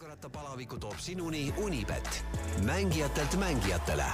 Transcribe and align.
jalgrattapalaviku 0.00 0.78
toob 0.78 0.96
sinuni 0.96 1.54
Unibet, 1.56 2.24
mängijatelt 2.64 3.36
mängijatele. 3.36 4.04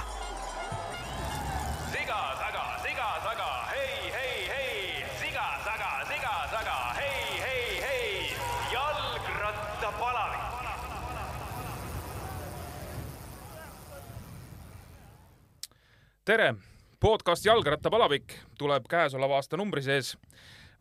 siga 1.91 2.35
taga, 2.39 2.79
siga 2.83 3.21
taga, 3.23 3.65
hei, 3.71 4.11
hei, 4.11 4.47
hei, 4.47 5.05
siga 5.19 5.45
taga, 5.63 6.05
siga 6.07 6.47
taga, 6.51 6.93
hei, 6.93 7.39
hei, 7.39 7.81
hei, 7.81 8.37
jalgrattapalavik. 8.71 10.39
tere, 16.25 16.55
podcast 16.99 17.45
Jalgrattapalavik 17.45 18.39
tuleb 18.57 18.83
käesoleva 18.89 19.35
aasta 19.35 19.57
numbri 19.57 19.81
sees 19.81 20.17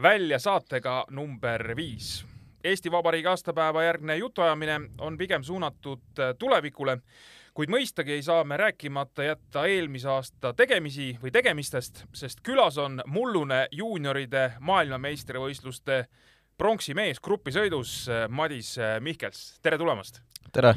välja 0.03 0.39
saatega 0.39 1.05
number 1.11 1.77
viis. 1.77 2.36
Eesti 2.67 2.91
Vabariigi 2.91 3.29
aastapäeva 3.31 3.83
järgne 3.85 4.17
jutuajamine 4.17 4.81
on 4.99 5.19
pigem 5.19 5.43
suunatud 5.47 6.23
tulevikule, 6.39 6.99
kuid 7.55 7.71
mõistagi 7.71 8.17
ei 8.17 8.23
saa 8.27 8.45
me 8.45 8.57
rääkimata 8.59 9.23
jätta 9.23 9.67
eelmise 9.71 10.09
aasta 10.11 10.51
tegemisi 10.57 11.13
või 11.23 11.31
tegemistest, 11.31 12.03
sest 12.15 12.43
külas 12.43 12.79
on 12.83 12.99
mullune 13.07 13.69
juunioride 13.71 14.57
maailmameistrivõistluste 14.61 16.01
pronksi 16.59 16.95
mees 16.99 17.23
grupisõidus 17.23 17.95
Madis 18.29 18.75
Mihkels, 19.01 19.47
tere 19.63 19.79
tulemast! 19.79 20.21
tere! 20.53 20.75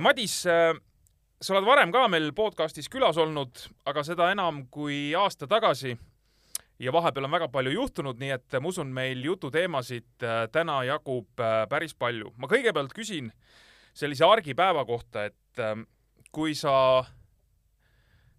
Madis, 0.00 0.38
sa 0.44 1.52
oled 1.56 1.66
varem 1.66 1.90
ka 1.92 2.06
meil 2.08 2.30
podcastis 2.36 2.86
külas 2.88 3.18
olnud, 3.20 3.66
aga 3.84 4.06
seda 4.06 4.30
enam 4.32 4.62
kui 4.70 5.10
aasta 5.18 5.50
tagasi. 5.50 5.98
Ja 6.82 6.92
vahepeal 6.92 7.28
on 7.28 7.34
väga 7.36 7.48
palju 7.52 7.74
juhtunud, 7.74 8.18
nii 8.20 8.32
et 8.36 8.56
ma 8.60 8.70
usun, 8.70 8.90
meil 8.94 9.22
jututeemasid 9.24 10.26
täna 10.52 10.80
jagub 10.88 11.44
päris 11.70 11.94
palju. 11.94 12.32
ma 12.36 12.50
kõigepealt 12.50 12.94
küsin 12.96 13.30
sellise 13.94 14.26
argipäeva 14.26 14.84
kohta, 14.84 15.28
et 15.30 15.62
kui 16.34 16.54
sa 16.58 17.04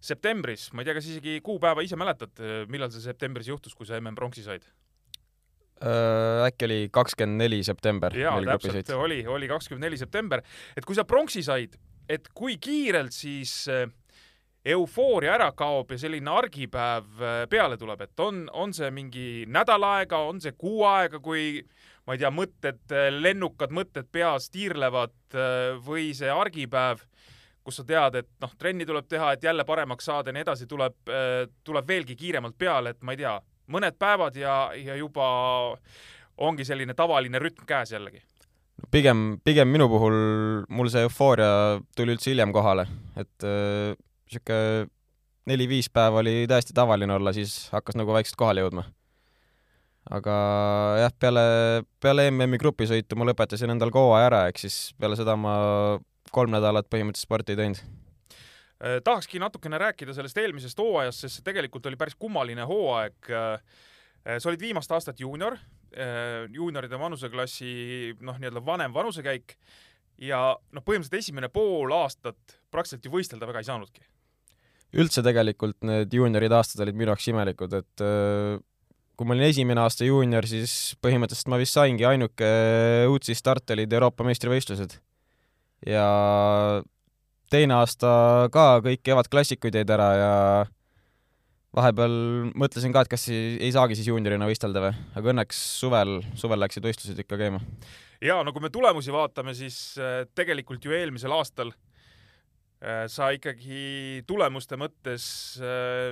septembris, 0.06 0.68
ma 0.72 0.82
ei 0.82 0.88
tea, 0.88 0.96
kas 0.98 1.08
isegi 1.08 1.38
kuupäeva 1.44 1.84
ise 1.84 1.96
mäletad, 1.98 2.36
millal 2.68 2.92
see 2.92 3.04
septembris 3.04 3.48
juhtus, 3.48 3.74
kui 3.74 3.88
sa 3.88 4.00
MM-pronksi 4.00 4.44
said? 4.46 4.66
äkki 5.76 6.64
oli 6.64 6.78
kakskümmend 6.88 7.42
neli 7.42 7.58
september. 7.64 8.14
jaa, 8.16 8.38
täpselt, 8.46 8.90
oli, 8.96 9.18
oli 9.28 9.48
kakskümmend 9.48 9.84
neli 9.84 9.98
september. 10.00 10.40
et 10.76 10.84
kui 10.88 10.96
sa 10.96 11.04
pronksi 11.04 11.42
said, 11.44 11.76
et 12.08 12.28
kui 12.32 12.56
kiirelt 12.56 13.12
siis 13.12 13.66
eufooria 14.66 15.34
ära 15.36 15.50
kaob 15.54 15.92
ja 15.94 15.98
selline 16.00 16.30
argipäev 16.32 17.24
peale 17.50 17.78
tuleb, 17.78 18.06
et 18.06 18.22
on, 18.22 18.46
on 18.52 18.72
see 18.74 18.90
mingi 18.94 19.26
nädal 19.46 19.84
aega, 19.86 20.24
on 20.26 20.40
see 20.42 20.56
kuu 20.58 20.82
aega, 20.88 21.20
kui 21.22 21.60
ma 22.06 22.14
ei 22.14 22.22
tea, 22.22 22.30
mõtted, 22.34 22.82
lennukad 23.18 23.74
mõtted 23.74 24.08
peas 24.12 24.50
tiirlevad 24.54 25.36
või 25.86 26.12
see 26.14 26.30
argipäev, 26.30 27.02
kus 27.66 27.80
sa 27.80 27.86
tead, 27.86 28.20
et 28.22 28.28
noh, 28.42 28.52
trenni 28.58 28.86
tuleb 28.86 29.08
teha, 29.10 29.32
et 29.34 29.42
jälle 29.42 29.64
paremaks 29.66 30.06
saada 30.06 30.30
ja 30.30 30.36
nii 30.36 30.44
edasi, 30.46 30.68
tuleb, 30.70 30.98
tuleb 31.66 31.88
veelgi 31.88 32.14
kiiremalt 32.18 32.54
peale, 32.58 32.94
et 32.94 33.02
ma 33.02 33.14
ei 33.14 33.22
tea, 33.24 33.34
mõned 33.74 33.98
päevad 33.98 34.38
ja, 34.38 34.56
ja 34.78 34.94
juba 34.98 35.26
ongi 36.46 36.66
selline 36.68 36.94
tavaline 36.94 37.42
rütm 37.42 37.66
käes 37.66 37.90
jällegi. 37.94 38.22
Pigem, 38.92 39.40
pigem 39.42 39.70
minu 39.72 39.88
puhul 39.88 40.16
mul 40.68 40.90
see 40.92 41.06
eufooria 41.08 41.80
tuli 41.96 42.14
üldse 42.14 42.30
hiljem 42.30 42.52
kohale, 42.54 42.84
et 43.18 43.46
niisugune 44.26 44.82
äh, 44.82 44.88
neli-viis 45.46 45.88
päeva 45.94 46.20
oli 46.22 46.46
täiesti 46.50 46.74
tavaline 46.74 47.14
olla, 47.14 47.32
siis 47.32 47.68
hakkas 47.72 47.98
nagu 47.98 48.14
vaikselt 48.14 48.38
kohale 48.40 48.64
jõudma. 48.64 48.86
aga 50.10 50.34
jah, 51.00 51.14
peale, 51.18 51.44
peale 52.02 52.28
MM-i 52.30 52.58
grupisõitu 52.62 53.18
ma 53.18 53.26
lõpetasin 53.26 53.70
endal 53.74 53.90
hooaja 53.94 54.26
ära, 54.30 54.42
ehk 54.50 54.60
siis 54.62 54.94
peale 54.98 55.18
seda 55.18 55.34
ma 55.38 55.54
kolm 56.34 56.52
nädalat 56.54 56.90
põhimõtteliselt 56.90 57.26
sporti 57.26 57.54
ei 57.54 57.62
teinud 57.62 57.80
tahakski 58.76 59.40
natukene 59.40 59.78
rääkida 59.80 60.12
sellest 60.12 60.36
eelmisest 60.36 60.78
hooajast, 60.78 61.22
sest 61.24 61.38
see 61.38 61.44
tegelikult 61.46 61.86
oli 61.88 61.96
päris 61.96 62.14
kummaline 62.20 62.66
hooaeg. 62.68 63.30
sa 64.38 64.48
olid 64.50 64.60
viimast 64.60 64.92
aastat 64.92 65.20
juunior, 65.20 65.56
juunioride 66.52 66.98
vanuseklassi 66.98 68.16
noh, 68.20 68.36
nii-öelda 68.36 68.60
vanem 68.66 68.92
vanusekäik 68.92 69.56
ja 70.18 70.40
noh, 70.56 70.84
põhimõtteliselt 70.84 71.22
esimene 71.22 71.48
pool 71.48 71.94
aastat 71.96 72.58
praktiliselt 72.70 73.08
ju 73.08 73.14
võistelda 73.16 73.48
väga 73.48 73.62
ei 73.62 73.68
saanudki. 73.70 74.04
Üldse 74.96 75.22
tegelikult 75.24 75.76
need 75.84 76.14
juunioride 76.14 76.56
aastad 76.56 76.82
olid 76.84 76.96
minu 76.96 77.12
jaoks 77.12 77.28
imelikud, 77.32 77.76
et 77.80 78.04
kui 79.16 79.28
ma 79.28 79.34
olin 79.34 79.48
esimene 79.48 79.80
aasta 79.80 80.06
juunior, 80.06 80.46
siis 80.48 80.94
põhimõtteliselt 81.04 81.50
ma 81.52 81.60
vist 81.60 81.76
saingi 81.76 82.04
ainuke 82.08 82.48
UTSi 83.12 83.36
start 83.38 83.72
olid 83.76 83.92
Euroopa 83.92 84.26
meistrivõistlused. 84.28 84.98
ja 85.86 86.06
teine 87.52 87.76
aasta 87.76 88.48
ka 88.52 88.80
kõik 88.84 89.04
kevadklassikud 89.06 89.76
jäid 89.76 89.92
ära 89.92 90.08
ja 90.16 90.32
vahepeal 91.76 92.16
mõtlesin 92.56 92.92
ka, 92.94 93.04
et 93.04 93.12
kas 93.12 93.28
ei 93.32 93.70
saagi 93.72 93.96
siis 93.96 94.08
juuniorina 94.08 94.48
võistelda 94.48 94.82
või, 94.86 94.92
aga 95.20 95.32
õnneks 95.32 95.60
suvel, 95.80 96.18
suvel 96.38 96.60
läksid 96.64 96.84
võistlused 96.84 97.20
ikka 97.24 97.40
käima. 97.40 97.60
ja 98.24 98.40
no 98.44 98.52
kui 98.52 98.64
me 98.64 98.72
tulemusi 98.72 99.12
vaatame, 99.12 99.56
siis 99.56 99.96
tegelikult 100.36 100.84
ju 100.84 100.96
eelmisel 100.96 101.32
aastal 101.36 101.72
sa 103.08 103.30
ikkagi 103.32 104.22
tulemuste 104.28 104.76
mõttes 104.76 105.26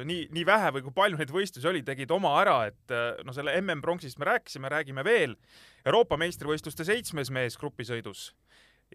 nii, 0.09 0.31
nii 0.33 0.45
vähe 0.49 0.71
või 0.73 0.87
kui 0.87 0.95
palju 0.97 1.19
neid 1.21 1.33
võistlusi 1.35 1.69
oli, 1.69 1.83
tegid 1.85 2.11
oma 2.15 2.31
ära, 2.41 2.55
et 2.71 2.95
no 3.27 3.35
selle 3.37 3.53
MM-pronksist 3.61 4.17
me 4.17 4.31
rääkisime, 4.31 4.71
räägime 4.73 5.05
veel. 5.05 5.37
Euroopa 5.85 6.17
meistrivõistluste 6.17 6.87
seitsmes 6.89 7.29
mees 7.35 7.59
grupisõidus 7.61 8.31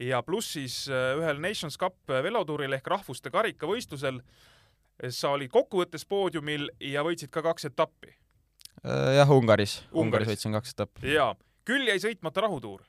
ja 0.01 0.21
pluss 0.25 0.53
siis 0.57 0.85
ühel 0.89 1.41
Nations 1.43 1.77
Cup 1.79 2.09
velotuuril 2.09 2.73
ehk 2.77 2.87
rahvuste 2.89 3.31
karikavõistlusel 3.33 4.21
sa 5.15 5.33
olid 5.35 5.51
kokkuvõttes 5.51 6.05
poodiumil 6.09 6.69
ja 6.83 7.03
võitsid 7.07 7.31
ka 7.31 7.43
kaks 7.45 7.69
etappi. 7.71 8.11
jah, 8.83 9.31
Ungaris. 9.31 9.79
Ungaris 9.91 10.27
võitsin 10.33 10.55
kaks 10.55 10.75
etappi. 10.75 11.07
jaa. 11.13 11.33
küll 11.65 11.87
jäi 11.87 11.99
sõitmata 12.01 12.43
rahutuur. 12.47 12.83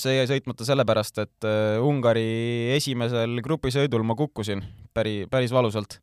See 0.00 0.16
jäi 0.16 0.26
sõitmata 0.30 0.66
sellepärast, 0.66 1.20
et 1.22 1.48
Ungari 1.84 2.72
esimesel 2.76 3.40
grupisõidul 3.44 4.04
ma 4.06 4.16
kukkusin 4.18 4.62
päri, 4.96 5.24
päris 5.30 5.52
valusalt. 5.54 6.00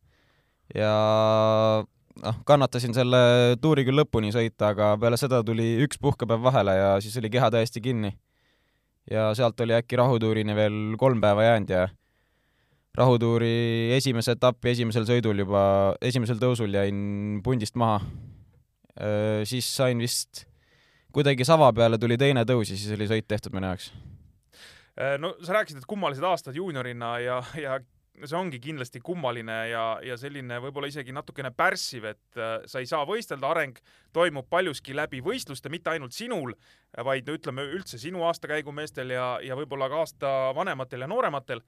ja 0.75 0.91
noh, 2.23 2.39
kannatasin 2.47 2.95
selle 2.97 3.19
tuuri 3.61 3.85
küll 3.87 3.99
lõpuni 4.01 4.31
sõita, 4.35 4.73
aga 4.73 4.93
peale 5.01 5.19
seda 5.19 5.43
tuli 5.45 5.75
üks 5.85 5.99
puhkepäev 6.01 6.43
vahele 6.43 6.75
ja 6.77 6.89
siis 7.03 7.17
oli 7.21 7.31
keha 7.33 7.51
täiesti 7.53 7.81
kinni. 7.83 8.13
ja 9.11 9.29
sealt 9.35 9.59
oli 9.63 9.77
äkki 9.77 9.95
rahutuurini 9.99 10.55
veel 10.55 10.97
kolm 10.99 11.21
päeva 11.23 11.45
jäänud 11.45 11.69
ja 11.71 11.87
rahutuuri 12.97 13.93
esimese 13.95 14.33
etapi 14.35 14.73
esimesel 14.73 15.05
sõidul 15.07 15.45
juba, 15.45 15.61
esimesel 16.01 16.41
tõusul 16.41 16.73
jäin 16.73 17.41
pundist 17.45 17.77
maha. 17.77 18.01
siis 19.45 19.67
sain 19.75 20.01
vist, 20.01 20.46
kuidagi 21.17 21.45
sava 21.47 21.71
peale 21.73 21.97
tuli 21.97 22.17
teine 22.17 22.45
tõus 22.45 22.71
ja 22.71 22.77
siis 22.77 22.93
oli 22.93 23.09
sõit 23.09 23.27
tehtud 23.27 23.55
minu 23.57 23.71
jaoks. 23.71 23.91
no 25.21 25.35
sa 25.41 25.59
rääkisid, 25.59 25.81
et 25.81 25.89
kummalised 25.89 26.25
aastad 26.25 26.57
juuniorina 26.57 27.11
ja, 27.23 27.41
ja 27.57 27.79
see 28.23 28.37
ongi 28.37 28.59
kindlasti 28.61 29.01
kummaline 29.05 29.57
ja, 29.71 29.83
ja 30.05 30.17
selline 30.17 30.57
võib-olla 30.61 30.89
isegi 30.89 31.13
natukene 31.13 31.51
pärssiv, 31.53 32.07
et 32.09 32.39
sa 32.65 32.81
ei 32.81 32.89
saa 32.89 33.03
võistelda, 33.05 33.49
areng 33.49 33.77
toimub 34.13 34.47
paljuski 34.49 34.95
läbi 34.97 35.21
võistluste, 35.25 35.69
mitte 35.69 35.93
ainult 35.93 36.17
sinul, 36.17 36.55
vaid 37.05 37.29
no 37.29 37.37
ütleme 37.37 37.65
üldse 37.77 38.01
sinu 38.01 38.25
aastakäigumeestel 38.25 39.13
ja, 39.13 39.27
ja 39.45 39.57
võib-olla 39.59 39.89
ka 39.91 40.01
aasta 40.01 40.33
vanematel 40.57 41.05
ja 41.05 41.09
noorematel 41.11 41.61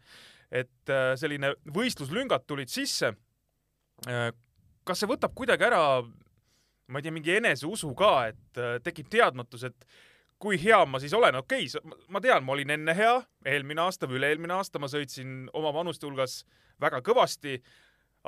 et 0.51 0.93
selline 1.19 1.53
võistluslüngad 1.69 2.45
tulid 2.49 2.71
sisse. 2.73 3.13
kas 4.83 5.01
see 5.01 5.09
võtab 5.09 5.35
kuidagi 5.37 5.67
ära, 5.67 6.01
ma 6.89 6.99
ei 6.99 7.05
tea, 7.05 7.13
mingi 7.15 7.35
eneseusu 7.37 7.91
ka, 7.97 8.13
et 8.31 8.61
tekib 8.85 9.09
teadmatus, 9.13 9.67
et 9.69 9.89
kui 10.39 10.57
hea 10.61 10.79
ma 10.87 11.01
siis 11.01 11.13
olen, 11.15 11.35
okei 11.41 11.67
okay,, 11.67 11.99
ma 12.11 12.21
tean, 12.23 12.45
ma 12.47 12.55
olin 12.55 12.73
enne 12.77 12.95
hea, 12.95 13.13
eelmine 13.53 13.83
aasta 13.83 14.07
või 14.07 14.21
üle-eelmine 14.21 14.55
aasta 14.55 14.81
ma 14.81 14.89
sõitsin 14.91 15.49
oma 15.57 15.73
vanuste 15.75 16.07
hulgas 16.07 16.41
väga 16.79 17.01
kõvasti, 17.05 17.59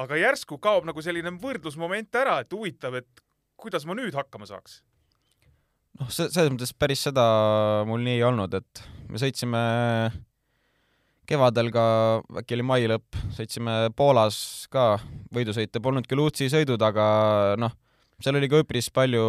aga 0.01 0.19
järsku 0.19 0.59
kaob 0.61 0.87
nagu 0.87 1.03
selline 1.03 1.31
võrdlusmoment 1.41 2.15
ära, 2.19 2.41
et 2.43 2.53
huvitav, 2.53 2.99
et 2.99 3.23
kuidas 3.59 3.87
ma 3.87 3.95
nüüd 3.97 4.15
hakkama 4.17 4.49
saaks? 4.49 4.81
noh, 5.99 6.09
selles 6.11 6.51
mõttes 6.51 6.73
päris 6.73 7.03
seda 7.07 7.23
mul 7.87 8.03
nii 8.03 8.19
ei 8.19 8.25
olnud, 8.25 8.53
et 8.59 8.83
me 9.11 9.19
sõitsime 9.21 9.61
kevadel 11.31 11.69
ka, 11.71 11.85
äkki 12.41 12.57
oli 12.57 12.65
mai 12.65 12.87
lõpp, 12.89 13.19
sõitsime 13.37 13.75
Poolas 13.95 14.67
ka 14.71 14.97
võidusõite, 15.35 15.79
polnud 15.83 16.07
küll 16.09 16.23
UTSi 16.25 16.49
sõidud, 16.51 16.81
aga 16.83 17.05
noh, 17.61 17.75
seal 18.23 18.37
oli 18.39 18.49
ka 18.51 18.61
üpris 18.63 18.89
palju 18.93 19.23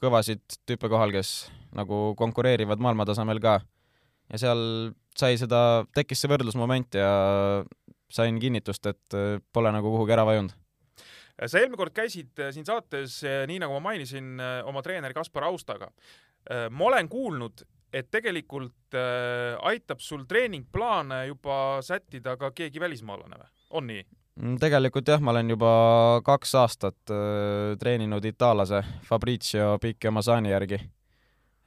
kõvasid 0.00 0.42
tüüpe 0.68 0.90
kohal, 0.92 1.14
kes 1.14 1.50
nagu 1.74 2.12
konkureerivad 2.18 2.82
maailmatasemel 2.82 3.40
ka. 3.42 3.60
ja 4.32 4.40
seal 4.40 4.92
sai 5.18 5.38
seda, 5.38 5.84
tekkis 5.94 6.24
see 6.24 6.30
võrdlusmoment 6.32 6.96
ja 6.98 7.10
sain 8.10 8.38
kinnitust, 8.40 8.86
et 8.86 9.16
pole 9.52 9.72
nagu 9.74 9.90
kuhugi 9.90 10.14
ära 10.14 10.26
vajunud. 10.26 10.54
sa 11.46 11.58
eelmine 11.58 11.78
kord 11.80 11.94
käisid 11.94 12.44
siin 12.54 12.66
saates, 12.66 13.22
nii 13.22 13.60
nagu 13.62 13.76
ma 13.78 13.90
mainisin, 13.90 14.36
oma 14.64 14.82
treeneri 14.82 15.14
Kaspar 15.14 15.48
Austaga. 15.50 15.90
ma 16.70 16.84
olen 16.90 17.08
kuulnud, 17.08 17.64
et 17.94 18.10
tegelikult 18.10 18.96
äh, 18.98 19.54
aitab 19.70 20.02
sul 20.02 20.26
treeningplaane 20.28 21.24
juba 21.30 21.80
sättida 21.86 22.36
ka 22.40 22.50
keegi 22.56 22.82
välismaalane 22.82 23.38
või? 23.38 23.50
on 23.78 23.88
nii? 23.90 24.04
Mm, 24.34 24.56
tegelikult 24.58 25.06
jah, 25.06 25.20
ma 25.22 25.30
olen 25.30 25.52
juba 25.52 25.70
kaks 26.26 26.56
aastat 26.58 27.12
äh, 27.14 27.76
treeninud 27.78 28.24
itaallase 28.26 28.80
Fabrizio 29.06 29.76
Picchiomasani 29.78 30.50
järgi. 30.50 30.80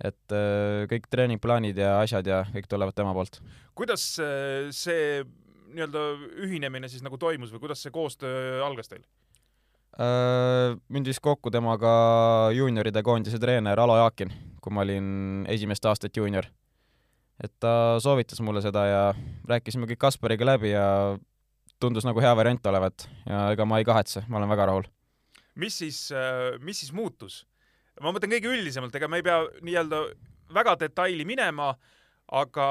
et 0.04 0.34
äh, 0.36 0.84
kõik 0.92 1.08
treeningplaanid 1.10 1.78
ja 1.80 1.96
asjad 2.04 2.28
ja 2.28 2.44
kõik 2.54 2.68
tulevad 2.69 2.94
tema 2.94 3.14
poolt. 3.16 3.40
kuidas 3.74 4.04
äh, 4.19 4.68
see 4.75 5.24
nii-öelda 5.72 6.04
ühinemine 6.44 6.90
siis 6.92 7.06
nagu 7.06 7.18
toimus 7.18 7.54
või 7.54 7.64
kuidas 7.64 7.81
see 7.84 7.92
koostöö 7.92 8.60
algas 8.66 8.92
teil? 8.92 9.08
Äh, 9.98 10.75
mind 10.92 11.08
viis 11.08 11.24
kokku 11.24 11.50
temaga 11.50 12.52
juunioride 12.54 13.02
koondise 13.02 13.40
treener 13.40 13.80
Alo 13.80 13.96
Jaakin, 13.98 14.34
kui 14.62 14.75
ma 14.75 14.84
olin 14.84 15.48
esimest 15.50 15.88
aastat 15.88 16.19
juunior. 16.19 16.52
et 17.40 17.54
ta 17.64 17.98
soovitas 18.04 18.44
mulle 18.44 18.62
seda 18.62 18.86
ja 18.86 19.02
rääkisime 19.48 19.88
kõik 19.88 20.04
Kaspariga 20.04 20.52
läbi 20.52 20.75
ja 20.75 21.16
tundus 21.80 22.06
nagu 22.08 22.22
hea 22.24 22.34
variant 22.38 22.72
olevat 22.72 23.08
ja 23.26 23.52
ega 23.54 23.66
ma 23.66 23.82
ei 23.82 23.88
kahetse, 23.88 24.26
ma 24.28 24.40
olen 24.40 24.50
väga 24.50 24.70
rahul. 24.72 24.88
mis 25.56 25.78
siis, 25.84 26.08
mis 26.62 26.84
siis 26.84 26.94
muutus? 26.94 27.46
ma 28.02 28.14
mõtlen 28.14 28.36
kõige 28.36 28.52
üldisemalt, 28.54 28.96
ega 28.96 29.10
me 29.10 29.22
ei 29.22 29.26
pea 29.26 29.44
nii-öelda 29.66 30.02
väga 30.54 30.76
detaili 30.80 31.26
minema, 31.28 31.72
aga 32.28 32.68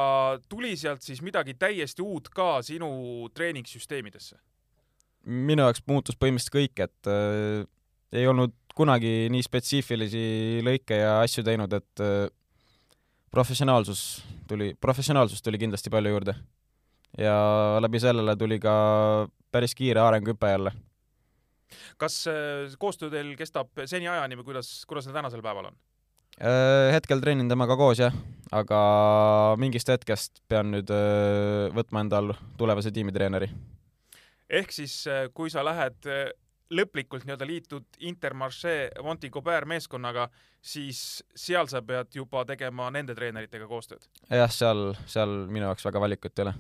tuli 0.49 0.75
sealt 0.77 1.05
siis 1.05 1.23
midagi 1.25 1.57
täiesti 1.59 2.05
uut 2.05 2.29
ka 2.35 2.61
sinu 2.67 3.31
treeningsüsteemidesse? 3.35 4.39
minu 5.27 5.65
jaoks 5.65 5.83
muutus 5.91 6.15
põhimõtteliselt 6.15 6.55
kõik, 6.55 6.85
et 6.87 7.11
äh, 7.11 7.65
ei 8.15 8.29
olnud 8.31 8.55
kunagi 8.77 9.27
nii 9.33 9.43
spetsiifilisi 9.43 10.27
lõike 10.63 11.01
ja 11.01 11.17
asju 11.25 11.43
teinud, 11.47 11.73
et 11.75 12.03
äh, 12.05 12.29
professionaalsus 13.35 14.05
tuli, 14.47 14.75
professionaalsust 14.79 15.45
tuli 15.45 15.59
kindlasti 15.59 15.91
palju 15.91 16.13
juurde. 16.15 16.37
Ja 17.19 17.37
läbi 17.81 18.01
sellele 18.03 18.37
tuli 18.37 18.59
ka 18.63 18.75
päris 19.53 19.75
kiire 19.75 20.01
arenguhüpe 20.01 20.51
jälle. 20.51 20.73
kas 21.97 22.27
äh, 22.31 22.77
koostöö 22.79 23.11
teil 23.11 23.35
kestab 23.37 23.69
seniajani 23.85 24.37
või 24.37 24.53
kuidas, 24.53 24.85
kuidas 24.87 25.05
see 25.09 25.17
tänasel 25.17 25.43
päeval 25.43 25.73
on? 25.73 25.79
Äh, 26.37 26.93
hetkel 26.93 27.21
treenin 27.21 27.49
temaga 27.49 27.77
koos 27.77 28.03
jah, 28.03 28.15
aga 28.53 28.81
mingist 29.57 29.89
hetkest 29.89 30.43
pean 30.49 30.71
nüüd 30.75 30.93
äh, 30.93 31.73
võtma 31.75 32.05
endal 32.05 32.35
tulevase 32.61 32.93
tiimitreeneri 32.93 33.51
ehk 34.49 34.73
siis 34.73 34.95
kui 35.35 35.51
sa 35.51 35.65
lähed 35.67 36.07
äh, 36.11 36.29
lõplikult 36.75 37.27
nii-öelda 37.27 37.47
liitud 37.47 38.01
Intermarché 38.09 38.91
Monti 39.03 39.31
Cobert 39.31 39.69
meeskonnaga, 39.71 40.29
siis 40.61 41.23
seal 41.37 41.69
sa 41.71 41.83
pead 41.87 42.15
juba 42.17 42.45
tegema 42.49 42.89
nende 42.95 43.15
treeneritega 43.15 43.69
koostööd? 43.71 44.09
jah, 44.31 44.51
seal, 44.51 44.95
seal 45.07 45.47
minu 45.47 45.69
jaoks 45.69 45.87
väga 45.87 46.03
valikut 46.03 46.39
ei 46.39 46.47
ole. 46.47 46.55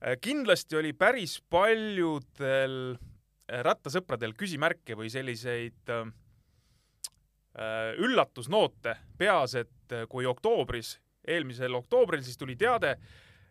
Äh, 0.00 0.16
kindlasti 0.20 0.80
oli 0.80 0.92
päris 0.96 1.38
paljudel 1.50 2.96
rattasõpradel 3.50 4.34
küsimärke 4.38 4.96
või 4.98 5.10
selliseid 5.10 5.90
äh, 5.94 6.10
üllatusnoote 7.98 8.96
peas, 9.18 9.54
et 9.58 9.98
kui 10.08 10.26
oktoobris, 10.26 10.98
eelmisel 11.26 11.74
oktoobril 11.74 12.22
siis 12.24 12.38
tuli 12.38 12.56
teade, 12.56 12.96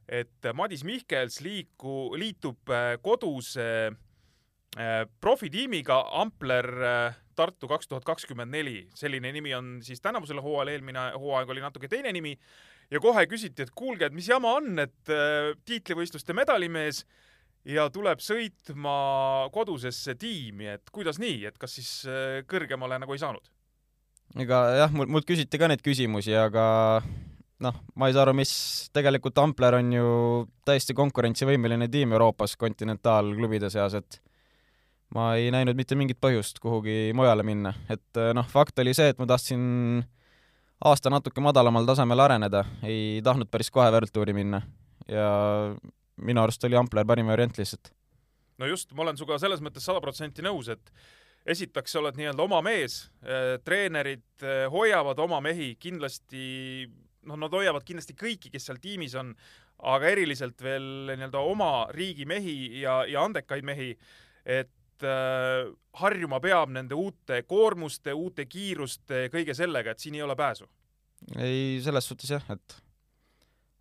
et 0.10 0.50
Madis 0.54 0.84
Mihkels 0.88 1.42
liiku, 1.46 2.16
liitub 2.18 2.72
äh, 2.74 2.96
koduse 3.04 3.66
äh, 3.88 3.98
profitiimiga 5.22 6.04
Ampler 6.22 6.68
äh, 6.84 7.16
Tartu 7.36 7.70
kaks 7.72 7.88
tuhat 7.88 8.04
kakskümmend 8.06 8.52
neli. 8.52 8.90
selline 8.94 9.32
nimi 9.32 9.54
on 9.56 9.80
siis 9.82 10.02
tänavusel 10.02 10.42
hooajal, 10.44 10.74
eelmine 10.74 11.06
hooaeg 11.16 11.50
oli 11.50 11.64
natuke 11.64 11.88
teine 11.88 12.12
nimi. 12.12 12.38
ja 12.92 13.00
kohe 13.00 13.26
küsiti, 13.26 13.64
et 13.64 13.72
kuulge, 13.76 14.06
et 14.06 14.14
mis 14.14 14.28
jama 14.28 14.54
on, 14.58 14.80
et 14.80 15.12
tiitlivõistluste 15.66 16.34
medalimees 16.34 17.06
ja 17.66 17.90
tuleb 17.90 18.20
sõitma 18.20 19.50
kodusesse 19.54 20.16
tiimi, 20.16 20.68
et 20.68 20.92
kuidas 20.92 21.20
nii, 21.20 21.46
et 21.46 21.58
kas 21.58 21.78
siis 21.80 21.92
kõrgemale 22.50 23.00
nagu 23.00 23.14
ei 23.14 23.22
saanud? 23.22 23.50
ega 24.38 24.62
jah, 24.84 24.94
mul, 24.94 25.10
mult 25.10 25.26
küsiti 25.26 25.58
ka 25.58 25.70
neid 25.70 25.82
küsimusi, 25.86 26.34
aga 26.38 27.02
noh, 27.66 27.78
ma 27.96 28.10
ei 28.10 28.16
saa 28.16 28.26
aru, 28.28 28.36
mis, 28.38 28.52
tegelikult 28.96 29.38
Ampler 29.42 29.80
on 29.80 29.94
ju 29.94 30.10
täiesti 30.68 30.96
konkurentsivõimeline 30.98 31.90
tiim 31.92 32.14
Euroopas 32.16 32.56
kontinentaalklubide 32.60 33.72
seas, 33.74 33.98
et 33.98 34.20
ma 35.16 35.34
ei 35.40 35.50
näinud 35.54 35.78
mitte 35.78 35.98
mingit 35.98 36.20
põhjust 36.22 36.62
kuhugi 36.62 37.12
mujale 37.18 37.44
minna, 37.44 37.74
et 37.90 38.22
noh, 38.36 38.48
fakt 38.48 38.80
oli 38.80 38.94
see, 38.94 39.10
et 39.14 39.22
ma 39.22 39.26
tahtsin 39.30 40.04
aasta 40.86 41.12
natuke 41.12 41.42
madalamal 41.44 41.88
tasemel 41.88 42.24
areneda, 42.24 42.64
ei 42.88 43.22
tahtnud 43.24 43.50
päris 43.52 43.72
kohe 43.74 43.90
World 43.92 44.14
Touri 44.14 44.36
minna. 44.38 44.62
Ja 45.10 45.30
minu 46.22 46.44
arust 46.44 46.64
oli 46.68 46.78
Ampler 46.80 47.08
parim 47.08 47.28
variant 47.32 47.58
lihtsalt. 47.58 47.92
no 48.60 48.68
just, 48.68 48.92
ma 48.94 49.06
olen 49.06 49.18
sinuga 49.18 49.40
selles 49.40 49.62
mõttes 49.64 49.86
sada 49.88 50.02
protsenti 50.04 50.44
nõus, 50.44 50.68
et 50.72 50.92
esiteks 51.48 51.94
sa 51.94 52.02
oled 52.02 52.18
nii-öelda 52.20 52.44
oma 52.44 52.60
mees, 52.62 53.06
eh, 53.24 53.56
treenerid 53.64 54.44
eh, 54.44 54.66
hoiavad 54.72 55.20
oma 55.24 55.40
mehi, 55.42 55.72
kindlasti 55.80 56.90
noh, 57.30 57.40
nad 57.40 57.56
hoiavad 57.56 57.86
kindlasti 57.88 58.16
kõiki, 58.20 58.52
kes 58.52 58.68
seal 58.68 58.82
tiimis 58.84 59.16
on, 59.20 59.32
aga 59.90 60.12
eriliselt 60.12 60.60
veel 60.62 61.14
nii-öelda 61.14 61.40
oma 61.40 61.72
riigi 61.96 62.28
mehi 62.28 62.82
ja, 62.82 63.02
ja 63.08 63.24
andekaid 63.24 63.64
mehi, 63.68 63.94
et 64.44 64.72
äh, 65.08 65.70
harjuma 66.02 66.40
peab 66.44 66.72
nende 66.74 66.98
uute 66.98 67.42
koormuste, 67.48 68.14
uute 68.14 68.46
kiiruste, 68.50 69.28
kõige 69.34 69.56
sellega, 69.58 69.94
et 69.94 70.04
siin 70.04 70.18
ei 70.20 70.26
ole 70.26 70.36
pääsu. 70.40 70.70
ei, 71.38 71.80
selles 71.84 72.08
suhtes 72.08 72.32
jah, 72.32 72.46
et 72.54 72.78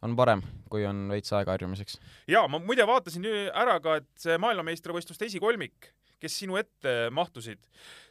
on 0.03 0.15
parem, 0.19 0.43
kui 0.71 0.85
on 0.87 1.07
veits 1.11 1.33
aega 1.33 1.55
harjumiseks. 1.55 1.99
ja 2.29 2.47
ma 2.49 2.61
muide 2.63 2.87
vaatasin 2.87 3.27
ära 3.53 3.79
ka, 3.81 3.99
et 4.03 4.11
see 4.19 4.39
maailmameistrivõistluste 4.39 5.27
esikolmik, 5.31 5.93
kes 6.19 6.41
sinu 6.43 6.59
ette 6.59 7.11
mahtusid, 7.15 7.63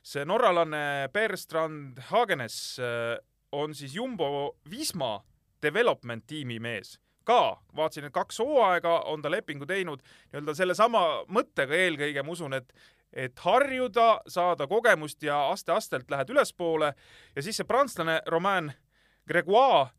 see 0.04 0.24
norralane 0.26 1.10
Berstrand 1.14 2.00
Hagenes 2.12 2.78
äh, 2.80 3.18
on 3.52 3.76
siis 3.76 3.96
Jumbo 3.96 4.58
Visma 4.70 5.18
development 5.64 6.28
tiimi 6.28 6.60
mees 6.60 6.98
ka, 7.28 7.58
vaatasin, 7.76 8.08
et 8.08 8.16
kaks 8.16 8.40
hooaega 8.40 9.02
on 9.12 9.24
ta 9.24 9.32
lepingu 9.32 9.68
teinud 9.68 10.04
nii-öelda 10.32 10.56
sellesama 10.56 11.04
mõttega 11.34 11.76
eelkõige, 11.76 12.24
ma 12.24 12.34
usun, 12.34 12.56
et 12.56 12.72
et 13.14 13.40
harjuda, 13.40 14.22
saada 14.28 14.68
kogemust 14.68 15.24
ja 15.24 15.48
aste-astelt 15.52 16.12
lähed 16.12 16.30
ülespoole 16.30 16.94
ja 17.36 17.44
siis 17.44 17.58
see 17.58 17.68
prantslane 17.68 18.22
Romain 18.28 18.72
Gregoire 19.28 19.90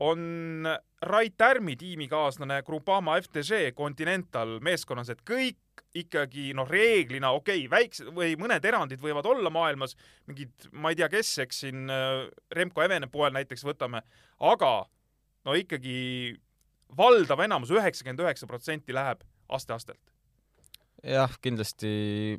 on 0.00 0.68
Rait 1.02 1.34
Tärmi 1.36 1.76
tiimikaaslane 1.76 2.62
Groupama 2.62 3.16
FDG 3.20 3.72
Continental 3.76 4.58
meeskonnas, 4.62 5.10
et 5.10 5.22
kõik 5.26 5.58
ikkagi 5.94 6.52
noh, 6.54 6.68
reeglina 6.68 7.30
okei 7.36 7.64
okay,, 7.64 7.70
väiksed 7.70 8.10
või 8.14 8.34
mõned 8.38 8.64
erandid 8.64 9.00
võivad 9.02 9.26
olla 9.26 9.50
maailmas, 9.50 9.96
mingid, 10.26 10.68
ma 10.72 10.92
ei 10.92 10.98
tea, 10.98 11.08
kes, 11.12 11.32
eks 11.44 11.62
siin 11.64 11.90
äh, 11.90 12.26
Remco 12.54 12.82
Evenepoel 12.84 13.34
näiteks 13.34 13.64
võtame, 13.66 14.02
aga 14.38 14.72
no 15.46 15.56
ikkagi 15.58 16.36
valdav 16.98 17.42
enamus, 17.44 17.72
üheksakümmend 17.74 18.22
üheksa 18.24 18.48
protsenti 18.50 18.94
läheb 18.96 19.22
aste-astelt. 19.48 20.17
Jah, 21.02 21.34
kindlasti 21.42 22.38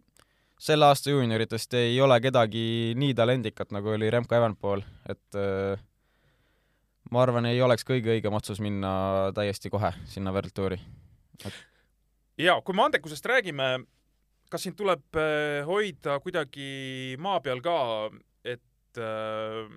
selle 0.60 0.90
aasta 0.92 1.14
juunioritest 1.14 1.74
ei 1.80 2.02
ole 2.02 2.20
kedagi 2.22 2.94
nii 3.00 3.14
talendikat, 3.16 3.72
nagu 3.72 3.96
oli 3.96 4.10
Remco 4.12 4.36
Evenpool, 4.36 4.84
et 5.08 5.40
äh, 5.40 5.80
ma 7.12 7.22
arvan, 7.24 7.48
ei 7.50 7.62
oleks 7.62 7.88
kõige 7.88 8.16
õigem 8.18 8.36
otsus 8.36 8.60
minna 8.60 8.92
täiesti 9.36 9.72
kohe 9.72 9.94
sinna 10.06 10.36
World 10.36 10.56
Touri 10.56 10.80
et 11.46 11.56
ja 12.40 12.60
kui 12.66 12.76
me 12.76 12.86
andekusest 12.86 13.26
räägime, 13.30 13.70
kas 14.52 14.66
sind 14.66 14.78
tuleb 14.80 15.20
äh, 15.20 15.62
hoida 15.68 16.20
kuidagi 16.24 17.16
maa 17.22 17.40
peal 17.44 17.62
ka, 17.64 17.78
et 18.44 19.00
äh, 19.00 19.68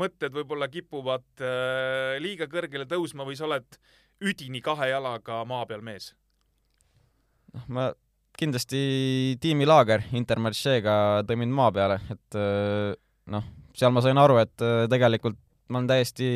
mõtted 0.00 0.34
võib-olla 0.34 0.70
kipuvad 0.70 1.42
äh, 1.42 2.16
liiga 2.22 2.48
kõrgele 2.50 2.86
tõusma 2.90 3.26
või 3.26 3.38
sa 3.38 3.48
oled 3.48 3.80
üdini 4.20 4.62
kahe 4.62 4.90
jalaga 4.92 5.42
maa 5.48 5.66
peal 5.66 5.84
mees? 5.84 6.14
Noh, 7.54 7.66
ma 7.68 7.90
kindlasti 8.40 8.80
tiimilaager 9.42 10.06
Intermarcheega 10.16 10.94
tõi 11.28 11.38
mind 11.42 11.56
maa 11.56 11.72
peale, 11.74 12.00
et 12.12 12.38
äh, 12.38 12.92
noh, 13.32 13.48
seal 13.76 13.92
ma 13.94 14.02
sain 14.04 14.18
aru, 14.20 14.38
et 14.42 14.64
äh, 14.64 14.84
tegelikult 14.90 15.38
ma 15.70 15.80
olen 15.80 15.90
täiesti 15.90 16.28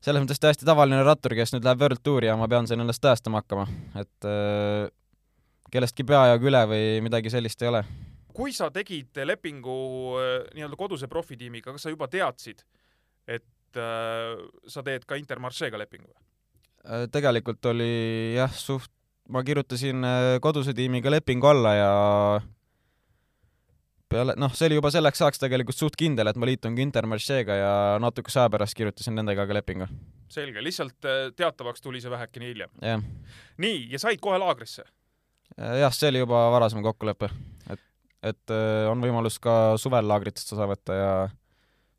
selles 0.00 0.22
mõttes 0.22 0.40
täiesti 0.40 0.66
tavaline 0.66 1.02
rattur, 1.04 1.34
kes 1.36 1.52
nüüd 1.54 1.66
läheb 1.66 1.82
World 1.84 2.02
Touri 2.02 2.30
ja 2.30 2.36
ma 2.40 2.48
pean 2.50 2.68
siin 2.68 2.80
ennast 2.82 3.02
tõestama 3.04 3.42
hakkama, 3.42 3.66
et 4.00 4.28
äh, 4.28 4.88
kellestki 5.70 6.06
peajagu 6.08 6.48
üle 6.50 6.64
või 6.70 6.86
midagi 7.04 7.32
sellist 7.32 7.62
ei 7.62 7.70
ole. 7.70 7.84
kui 8.34 8.54
sa 8.56 8.70
tegid 8.72 9.20
lepingu 9.26 9.76
nii-öelda 10.54 10.78
koduse 10.78 11.10
profitiimiga, 11.10 11.74
kas 11.74 11.84
sa 11.84 11.92
juba 11.92 12.08
teadsid, 12.08 12.64
et 13.28 13.76
äh, 13.76 14.34
sa 14.66 14.82
teed 14.86 15.04
ka 15.04 15.20
Intermarcheega 15.20 15.78
lepingu 15.78 16.14
tegelikult 17.12 17.66
oli 17.68 18.32
jah, 18.38 18.52
suht, 18.56 18.90
ma 19.30 19.42
kirjutasin 19.46 20.04
äh, 20.04 20.38
koduse 20.42 20.74
tiimiga 20.74 21.10
lepingu 21.10 21.46
alla 21.50 21.74
ja 21.74 21.90
peale, 24.10 24.34
noh, 24.40 24.52
see 24.56 24.68
oli 24.68 24.78
juba 24.78 24.90
selleks 24.92 25.22
ajaks 25.22 25.42
tegelikult 25.42 25.78
suht 25.78 25.98
kindel, 25.98 26.30
et 26.30 26.38
ma 26.40 26.48
liitun 26.48 26.76
Günter 26.78 27.06
Marchega 27.06 27.56
ja 27.58 27.74
natukese 28.02 28.42
aja 28.42 28.50
pärast 28.52 28.76
kirjutasin 28.78 29.14
nendega 29.18 29.46
ka 29.46 29.56
lepingu. 29.56 29.86
selge, 30.30 30.62
lihtsalt 30.62 31.06
äh, 31.06 31.28
teatavaks 31.36 31.82
tuli 31.84 32.00
see 32.02 32.10
vähekene 32.10 32.50
hiljem. 32.50 32.72
jah, 32.82 33.04
nii, 33.62 33.84
ja 33.92 34.02
said 34.02 34.22
kohe 34.22 34.38
laagrisse? 34.42 34.86
jah, 35.56 35.94
see 35.94 36.10
oli 36.10 36.24
juba 36.24 36.42
varasem 36.54 36.82
kokkulepe, 36.82 37.30
et, 37.70 37.84
et 38.32 38.56
äh, 38.56 38.88
on 38.90 39.02
võimalus 39.04 39.38
ka 39.42 39.76
suvel 39.78 40.08
laagritest 40.10 40.56
osa 40.56 40.66
võtta 40.70 40.98
ja 40.98 41.12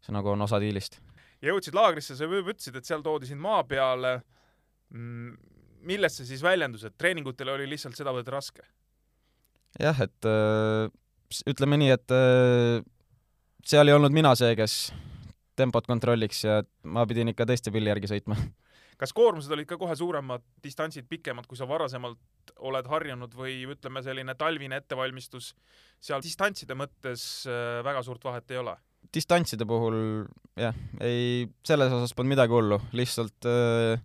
see 0.04 0.16
nagu 0.16 0.34
on 0.34 0.48
osa 0.48 0.60
diilist. 0.60 1.00
jõudsid 1.42 1.78
laagrisse, 1.78 2.18
sa 2.18 2.28
juba 2.28 2.44
ütlesid, 2.52 2.76
et 2.76 2.88
seal 2.92 3.06
toodi 3.06 3.32
sind 3.32 3.42
maa 3.44 3.64
peale. 3.64 4.20
Millest 5.88 6.22
see 6.22 6.32
siis 6.34 6.44
väljendus, 6.46 6.86
et 6.88 6.98
treeningutel 7.00 7.54
oli 7.54 7.68
lihtsalt 7.70 7.98
sedavõrd 7.98 8.32
raske? 8.34 8.66
jah, 9.80 10.02
et 10.04 10.28
äh, 10.28 10.90
ütleme 11.48 11.80
nii, 11.80 11.94
et 11.96 12.16
äh, 12.16 12.82
seal 13.68 13.88
ei 13.88 13.96
olnud 13.96 14.14
mina 14.16 14.34
see, 14.36 14.56
kes 14.60 14.92
tempot 15.60 15.88
kontrolliks 15.88 16.44
ja 16.46 16.62
ma 16.84 17.06
pidin 17.08 17.32
ikka 17.32 17.48
teiste 17.50 17.74
pilli 17.74 17.92
järgi 17.92 18.10
sõitma. 18.12 18.38
kas 19.02 19.14
koormused 19.18 19.52
olid 19.54 19.70
ka 19.70 19.80
kohe 19.82 19.96
suuremad, 19.98 20.44
distantsid 20.64 21.08
pikemad, 21.10 21.48
kui 21.50 21.60
sa 21.60 21.68
varasemalt 21.70 22.54
oled 22.70 22.88
harjunud 22.92 23.34
või 23.38 23.62
ütleme, 23.74 24.04
selline 24.06 24.36
talvine 24.38 24.82
ettevalmistus 24.82 25.54
seal 26.02 26.24
distantside 26.24 26.78
mõttes 26.78 27.48
äh, 27.50 27.82
väga 27.86 28.04
suurt 28.06 28.24
vahet 28.28 28.52
ei 28.52 28.62
ole? 28.62 28.78
distantside 29.12 29.66
puhul 29.68 29.96
jah, 30.60 30.76
ei, 31.04 31.48
selles 31.68 31.92
osas 31.92 32.14
polnud 32.16 32.36
midagi 32.36 32.54
hullu, 32.54 32.78
lihtsalt 32.96 33.50
äh, 33.50 34.04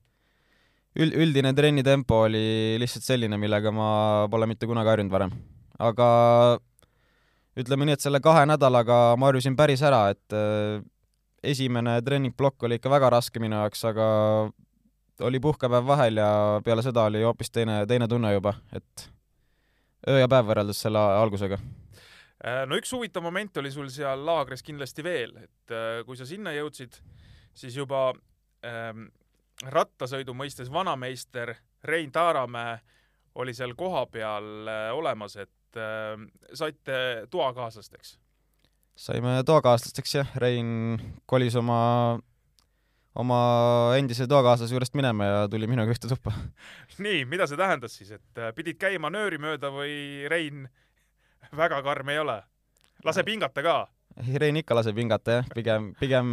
üld, 0.97 1.17
üldine 1.17 1.53
trennitempo 1.57 2.23
oli 2.27 2.77
lihtsalt 2.81 3.07
selline, 3.07 3.39
millega 3.41 3.73
ma 3.75 3.89
pole 4.33 4.49
mitte 4.51 4.69
kunagi 4.69 4.93
harjunud 4.93 5.13
varem. 5.13 5.33
aga 5.79 6.09
ütleme 7.61 7.89
nii, 7.89 7.97
et 7.97 8.05
selle 8.05 8.21
kahe 8.25 8.45
nädalaga 8.49 9.17
ma 9.21 9.31
harjusin 9.31 9.57
päris 9.57 9.83
ära, 9.85 10.07
et 10.15 10.37
äh, 10.37 10.85
esimene 11.47 11.99
treeningplokk 12.05 12.67
oli 12.69 12.81
ikka 12.81 12.93
väga 12.93 13.11
raske 13.17 13.43
minu 13.43 13.59
jaoks, 13.61 13.85
aga 13.91 14.07
oli 15.27 15.41
puhkepäev 15.41 15.87
vahel 15.89 16.21
ja 16.21 16.31
peale 16.65 16.85
seda 16.85 17.07
oli 17.09 17.23
hoopis 17.25 17.53
teine, 17.53 17.83
teine 17.89 18.09
tunne 18.09 18.33
juba, 18.35 18.57
et 18.77 19.09
öö 20.09 20.21
ja 20.21 20.29
päev 20.29 20.51
võrreldes 20.51 20.81
selle 20.85 21.01
algusega. 21.01 21.59
Äh, 22.45 22.65
no 22.69 22.77
üks 22.77 22.93
huvitav 22.93 23.25
moment 23.25 23.57
oli 23.63 23.73
sul 23.73 23.89
seal 23.93 24.25
laagris 24.27 24.65
kindlasti 24.65 25.05
veel, 25.05 25.37
et 25.45 25.77
äh, 25.77 26.03
kui 26.09 26.19
sa 26.19 26.29
sinna 26.29 26.53
jõudsid, 26.57 26.99
siis 27.57 27.77
juba 27.79 28.11
ähm, 28.67 29.09
rattasõidu 29.65 30.35
mõistes 30.37 30.71
vanameister 30.73 31.55
Rein 31.85 32.13
Taaramäe 32.13 32.79
oli 33.35 33.55
seal 33.55 33.75
kohapeal 33.77 34.69
äh, 34.69 34.93
olemas, 34.97 35.37
et 35.37 35.77
äh, 35.77 36.17
saite 36.55 37.27
toakaaslasteks. 37.31 38.19
saime 38.97 39.43
toakaaslasteks 39.47 40.15
jah, 40.15 40.33
Rein 40.37 40.99
kolis 41.27 41.57
oma, 41.57 42.19
oma 43.15 43.41
endise 43.99 44.27
toakaaslase 44.27 44.75
juurest 44.75 44.95
minema 44.95 45.25
ja 45.25 45.49
tuli 45.49 45.67
minuga 45.67 45.93
ühte 45.93 46.09
tuppa. 46.09 46.33
nii, 46.99 47.25
mida 47.25 47.47
see 47.47 47.61
tähendas 47.61 47.97
siis, 47.97 48.11
et 48.11 48.41
äh, 48.41 48.55
pidid 48.57 48.81
käima 48.81 49.11
nööri 49.13 49.39
mööda 49.39 49.73
või 49.73 50.29
Rein 50.33 50.69
väga 51.63 51.83
karm 51.83 52.13
ei 52.13 52.19
ole? 52.25 52.43
laseb 53.05 53.29
hingata 53.29 53.63
ka? 53.63 53.77
Rein 54.17 54.57
ikka 54.57 54.73
laseb 54.79 54.97
hingata 54.97 55.41
jah, 55.41 55.49
pigem, 55.53 55.91
pigem 56.01 56.29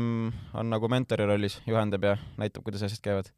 on 0.56 0.70
nagu 0.72 0.88
mentori 0.88 1.25
rollis, 1.28 1.58
juhendab 1.68 2.06
ja 2.08 2.13
näitab, 2.40 2.63
kuidas 2.63 2.86
asjad 2.88 3.02
käivad. 3.04 3.32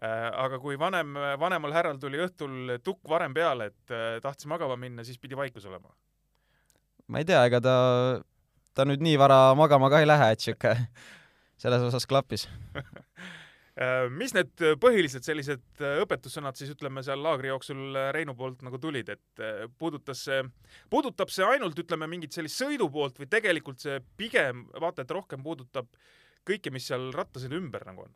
Äh, 0.00 0.30
aga 0.40 0.56
kui 0.62 0.78
vanem, 0.80 1.12
vanemal 1.40 1.74
härral 1.76 2.00
tuli 2.00 2.22
õhtul 2.24 2.78
tukk 2.84 3.04
varem 3.08 3.36
peale, 3.36 3.68
et 3.68 3.92
äh, 3.92 4.16
tahtis 4.24 4.48
magama 4.48 4.78
minna, 4.80 5.04
siis 5.04 5.20
pidi 5.20 5.36
vaikus 5.36 5.68
olema. 5.68 5.92
ma 7.06 7.20
ei 7.20 7.28
tea, 7.28 7.44
ega 7.44 7.60
ta, 7.60 7.76
ta 8.72 8.88
nüüd 8.88 9.04
nii 9.04 9.20
vara 9.20 9.38
magama 9.54 9.92
ka 9.92 10.00
ei 10.00 10.08
lähe, 10.08 10.30
et 10.32 10.40
sihuke, 10.40 10.72
selles 11.60 11.84
osas 11.84 12.08
klappis. 12.08 12.48
Äh, 13.74 14.06
mis 14.14 14.30
need 14.36 14.52
põhilised 14.78 15.26
sellised 15.26 15.82
äh, 15.82 15.96
õpetussõnad 16.04 16.54
siis 16.54 16.70
ütleme 16.76 17.02
seal 17.02 17.18
laagri 17.24 17.50
jooksul 17.50 17.96
äh, 17.98 18.12
Reinu 18.14 18.36
poolt 18.38 18.62
nagu 18.62 18.78
tulid, 18.78 19.08
et 19.10 19.42
äh, 19.42 19.64
puudutas 19.80 20.20
see, 20.28 20.44
puudutab 20.92 21.32
see 21.34 21.46
ainult 21.48 21.80
ütleme 21.82 22.06
mingit 22.10 22.36
sellist 22.36 22.60
sõidu 22.62 22.86
poolt 22.94 23.18
või 23.18 23.26
tegelikult 23.32 23.82
see 23.82 23.98
pigem 24.20 24.62
vaata 24.78 25.02
et 25.02 25.10
rohkem 25.10 25.42
puudutab 25.42 25.90
kõike, 26.46 26.70
mis 26.70 26.86
seal 26.86 27.10
rattasõidu 27.16 27.58
ümber 27.58 27.82
nagu 27.88 28.06
on? 28.06 28.14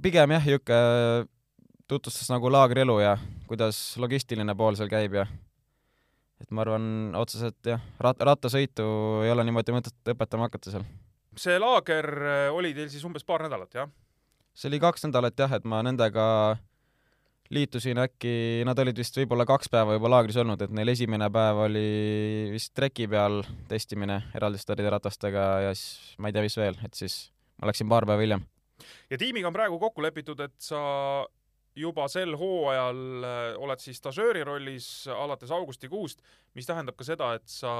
pigem 0.00 0.32
jah, 0.34 0.48
sihuke 0.48 0.80
tutvustas 1.92 2.32
nagu 2.32 2.48
laagri 2.50 2.82
elu 2.82 2.98
ja 3.02 3.16
kuidas 3.50 3.78
logistiline 4.00 4.54
pool 4.56 4.78
seal 4.78 4.88
käib 4.90 5.20
ja 5.20 5.26
et 6.42 6.50
ma 6.50 6.64
arvan 6.64 6.84
otseselt 7.18 7.60
jah, 7.68 7.82
rat-, 8.02 8.22
rattasõitu 8.26 8.84
ei 9.26 9.32
ole 9.32 9.44
niimoodi 9.46 9.74
mõtet 9.76 10.14
õpetama 10.14 10.48
hakata 10.48 10.74
seal. 10.74 10.86
see 11.38 11.58
laager 11.60 12.08
äh, 12.22 12.46
oli 12.54 12.72
teil 12.76 12.90
siis 12.92 13.04
umbes 13.08 13.26
paar 13.28 13.44
nädalat, 13.46 13.76
jah? 13.76 13.92
See 14.54 14.68
oli 14.70 14.80
kaks 14.82 15.06
nädalat 15.08 15.38
jah, 15.38 15.56
et 15.56 15.64
ma 15.68 15.80
nendega 15.84 16.26
liitusin 17.52 18.00
äkki, 18.00 18.62
nad 18.64 18.78
olid 18.80 18.96
vist 18.96 19.16
võib-olla 19.18 19.44
kaks 19.48 19.68
päeva 19.72 19.96
juba 19.98 20.10
laagris 20.14 20.38
olnud, 20.40 20.62
et 20.64 20.72
neil 20.72 20.92
esimene 20.92 21.28
päev 21.32 21.60
oli 21.66 21.84
vist 22.52 22.72
treki 22.76 23.08
peal 23.12 23.42
testimine 23.68 24.22
eraldi 24.36 24.60
stardiratastega 24.60 25.44
ja 25.66 25.74
siis 25.76 26.16
ma 26.18 26.30
ei 26.30 26.36
tea, 26.36 26.46
mis 26.46 26.56
veel, 26.56 26.78
et 26.86 26.96
siis 26.96 27.18
ma 27.60 27.68
läksin 27.68 27.90
paar 27.92 28.08
päeva 28.08 28.24
hiljem. 28.24 28.46
ja 29.10 29.20
tiimiga 29.20 29.50
on 29.50 29.56
praegu 29.56 29.78
kokku 29.82 30.04
lepitud, 30.04 30.40
et 30.40 30.56
sa 30.64 30.80
juba 31.76 32.08
sel 32.12 32.36
hooajal 32.36 32.98
äh, 33.24 33.42
oled 33.60 33.80
siis 33.80 34.00
stažööri 34.00 34.44
rollis 34.44 34.88
alates 35.12 35.52
augustikuust, 35.52 36.20
mis 36.56 36.68
tähendab 36.68 36.96
ka 36.96 37.06
seda, 37.08 37.34
et 37.38 37.48
sa 37.48 37.72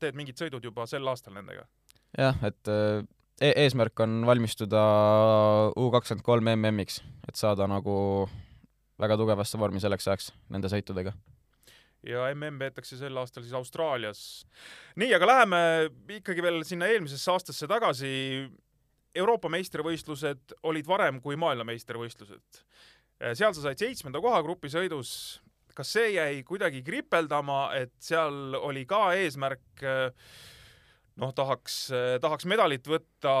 teed 0.00 0.16
mingid 0.16 0.40
sõidud 0.40 0.64
juba 0.64 0.86
sel 0.88 1.08
aastal 1.08 1.36
nendega. 1.36 1.66
jah, 2.18 2.40
et 2.44 2.72
äh, 2.72 3.04
eesmärk 3.42 4.00
on 4.04 4.22
valmistuda 4.26 4.80
U 5.76 5.90
kakskümmend 5.90 6.24
kolm 6.24 6.50
MM-iks, 6.54 7.00
et 7.28 7.38
saada 7.38 7.66
nagu 7.70 7.94
väga 9.00 9.16
tugevasse 9.18 9.58
vormi 9.58 9.82
selleks 9.82 10.06
ajaks 10.08 10.28
nende 10.54 10.70
sõitudega. 10.70 11.14
ja 12.04 12.26
mm 12.34 12.58
peetakse 12.58 12.96
sel 12.96 13.16
aastal 13.16 13.42
siis 13.42 13.54
Austraalias. 13.54 14.46
nii, 14.96 15.14
aga 15.14 15.26
läheme 15.26 15.62
ikkagi 16.18 16.42
veel 16.42 16.62
sinna 16.64 16.86
eelmisesse 16.86 17.30
aastasse 17.30 17.66
tagasi. 17.66 18.50
Euroopa 19.14 19.48
meistrivõistlused 19.48 20.56
olid 20.66 20.86
varem 20.86 21.20
kui 21.20 21.36
maailmameistrivõistlused. 21.36 22.62
seal 23.34 23.54
sa 23.54 23.60
said 23.60 23.78
seitsmenda 23.78 24.20
koha 24.20 24.42
grupisõidus. 24.42 25.40
kas 25.74 25.92
see 25.92 26.14
jäi 26.14 26.42
kuidagi 26.46 26.82
kripeldama, 26.82 27.74
et 27.74 27.92
seal 27.98 28.54
oli 28.54 28.86
ka 28.86 29.12
eesmärk 29.14 29.82
noh, 31.22 31.32
tahaks, 31.36 31.88
tahaks 32.22 32.46
medalit 32.50 32.86
võtta 32.90 33.34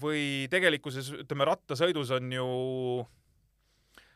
või 0.00 0.46
tegelikkuses 0.52 1.12
ütleme, 1.22 1.46
rattasõidus 1.48 2.12
on 2.16 2.32
ju 2.32 2.48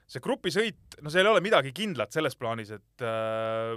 see 0.08 0.24
grupisõit, 0.24 0.98
no 1.04 1.12
seal 1.12 1.26
ei 1.26 1.32
ole 1.34 1.44
midagi 1.44 1.74
kindlat 1.76 2.14
selles 2.14 2.36
plaanis, 2.38 2.72
et 2.78 3.04
äh, 3.04 3.76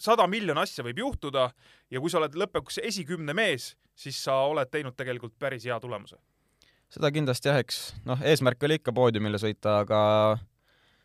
sada 0.00 0.26
miljon 0.30 0.58
asja 0.58 0.84
võib 0.86 1.02
juhtuda 1.04 1.46
ja 1.92 2.02
kui 2.02 2.10
sa 2.10 2.18
oled 2.20 2.34
lõpuks 2.38 2.80
esikümne 2.82 3.34
mees, 3.36 3.74
siis 3.94 4.18
sa 4.24 4.40
oled 4.50 4.70
teinud 4.72 4.96
tegelikult 4.98 5.36
päris 5.38 5.66
hea 5.68 5.78
tulemuse. 5.80 6.18
seda 6.90 7.12
kindlasti 7.14 7.50
jah, 7.50 7.60
eks 7.62 7.80
noh, 8.08 8.18
eesmärk 8.26 8.66
oli 8.66 8.80
ikka 8.80 8.94
poodiumile 8.96 9.38
sõita, 9.38 9.80
aga 9.84 10.00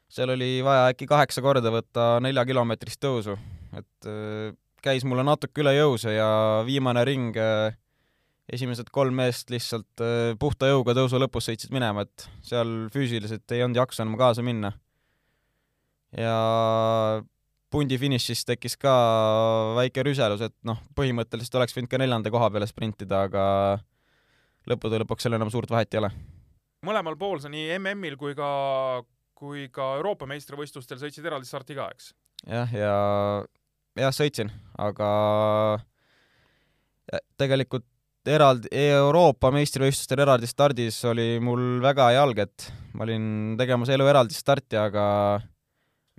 seal 0.09 0.33
oli 0.33 0.57
vaja 0.65 0.89
äkki 0.93 1.09
kaheksa 1.09 1.45
korda 1.45 1.73
võtta 1.73 2.15
neljakilomeetrist 2.25 3.01
tõusu, 3.05 3.37
et 3.77 4.09
äh, 4.09 4.55
käis 4.85 5.05
mulle 5.07 5.25
natuke 5.25 5.63
üle 5.63 5.73
jõu 5.75 5.97
see 6.01 6.15
ja 6.15 6.29
viimane 6.67 7.03
ring 7.07 7.37
äh, 7.41 7.75
esimesed 8.51 8.91
kolm 8.93 9.17
meest 9.17 9.49
lihtsalt 9.53 10.03
äh, 10.03 10.33
puhta 10.39 10.69
jõuga 10.69 10.95
tõusu 10.97 11.19
lõpus 11.21 11.49
sõitsid 11.49 11.73
minema, 11.75 12.05
et 12.05 12.27
seal 12.45 12.87
füüsiliselt 12.93 13.55
ei 13.55 13.63
olnud 13.65 13.81
jaksu 13.81 14.05
enam 14.05 14.17
kaasa 14.19 14.45
minna. 14.45 14.73
ja 16.15 16.35
pundi 17.73 17.97
finišis 17.99 18.45
tekkis 18.47 18.77
ka 18.79 18.93
väike 19.75 20.05
rüselus, 20.05 20.45
et 20.45 20.55
noh, 20.67 20.79
põhimõtteliselt 20.95 21.57
oleks 21.59 21.75
võinud 21.75 21.91
ka 21.91 21.99
neljanda 21.99 22.31
koha 22.31 22.47
peale 22.53 22.69
sprintida, 22.69 23.25
aga 23.27 23.43
lõppude 24.69 25.01
lõpuks 25.03 25.25
seal 25.25 25.35
enam 25.37 25.51
suurt 25.53 25.73
vahet 25.73 25.93
ei 25.93 26.03
ole. 26.03 26.13
mõlemal 26.85 27.17
pool 27.17 27.41
sa 27.41 27.49
nii 27.49 27.73
MM-il 27.79 28.15
kui 28.21 28.37
ka, 28.37 28.49
kui 29.33 29.67
ka 29.73 29.95
Euroopa 29.97 30.29
meistrivõistlustel 30.29 31.01
sõitsid 31.01 31.25
eraldi 31.25 31.49
starti 31.49 31.77
ka, 31.77 31.89
eks? 31.95 32.13
jah, 32.45 32.71
ja 32.71 32.95
jah, 33.99 34.13
sõitsin, 34.15 34.51
aga 34.81 35.09
ja 37.11 37.21
tegelikult 37.39 37.85
eraldi, 38.25 38.69
Euroopa 38.73 39.51
meistrivõistlustel 39.53 40.23
eraldi 40.25 40.49
stardis 40.49 40.97
oli 41.07 41.35
mul 41.43 41.81
väga 41.83 42.09
hea 42.13 42.23
alg, 42.25 42.39
et 42.45 42.69
ma 42.97 43.05
olin 43.05 43.27
tegemas 43.59 43.91
elu 43.93 44.07
eraldi 44.09 44.35
starti, 44.37 44.79
aga 44.79 45.05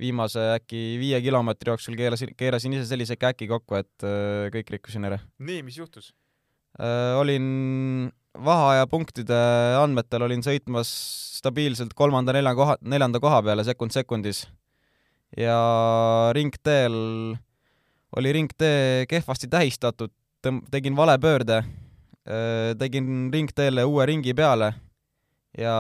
viimase 0.00 0.42
äkki 0.58 0.98
viie 1.00 1.18
kilomeetri 1.24 1.72
jooksul 1.72 1.96
keerasin, 1.98 2.34
keerasin 2.36 2.76
ise 2.76 2.86
sellise 2.90 3.16
käki 3.18 3.48
kokku, 3.50 3.78
et 3.80 4.06
äh, 4.06 4.46
kõik 4.54 4.76
rikkusin 4.76 5.08
ära. 5.08 5.20
nii, 5.38 5.64
mis 5.66 5.80
juhtus? 5.80 6.12
olin 6.76 8.10
vaheajapunktide 8.44 9.36
andmetel 9.80 10.26
olin 10.26 10.42
sõitmas 10.44 10.90
stabiilselt 11.38 11.94
kolmanda-nelja 11.96 12.52
koha, 12.58 12.74
neljanda 12.84 13.20
koha 13.22 13.38
peale 13.46 13.64
sekund 13.64 13.94
sekundis 13.96 14.42
ja 15.40 15.56
ringteel 16.36 16.98
oli 18.16 18.32
ringtee 18.32 19.06
kehvasti 19.08 19.48
tähistatud, 19.48 20.12
tegin 20.70 20.96
vale 20.96 21.18
pöörde, 21.18 21.62
tegin 22.78 23.30
ringteele 23.32 23.84
uue 23.84 24.06
ringi 24.06 24.34
peale 24.34 24.72
ja 25.58 25.74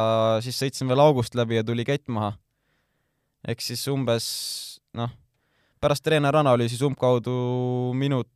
siis 0.44 0.58
sõitsin 0.60 0.88
veel 0.90 1.02
august 1.02 1.36
läbi 1.36 1.58
ja 1.58 1.64
tuli 1.66 1.84
kett 1.84 2.08
maha. 2.08 2.34
ehk 3.48 3.60
siis 3.62 3.82
umbes 3.88 4.26
noh, 4.96 5.10
pärast 5.80 6.04
treeneranalüüsi 6.06 6.78
umbkaudu 6.86 7.36
minut, 7.94 8.30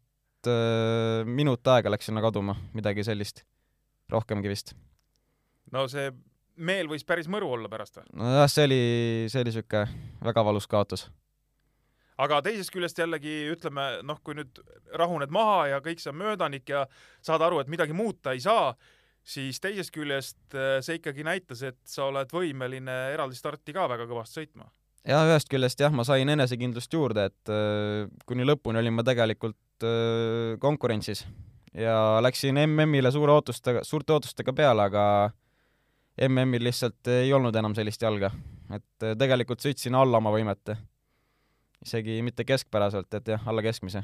minut 1.25 1.73
aega 1.75 1.91
läks 1.91 2.11
sinna 2.11 2.23
kaduma, 2.25 2.57
midagi 2.75 3.05
sellist, 3.05 3.45
rohkemgi 4.13 4.53
vist. 4.53 4.75
no 5.73 5.87
see 5.89 6.11
meel 6.57 6.91
võis 6.91 7.07
päris 7.07 7.29
mõru 7.31 7.53
olla 7.57 7.71
pärast 7.73 8.01
või? 8.01 8.07
nojah, 8.21 8.51
see 8.51 8.69
oli, 8.69 8.83
see 9.33 9.45
oli 9.45 9.57
siuke 9.57 9.87
väga 10.25 10.45
valus 10.45 10.69
kaotus. 10.71 11.09
Aga 12.21 12.41
teisest 12.45 12.73
küljest 12.75 12.99
jällegi 13.01 13.35
ütleme, 13.53 13.87
noh, 14.07 14.19
kui 14.25 14.37
nüüd 14.39 14.61
rahuned 14.99 15.33
maha 15.35 15.67
ja 15.75 15.85
kõik 15.85 16.03
see 16.03 16.13
on 16.13 16.21
möödanik 16.21 16.69
ja 16.71 16.87
saad 17.25 17.43
aru, 17.47 17.61
et 17.63 17.71
midagi 17.73 17.97
muuta 17.97 18.35
ei 18.37 18.43
saa, 18.45 18.75
siis 19.27 19.61
teisest 19.63 19.95
küljest 19.95 20.57
äh, 20.57 20.79
see 20.85 21.01
ikkagi 21.01 21.25
näitas, 21.27 21.65
et 21.67 21.81
sa 21.89 22.09
oled 22.11 22.31
võimeline 22.35 22.97
eraldi 23.15 23.39
starti 23.39 23.75
ka 23.77 23.89
väga 23.91 24.09
kõvasti 24.11 24.41
sõitma. 24.41 24.71
jah, 25.09 25.27
ühest 25.29 25.51
küljest 25.53 25.81
jah, 25.81 25.93
ma 25.93 26.05
sain 26.09 26.29
enesekindlust 26.29 26.93
juurde, 26.93 27.31
et 27.31 27.53
äh, 27.53 28.09
kuni 28.27 28.49
lõpuni 28.49 28.83
olin 28.83 28.97
ma 28.97 29.07
tegelikult 29.07 29.87
äh, 29.87 30.57
konkurentsis 30.63 31.27
ja 31.77 32.19
läksin 32.25 32.59
MM-ile 32.67 33.13
suure 33.15 33.37
ootustega, 33.39 33.85
suurte 33.87 34.17
ootustega 34.17 34.55
peale, 34.57 34.89
aga 34.91 35.05
MM-il 36.27 36.67
lihtsalt 36.67 37.09
ei 37.09 37.33
olnud 37.33 37.55
enam 37.57 37.75
sellist 37.77 38.03
jalga, 38.03 38.33
et 38.75 39.11
tegelikult 39.19 39.63
sõitsin 39.63 39.95
alla 39.97 40.19
oma 40.19 40.33
võimete. 40.35 40.77
Isegi 41.85 42.21
mitte 42.25 42.45
keskpäraselt, 42.49 43.13
et 43.17 43.33
jah, 43.35 43.49
alla 43.49 43.65
keskmise. 43.65 44.03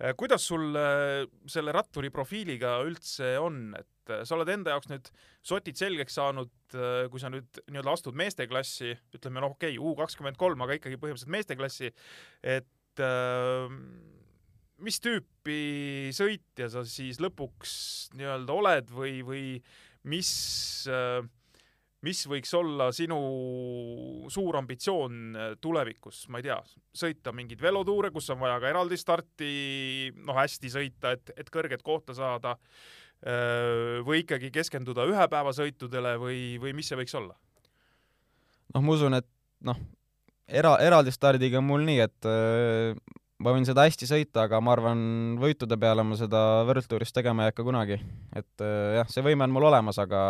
Äh, 0.00 0.14
kuidas 0.16 0.46
sul 0.48 0.76
äh, 0.78 1.26
selle 1.50 1.74
ratturi 1.76 2.10
profiiliga 2.14 2.78
üldse 2.86 3.34
on, 3.42 3.72
et 3.78 4.12
äh, 4.12 4.24
sa 4.26 4.36
oled 4.36 4.50
enda 4.52 4.74
jaoks 4.74 4.90
nüüd 4.90 5.10
sotid 5.44 5.78
selgeks 5.78 6.18
saanud, 6.18 6.52
kui 7.08 7.20
sa 7.20 7.30
nüüd 7.32 7.62
nii-öelda 7.70 7.94
astud 7.94 8.16
meesteklassi, 8.18 8.92
ütleme 9.16 9.40
noh, 9.40 9.54
okei 9.56 9.78
okay,, 9.78 9.80
U 9.80 9.96
kakskümmend 9.96 10.36
kolm, 10.40 10.60
aga 10.64 10.76
ikkagi 10.76 10.98
põhimõtteliselt 11.00 11.32
meesteklassi, 11.32 11.92
et 12.44 13.04
äh, 13.04 13.72
mis 14.84 15.00
tüüpi 15.02 15.60
sõitja 16.14 16.68
sa 16.72 16.84
siis 16.86 17.20
lõpuks 17.22 17.72
nii-öelda 18.18 18.58
oled 18.60 18.92
või, 18.94 19.14
või 19.26 19.44
mis 20.08 20.30
äh, 20.90 21.22
mis 22.06 22.20
võiks 22.30 22.52
olla 22.54 22.90
sinu 22.94 23.18
suur 24.30 24.60
ambitsioon 24.60 25.18
äh, 25.34 25.50
tulevikus, 25.62 26.26
ma 26.32 26.42
ei 26.42 26.48
tea, 26.48 26.60
sõita 26.94 27.34
mingeid 27.34 27.62
velotuure, 27.62 28.12
kus 28.14 28.30
on 28.34 28.40
vaja 28.44 28.60
ka 28.62 28.70
eraldi 28.70 29.00
starti, 29.00 29.50
noh, 30.22 30.38
hästi 30.38 30.72
sõita, 30.76 31.16
et, 31.18 31.34
et 31.36 31.52
kõrget 31.54 31.84
kohta 31.86 32.16
saada, 32.16 32.58
või 34.06 34.20
ikkagi 34.22 34.52
keskenduda 34.54 35.02
ühepäevasõitudele 35.10 36.12
või, 36.22 36.36
või 36.62 36.70
mis 36.78 36.86
see 36.86 36.94
võiks 37.00 37.16
olla? 37.18 37.34
noh, 38.74 38.84
ma 38.84 38.94
usun, 38.94 39.16
et 39.18 39.26
noh, 39.66 39.80
era, 40.48 40.76
eraldi 40.84 41.12
stardiga 41.14 41.60
on 41.60 41.66
mul 41.68 41.84
nii, 41.88 42.00
et 42.04 42.28
äh, 42.28 42.94
ma 43.44 43.54
võin 43.54 43.66
seda 43.68 43.86
hästi 43.86 44.08
sõita, 44.08 44.46
aga 44.46 44.60
ma 44.64 44.74
arvan, 44.74 45.00
võitude 45.40 45.78
peale 45.80 46.04
ma 46.06 46.18
seda 46.18 46.64
World 46.68 46.88
Touris 46.90 47.14
tegema 47.14 47.44
ei 47.44 47.52
hakka 47.52 47.66
kunagi. 47.66 48.00
et 48.36 48.64
äh, 48.64 48.98
jah, 48.98 49.10
see 49.12 49.24
võime 49.24 49.46
on 49.46 49.54
mul 49.54 49.68
olemas, 49.70 50.00
aga 50.02 50.20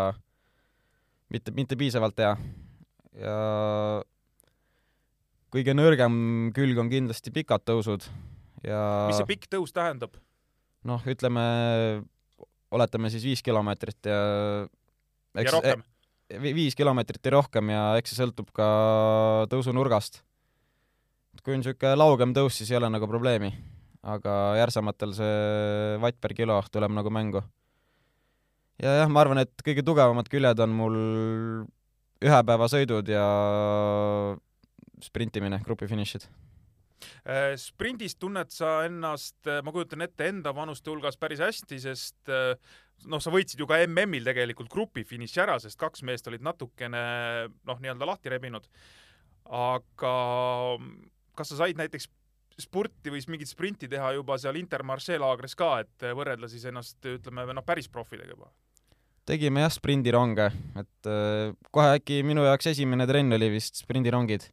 mitte, 1.33 1.53
mitte 1.57 1.77
piisavalt 1.81 2.19
hea. 2.23 2.37
ja 3.19 3.37
kõige 5.55 5.75
nõrgem 5.77 6.15
külg 6.57 6.79
on 6.81 6.91
kindlasti 6.93 7.33
pikad 7.35 7.65
tõusud 7.69 8.07
ja 8.67 8.81
mis 9.09 9.19
see 9.21 9.29
pikk 9.29 9.49
tõus 9.53 9.73
tähendab? 9.75 10.17
noh, 10.89 11.03
ütleme, 11.09 11.45
oletame 12.75 13.11
siis 13.13 13.25
viis 13.27 13.43
kilomeetrit 13.45 14.09
ja 14.09 14.19
ja 15.39 15.53
rohkem? 15.53 15.83
vi- 16.43 16.55
viis 16.55 16.77
kilomeetrit 16.77 17.25
ja 17.25 17.35
rohkem 17.39 17.71
ja 17.73 17.83
eks 17.99 18.13
see 18.13 18.23
sõltub 18.23 18.51
ka 18.53 18.69
tõusunurgast. 19.53 20.23
kui 21.43 21.55
on 21.55 21.63
niisugune 21.63 21.97
laugem 21.97 22.35
tõus, 22.35 22.59
siis 22.59 22.71
ei 22.73 22.77
ole 22.77 22.91
nagu 22.91 23.07
probleemi, 23.07 23.53
aga 24.03 24.33
järsamatel 24.59 25.15
see 25.15 25.99
vatt 26.03 26.19
per 26.21 26.35
kilo 26.35 26.61
tuleb 26.71 26.93
nagu 26.93 27.11
mängu. 27.11 27.43
Ja 28.83 28.99
jah, 29.03 29.13
ma 29.13 29.25
arvan, 29.25 29.43
et 29.45 29.65
kõige 29.65 29.85
tugevamad 29.87 30.29
küljed 30.31 30.61
on 30.65 30.75
mul 30.75 30.99
ühepäevasõidud 32.25 33.09
ja 33.13 33.25
sprintimine, 35.05 35.61
grupifinišid. 35.67 36.27
Äh, 37.29 37.55
sprindis 37.61 38.17
tunned 38.19 38.51
sa 38.51 38.81
ennast, 38.89 39.39
ma 39.47 39.75
kujutan 39.75 40.03
ette, 40.03 40.27
enda 40.33 40.51
vanuste 40.55 40.91
hulgas 40.91 41.19
päris 41.21 41.43
hästi, 41.45 41.79
sest 41.85 42.33
äh, 42.33 42.57
noh, 43.07 43.23
sa 43.23 43.31
võitsid 43.35 43.61
ju 43.63 43.69
ka 43.71 43.79
MM-il 43.87 44.27
tegelikult 44.27 44.71
grupifiniši 44.73 45.43
ära, 45.45 45.59
sest 45.63 45.79
kaks 45.79 46.03
meest 46.07 46.27
olid 46.31 46.43
natukene 46.43 47.03
noh, 47.49 47.79
nii-öelda 47.79 48.09
lahti 48.09 48.33
rebinud. 48.33 48.67
aga 49.49 50.15
kas 51.39 51.53
sa 51.53 51.63
said 51.63 51.79
näiteks 51.79 52.09
spurti 52.59 53.13
või 53.15 53.23
mingit 53.31 53.49
sprinti 53.49 53.89
teha 53.89 54.11
juba 54.17 54.37
seal 54.39 54.59
Intermarché 54.59 55.17
laagris 55.19 55.55
ka, 55.57 55.79
et 55.85 56.09
võrrelda 56.19 56.51
siis 56.51 56.67
ennast 56.69 57.05
ütleme 57.07 57.47
noh, 57.55 57.65
päris 57.65 57.89
profidega 57.89 58.35
juba? 58.35 58.51
Tegime 59.29 59.65
jah 59.65 59.73
sprindironge, 59.73 60.49
et 60.81 61.11
äh, 61.11 61.51
kohe 61.75 61.99
äkki 61.99 62.23
minu 62.27 62.47
jaoks 62.47 62.71
esimene 62.73 63.07
trenn 63.09 63.37
oli 63.37 63.51
vist 63.53 63.83
sprindirongid. 63.83 64.49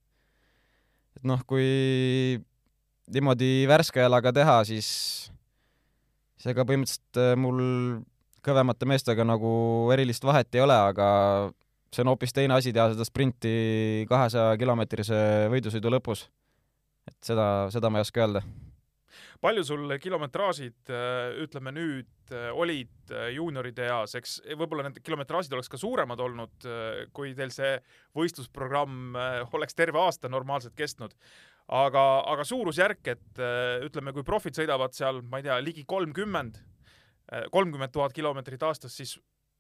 et 1.16 1.24
noh, 1.24 1.40
kui 1.48 2.42
niimoodi 3.16 3.68
värske 3.70 4.04
jalaga 4.04 4.34
teha, 4.36 4.58
siis 4.68 4.90
siis 6.36 6.52
ega 6.52 6.66
põhimõtteliselt 6.68 7.22
äh, 7.22 7.34
mul 7.40 7.62
kõvemate 8.46 8.88
meestega 8.90 9.26
nagu 9.26 9.52
erilist 9.96 10.26
vahet 10.28 10.54
ei 10.54 10.62
ole, 10.62 10.76
aga 10.92 11.08
see 11.96 12.04
on 12.04 12.12
hoopis 12.12 12.36
teine 12.36 12.58
asi 12.58 12.74
teha 12.76 12.92
seda 12.92 13.08
sprinti 13.08 14.06
kahesaja 14.10 14.60
kilomeetrise 14.62 15.18
võidusõidu 15.54 15.94
lõpus. 15.96 16.28
et 17.08 17.18
seda, 17.24 17.70
seda 17.74 17.90
ma 17.90 18.02
ei 18.02 18.06
oska 18.06 18.26
öelda. 18.26 18.42
Palju 19.46 19.64
sul 19.68 19.96
kilometraažid, 20.02 20.92
ütleme 21.46 21.74
nüüd, 21.76 22.34
olid 22.58 23.14
äh, 23.14 23.28
juunioride 23.36 23.86
eas, 23.86 24.16
eks 24.18 24.40
võib-olla 24.58 24.88
need 24.88 24.98
kilometraažid 25.06 25.54
oleks 25.54 25.70
ka 25.70 25.78
suuremad 25.78 26.22
olnud, 26.26 26.66
kui 27.14 27.36
teil 27.38 27.54
see 27.54 27.76
võistlusprogramm 28.18 29.18
äh, 29.20 29.42
oleks 29.54 29.78
terve 29.78 30.02
aasta 30.02 30.32
normaalselt 30.32 30.74
kestnud. 30.76 31.14
aga, 31.68 32.02
aga 32.30 32.44
suurusjärk, 32.46 33.08
et 33.08 33.40
äh, 33.42 33.86
ütleme, 33.86 34.14
kui 34.14 34.26
profid 34.26 34.58
sõidavad 34.58 34.98
seal, 34.98 35.22
ma 35.22 35.42
ei 35.42 35.48
tea, 35.48 35.60
ligi 35.62 35.86
kolmkümmend, 35.86 36.60
kolmkümmend 37.52 37.90
tuhat 37.90 38.14
kilomeetrit 38.14 38.64
aastas, 38.64 38.94
siis 38.98 39.16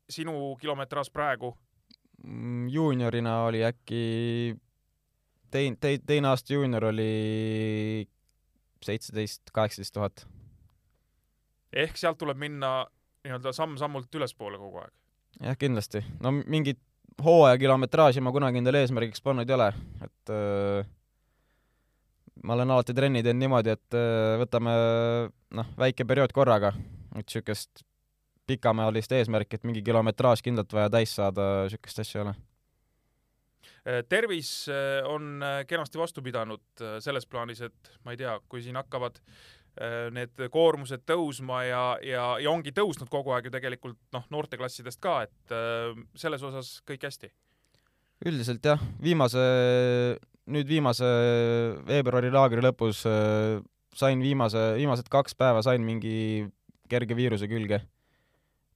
sinu 0.09 0.53
kilometraaž 0.61 1.09
praegu, 1.09 1.55
Mm, 2.23 2.67
juuniorina 2.69 3.43
oli 3.43 3.63
äkki 3.63 4.55
tein-, 5.51 5.77
tei-, 5.79 5.99
teine 6.05 6.27
aasta 6.27 6.53
juunior 6.53 6.85
oli 6.85 8.07
seitseteist, 8.83 9.51
kaheksateist 9.53 9.93
tuhat. 9.93 10.25
ehk 11.73 11.97
sealt 11.97 12.17
tuleb 12.17 12.37
minna 12.37 12.85
nii-öelda 13.25 13.53
samm-sammult 13.55 14.15
ülespoole 14.15 14.59
kogu 14.61 14.83
aeg. 14.83 14.93
jah, 15.41 15.57
kindlasti. 15.59 16.03
no 16.19 16.31
mingit 16.31 16.81
hooaja 17.23 17.57
kilometraaži 17.57 18.21
ma 18.21 18.33
kunagi 18.35 18.59
endale 18.59 18.83
eesmärgiks 18.83 19.23
pannud 19.23 19.49
ei 19.49 19.55
ole, 19.55 19.71
et 20.03 20.31
öö, 20.33 20.83
ma 22.43 22.57
olen 22.57 22.75
alati 22.75 22.93
trenni 22.93 23.23
teinud 23.23 23.43
niimoodi, 23.45 23.75
et 23.75 23.97
öö, 23.97 24.39
võtame 24.43 24.73
noh, 25.59 25.69
väike 25.79 26.07
periood 26.07 26.35
korraga, 26.35 26.73
et 27.15 27.23
niisugust 27.23 27.85
pikamajalist 28.45 29.15
eesmärki, 29.17 29.57
et 29.57 29.63
mingi 29.65 29.81
kilometraaž 29.85 30.43
kindlalt 30.45 30.73
vaja 30.75 30.91
täis 30.93 31.15
saada, 31.17 31.65
niisugust 31.65 32.03
asja 32.03 32.19
ei 32.19 32.25
ole. 32.27 32.35
Tervis 34.09 34.67
äh, 34.71 35.05
on 35.05 35.43
äh, 35.43 35.59
kenasti 35.69 35.99
vastu 36.01 36.23
pidanud 36.25 36.63
äh, 36.81 36.97
selles 37.03 37.27
plaanis, 37.29 37.61
et 37.67 37.91
ma 38.05 38.15
ei 38.15 38.19
tea, 38.19 38.33
kui 38.49 38.63
siin 38.65 38.79
hakkavad 38.79 39.19
äh, 39.21 40.07
need 40.15 40.45
koormused 40.53 41.03
tõusma 41.05 41.61
ja, 41.67 41.83
ja, 42.01 42.27
ja 42.41 42.51
ongi 42.51 42.73
tõusnud 42.75 43.11
kogu 43.13 43.35
aeg 43.35 43.49
ju 43.49 43.53
tegelikult 43.53 43.99
noh, 44.15 44.25
noorteklassidest 44.33 45.01
ka, 45.03 45.19
et 45.27 45.53
äh, 45.53 45.93
selles 46.17 46.45
osas 46.45 46.79
kõik 46.89 47.05
hästi. 47.05 47.29
üldiselt 48.25 48.65
jah, 48.65 48.81
viimase, 49.03 49.43
nüüd 50.49 50.69
viimase 50.69 51.09
veebruari 51.85 52.31
laagri 52.33 52.63
lõpus 52.65 53.03
äh, 53.09 53.59
sain 53.95 54.23
viimase, 54.23 54.71
viimased 54.79 55.11
kaks 55.13 55.37
päeva 55.37 55.61
sain 55.65 55.85
mingi 55.85 56.47
kerge 56.89 57.15
viiruse 57.15 57.47
külge. 57.47 57.83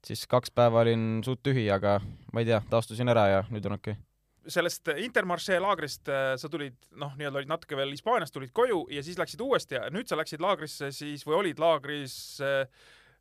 siis 0.06 0.22
kaks 0.26 0.54
päeva 0.54 0.80
olin 0.80 1.18
suht 1.24 1.42
tühi, 1.42 1.66
aga 1.70 1.98
ma 2.32 2.40
ei 2.40 2.48
tea, 2.48 2.62
taastusin 2.70 3.10
ära 3.10 3.26
ja 3.28 3.42
nüüd 3.50 3.66
on 3.66 3.76
okei 3.76 3.98
okay.. 3.98 4.09
Sellest 4.46 4.88
Intermarché 5.02 5.58
laagrist 5.60 6.08
äh, 6.08 6.32
sa 6.40 6.48
tulid 6.52 6.78
noh, 7.00 7.12
nii-öelda 7.18 7.42
olid 7.42 7.52
natuke 7.52 7.78
veel 7.78 7.92
Hispaaniast, 7.96 8.34
tulid 8.34 8.54
koju 8.56 8.86
ja 8.94 9.04
siis 9.04 9.18
läksid 9.20 9.42
uuesti 9.44 9.78
ja 9.78 9.90
nüüd 9.92 10.08
sa 10.08 10.18
läksid 10.20 10.42
laagrisse 10.44 10.90
siis 10.94 11.26
või 11.28 11.40
olid 11.42 11.60
laagris 11.62 12.14
äh, 12.44 12.64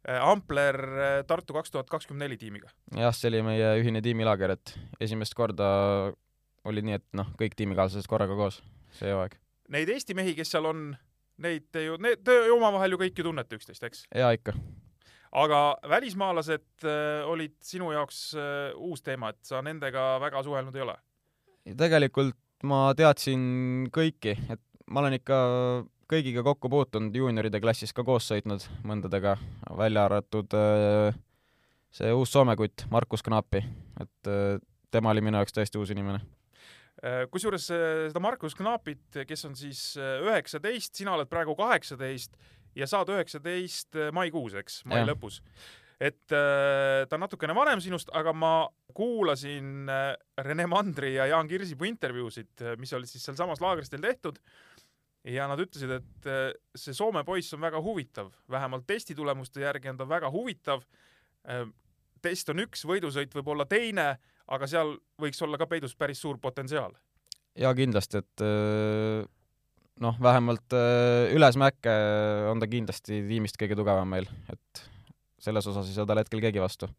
äh, 0.08 0.24
Ampler 0.24 0.80
Tartu 1.28 1.58
kaks 1.58 1.76
tuhat 1.76 1.92
kakskümmend 1.92 2.28
neli 2.28 2.40
tiimiga. 2.40 2.72
jah, 2.96 3.16
see 3.16 3.32
oli 3.34 3.44
meie 3.52 3.76
ühine 3.82 4.04
tiimilaager, 4.06 4.56
et 4.56 4.76
esimest 5.02 5.36
korda 5.38 5.70
oli 6.68 6.84
nii, 6.86 7.00
et 7.00 7.08
noh, 7.18 7.32
kõik 7.40 7.56
tiimikaaslased 7.60 8.10
korraga 8.10 8.36
koos 8.38 8.60
see 8.98 9.14
hooaeg. 9.14 9.38
Neid 9.74 9.92
Eesti 9.94 10.16
mehi, 10.18 10.34
kes 10.38 10.52
seal 10.56 10.68
on, 10.70 10.92
neid 11.44 11.68
te 11.74 11.86
ju, 11.86 11.98
need 12.02 12.24
te 12.26 12.36
omavahel 12.54 12.96
ju 12.96 13.02
kõik 13.04 13.20
ju 13.20 13.28
tunnete 13.30 13.60
üksteist, 13.60 13.86
eks? 13.86 14.06
jaa 14.16 14.32
ikka. 14.36 14.56
aga 15.44 15.60
välismaalased 15.90 16.88
äh, 16.88 17.28
olid 17.30 17.58
sinu 17.66 17.92
jaoks 17.94 18.24
äh, 18.36 18.74
uus 18.76 19.06
teema, 19.06 19.34
et 19.34 19.44
sa 19.46 19.62
nendega 19.66 20.16
väga 20.24 20.44
suhelnud 20.48 20.76
ei 20.76 20.88
ole? 20.88 20.98
Tegelikult 21.66 22.38
ma 22.68 22.90
teadsin 22.98 23.88
kõiki, 23.94 24.36
et 24.52 24.62
ma 24.90 25.04
olen 25.04 25.16
ikka 25.20 25.38
kõigiga 26.10 26.44
kokku 26.46 26.70
puutunud, 26.72 27.16
juunioride 27.16 27.62
klassis 27.62 27.94
ka 27.94 28.04
koos 28.06 28.28
sõitnud 28.32 28.66
mõndadega, 28.88 29.36
välja 29.78 30.08
arvatud 30.08 30.56
äh, 30.58 31.18
see 31.94 32.12
uus 32.16 32.34
Soome 32.34 32.56
kutt, 32.60 32.88
Markus 32.92 33.24
Knapi, 33.26 33.62
et 34.02 34.32
äh, 34.32 34.58
tema 34.92 35.14
oli 35.14 35.24
minu 35.26 35.40
jaoks 35.40 35.54
täiesti 35.56 35.80
uus 35.82 35.94
inimene. 35.94 36.24
Äh, 37.00 37.26
kusjuures 37.32 37.68
seda 37.70 38.24
Markus 38.24 38.58
Knaapit, 38.58 39.22
kes 39.28 39.46
on 39.46 39.54
siis 39.60 39.84
üheksateist, 40.00 40.96
sina 40.98 41.14
oled 41.14 41.30
praegu 41.30 41.56
kaheksateist 41.60 42.34
ja 42.78 42.90
saad 42.90 43.12
üheksateist 43.14 44.00
maikuus, 44.16 44.58
eks, 44.58 44.82
mai 44.90 45.04
Jah. 45.04 45.12
lõpus. 45.14 45.44
Et 46.00 46.32
äh, 46.32 47.06
ta 47.10 47.18
on 47.18 47.26
natukene 47.26 47.56
vanem 47.56 47.82
sinust, 47.84 48.12
aga 48.16 48.32
ma 48.34 48.54
kuulasin 48.96 49.90
äh, 49.92 50.14
Rene 50.46 50.68
Mandri 50.72 51.14
ja 51.18 51.28
Jaan 51.28 51.50
Kirsipuu 51.50 51.88
intervjuusid, 51.90 52.64
mis 52.80 52.94
olid 52.96 53.12
siis 53.12 53.26
sealsamas 53.28 53.62
laagris 53.64 53.92
teil 53.92 54.06
tehtud. 54.06 54.40
Ja 55.28 55.50
nad 55.52 55.60
ütlesid, 55.60 55.92
et 55.98 56.30
äh, 56.32 56.54
see 56.80 56.96
Soome 56.96 57.26
poiss 57.28 57.54
on 57.54 57.62
väga 57.62 57.82
huvitav, 57.84 58.32
vähemalt 58.50 58.88
testitulemuste 58.88 59.66
järgi 59.66 59.92
on 59.92 60.00
ta 60.00 60.08
väga 60.08 60.32
huvitav. 60.32 60.88
test 62.22 62.50
on 62.52 62.60
üks, 62.60 62.84
võidusõit 62.84 63.32
võib 63.36 63.48
olla 63.48 63.66
teine, 63.66 64.18
aga 64.48 64.68
seal 64.68 64.98
võiks 65.22 65.40
olla 65.42 65.58
ka 65.58 65.68
peidus 65.72 65.96
päris 65.96 66.20
suur 66.22 66.38
potentsiaal. 66.42 66.92
Jaa, 67.60 67.74
kindlasti, 67.76 68.22
et 68.22 68.44
äh, 68.46 69.24
noh, 70.04 70.20
vähemalt 70.22 70.76
äh, 70.76 71.32
üles 71.36 71.58
mäkke 71.60 71.94
on 72.52 72.62
ta 72.62 72.70
kindlasti 72.70 73.22
tiimist 73.28 73.60
kõige 73.60 73.78
tugevam 73.80 74.10
meil, 74.16 74.30
et 74.52 74.84
selles 75.44 75.68
osas 75.72 75.90
ei 75.90 75.98
saa 75.98 76.08
talle 76.08 76.26
hetkel 76.26 76.44
keegi 76.44 76.62
vastu. 76.64 76.90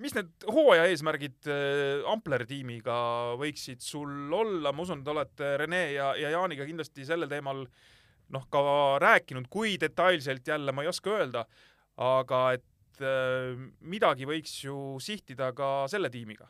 mis 0.00 0.14
need 0.16 0.46
hooaja 0.48 0.86
eesmärgid 0.88 1.48
äh, 1.52 2.06
Ampleri 2.08 2.46
tiimiga 2.48 2.94
võiksid 3.40 3.82
sul 3.84 4.32
olla, 4.32 4.72
ma 4.72 4.84
usun, 4.86 5.02
te 5.04 5.12
olete 5.12 5.56
Rene 5.60 5.82
ja, 5.92 6.14
ja 6.16 6.30
Jaaniga 6.32 6.64
kindlasti 6.64 7.04
sellel 7.04 7.28
teemal 7.28 7.66
noh, 8.32 8.46
ka 8.48 8.62
rääkinud, 9.02 9.50
kui 9.52 9.74
detailselt 9.80 10.46
jälle 10.48 10.72
ma 10.72 10.86
ei 10.86 10.88
oska 10.88 11.12
öelda, 11.18 11.44
aga 12.00 12.40
et 12.56 13.04
äh, 13.04 13.52
midagi 13.80 14.28
võiks 14.30 14.54
ju 14.64 14.96
sihtida 15.04 15.50
ka 15.52 15.84
selle 15.92 16.08
tiimiga. 16.14 16.48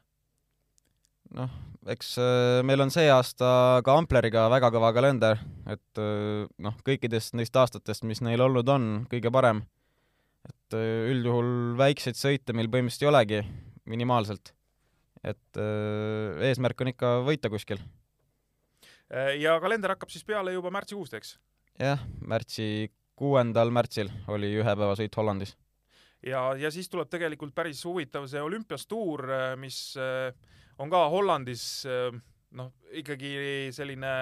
noh, 1.35 1.50
eks 1.90 2.14
äh, 2.22 2.61
meil 2.62 2.87
on 2.87 2.94
see 2.94 3.11
aasta 3.11 3.81
ka 3.83 3.98
Ampleriga 3.98 4.46
väga 4.53 4.70
kõva 4.76 4.92
kalender, 4.94 5.42
et 5.66 6.05
noh, 6.62 6.79
kõikidest 6.87 7.35
neist 7.35 7.57
aastatest, 7.57 8.07
mis 8.07 8.22
neil 8.22 8.46
olnud 8.46 8.68
on, 8.68 8.90
kõige 9.11 9.33
parem. 9.35 9.64
Et 10.71 10.79
äh, 10.79 11.11
üldjuhul 11.11 11.77
väikseid 11.79 12.19
sõite 12.19 12.55
meil 12.55 12.71
põhimõtteliselt 12.71 13.07
ei 13.07 13.11
olegi, 13.11 13.39
minimaalselt. 13.91 14.53
et 15.23 15.59
äh, 15.59 16.47
eesmärk 16.49 16.81
on 16.81 16.93
ikka 16.93 17.09
võita 17.27 17.51
kuskil. 17.51 17.81
Äh, 19.11 19.35
ja 19.41 19.59
kalender 19.61 19.97
hakkab 19.97 20.11
siis 20.11 20.25
peale 20.25 20.55
juba 20.55 20.71
märtsikuust, 20.71 21.15
eks? 21.19 21.39
jah, 21.81 22.01
märtsi, 22.23 22.91
kuuendal 23.19 23.73
märtsil 23.75 24.11
oli 24.29 24.53
ühepäevasõit 24.61 25.17
Hollandis. 25.17 25.57
ja, 26.23 26.55
ja 26.57 26.71
siis 26.71 26.89
tuleb 26.89 27.11
tegelikult 27.11 27.55
päris 27.55 27.83
huvitav 27.85 28.29
see 28.31 28.41
olümpiastuur, 28.41 29.27
mis 29.59 29.97
on 30.79 30.91
ka 30.93 31.03
Hollandis 31.11 31.65
noh, 32.55 32.73
ikkagi 32.93 33.35
selline 33.75 34.15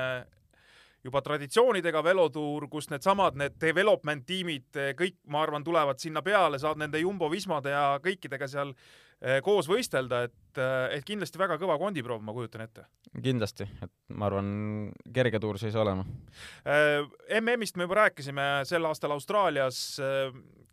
juba 1.09 1.23
traditsioonidega 1.25 2.03
velotuur, 2.05 2.69
kus 2.71 2.91
needsamad 2.93 3.39
need 3.41 3.59
development 3.61 4.27
tiimid 4.29 4.79
kõik, 4.99 5.19
ma 5.33 5.43
arvan, 5.45 5.67
tulevad 5.67 6.01
sinna 6.03 6.23
peale, 6.25 6.61
saad 6.61 6.81
nende 6.81 7.01
Jumbo 7.03 7.31
Vismade 7.33 7.73
ja 7.75 7.85
kõikidega 8.05 8.49
seal 8.51 8.75
äh, 8.75 9.41
koos 9.45 9.69
võistelda, 9.71 10.25
et, 10.29 10.61
et 10.95 11.07
kindlasti 11.09 11.41
väga 11.41 11.59
kõva 11.61 11.79
kondiproov, 11.81 12.23
ma 12.25 12.35
kujutan 12.37 12.67
ette. 12.67 12.87
kindlasti, 13.25 13.67
et 13.83 13.95
ma 14.15 14.29
arvan, 14.31 14.53
kerge 15.15 15.41
tuur 15.43 15.59
saa 15.59 15.83
olema. 15.83 16.07
Äh, 16.69 17.03
MM-ist 17.41 17.77
me 17.77 17.89
juba 17.89 18.05
rääkisime 18.05 18.51
sel 18.69 18.87
aastal 18.89 19.17
Austraalias. 19.17 19.99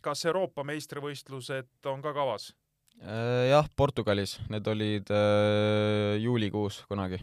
kas 0.06 0.21
Euroopa 0.26 0.62
meistrivõistlused 0.63 1.88
on 1.89 2.02
ka 2.02 2.12
kavas? 2.13 2.52
Äh, 3.04 3.50
jah, 3.50 3.67
Portugalis, 3.76 4.38
need 4.50 4.67
olid 4.71 5.10
äh, 5.12 6.15
juulikuus 6.24 6.84
kunagi. 6.88 7.19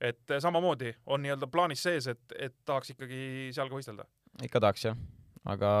Et 0.00 0.34
eh, 0.34 0.42
samamoodi 0.42 0.92
on 1.06 1.24
nii-öelda 1.24 1.48
plaanis 1.52 1.82
sees, 1.86 2.10
et, 2.12 2.36
et 2.38 2.54
tahaks 2.68 2.94
ikkagi 2.94 3.22
seal 3.54 3.70
ka 3.70 3.78
võistelda. 3.78 4.06
ikka 4.44 4.62
tahaks 4.62 4.88
jah, 4.90 5.00
aga 5.48 5.72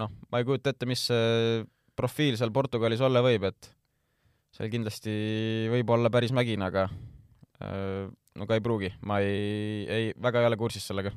noh, 0.00 0.12
ma 0.30 0.40
ei 0.40 0.48
kujuta 0.48 0.74
ette, 0.74 0.88
mis 0.88 1.06
profiil 1.96 2.38
seal 2.40 2.52
Portugalis 2.54 3.02
olla 3.04 3.22
võib, 3.24 3.46
et 3.48 3.70
seal 4.54 4.70
kindlasti 4.72 5.14
võib 5.72 5.90
olla 5.96 6.10
päris 6.14 6.34
mägine, 6.34 6.68
aga 6.68 6.88
äh, 7.62 8.10
no 8.38 8.48
ka 8.48 8.58
ei 8.58 8.64
pruugi, 8.64 8.90
ma 9.06 9.20
ei, 9.22 9.86
ei, 9.90 10.10
väga 10.20 10.42
ei 10.42 10.50
ole 10.50 10.58
kursis 10.60 10.86
sellega. 10.90 11.12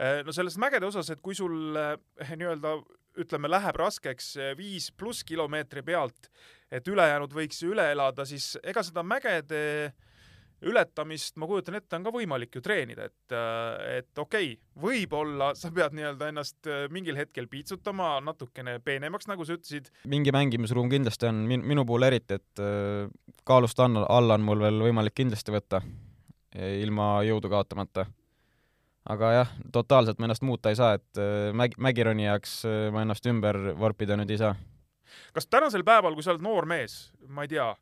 Eh, 0.00 0.22
no 0.24 0.32
sellest 0.34 0.60
mägede 0.62 0.88
osas, 0.88 1.10
et 1.12 1.20
kui 1.24 1.36
sul 1.36 1.76
eh, 1.76 2.34
nii-öelda 2.38 2.76
ütleme, 3.20 3.50
läheb 3.50 3.76
raskeks 3.80 4.30
eh, 4.38 4.52
viis 4.58 4.88
pluss 4.96 5.26
kilomeetri 5.26 5.82
pealt, 5.86 6.30
et 6.70 6.86
ülejäänud 6.88 7.34
võiks 7.34 7.60
üle 7.66 7.90
elada, 7.92 8.24
siis 8.28 8.54
ega 8.62 8.84
seda 8.86 9.04
mägede 9.04 9.90
ületamist, 10.66 11.36
ma 11.40 11.48
kujutan 11.48 11.78
ette, 11.78 11.96
on 11.96 12.04
ka 12.04 12.12
võimalik 12.14 12.58
ju 12.58 12.62
treenida, 12.64 13.06
et, 13.08 13.34
et 13.96 14.20
okei 14.20 14.52
okay,, 14.52 14.58
võib-olla 14.80 15.52
sa 15.58 15.70
pead 15.74 15.96
nii-öelda 15.96 16.28
ennast 16.32 16.68
eh, 16.68 16.84
mingil 16.92 17.16
hetkel 17.18 17.48
piitsutama 17.50 18.12
natukene 18.24 18.78
peenemaks, 18.84 19.28
nagu 19.30 19.46
sa 19.46 19.56
ütlesid, 19.56 19.88
mingi 20.10 20.34
mängimisruum 20.34 20.90
kindlasti 20.92 21.30
on 21.30 21.42
min-, 21.48 21.64
minu 21.66 21.86
puhul 21.88 22.08
eriti, 22.10 22.40
et 22.40 22.62
äh, 22.64 23.08
kaalust 23.48 23.80
alla, 23.80 24.04
alla 24.12 24.36
on 24.36 24.46
mul 24.46 24.64
veel 24.66 24.80
võimalik 24.90 25.16
kindlasti 25.22 25.54
võtta, 25.54 25.82
ilma 26.80 27.20
jõudu 27.24 27.50
kaotamata. 27.50 28.06
aga 29.10 29.32
jah, 29.32 29.52
totaalselt 29.72 30.18
ma 30.18 30.28
ennast 30.28 30.42
muuta 30.44 30.70
ei 30.70 30.76
saa, 30.76 30.98
et 30.98 31.20
äh, 31.20 31.54
mägi, 31.56 31.78
mägironijaks 31.80 32.58
äh, 32.68 32.90
ma 32.92 33.06
ennast 33.06 33.26
ümber 33.26 33.56
vorpida 33.78 34.18
nüüd 34.20 34.30
ei 34.30 34.42
saa. 34.42 34.54
kas 35.32 35.46
tänasel 35.46 35.84
päeval, 35.84 36.14
kui 36.14 36.22
sa 36.26 36.34
oled 36.34 36.44
noor 36.44 36.68
mees, 36.68 37.14
ma 37.28 37.46
ei 37.46 37.54
tea, 37.56 37.72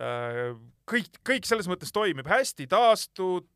kõik, 0.00 1.20
kõik 1.26 1.48
selles 1.48 1.68
mõttes 1.68 1.92
toimib 1.92 2.28
hästi, 2.30 2.66
taastud, 2.70 3.48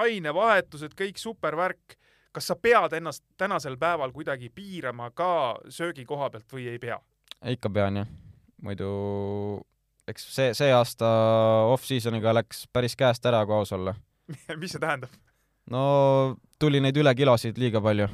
ainevahetused, 0.00 0.94
kõik 0.98 1.18
supervärk, 1.18 1.96
kas 2.34 2.50
sa 2.50 2.56
pead 2.56 2.94
ennast 2.98 3.24
tänasel 3.40 3.76
päeval 3.80 4.12
kuidagi 4.14 4.52
piirama 4.54 5.10
ka 5.14 5.58
söögi 5.68 6.06
koha 6.06 6.30
pealt 6.30 6.52
või 6.54 6.68
ei 6.70 6.78
pea? 6.78 7.00
ikka 7.50 7.70
pean 7.72 7.96
jah, 8.02 8.08
muidu 8.62 8.90
eks 10.10 10.26
see, 10.34 10.52
see 10.56 10.70
aasta 10.74 11.08
off-season'iga 11.72 12.34
läks 12.36 12.66
päris 12.72 12.96
käest 12.98 13.26
ära, 13.26 13.42
kui 13.48 13.56
aus 13.56 13.72
olla. 13.76 13.94
mis 14.60 14.76
see 14.76 14.82
tähendab? 14.82 15.12
no 15.70 16.36
tuli 16.62 16.80
neid 16.82 16.96
ületilosid 16.96 17.58
liiga 17.58 17.82
palju. 17.82 18.06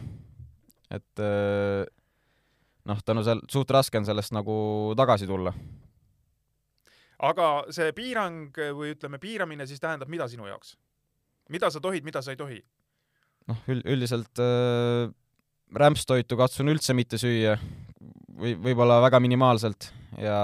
et 0.90 1.22
äh, 1.22 1.84
noh, 2.86 3.02
tänu 3.04 3.26
seal, 3.26 3.42
suht 3.52 3.70
raske 3.74 4.00
on 4.00 4.08
sellest 4.08 4.32
nagu 4.36 4.56
tagasi 4.96 5.28
tulla 5.28 5.52
aga 7.18 7.50
see 7.72 7.92
piirang 7.96 8.56
või 8.76 8.92
ütleme, 8.94 9.20
piiramine 9.22 9.66
siis 9.66 9.80
tähendab 9.80 10.10
mida 10.12 10.28
sinu 10.28 10.48
jaoks? 10.48 10.76
mida 11.48 11.70
sa 11.70 11.80
tohid, 11.80 12.04
mida 12.04 12.22
sa 12.22 12.34
ei 12.34 12.40
tohi? 12.40 12.58
noh, 13.50 13.62
üld-, 13.70 13.86
üldiselt 13.86 14.42
äh, 14.42 15.06
rämpstoitu 15.74 16.38
katsun 16.38 16.72
üldse 16.72 16.96
mitte 16.96 17.18
süüa 17.20 17.56
või 18.36 18.56
võib-olla 18.60 18.98
väga 19.06 19.20
minimaalselt 19.22 19.90
ja 20.20 20.36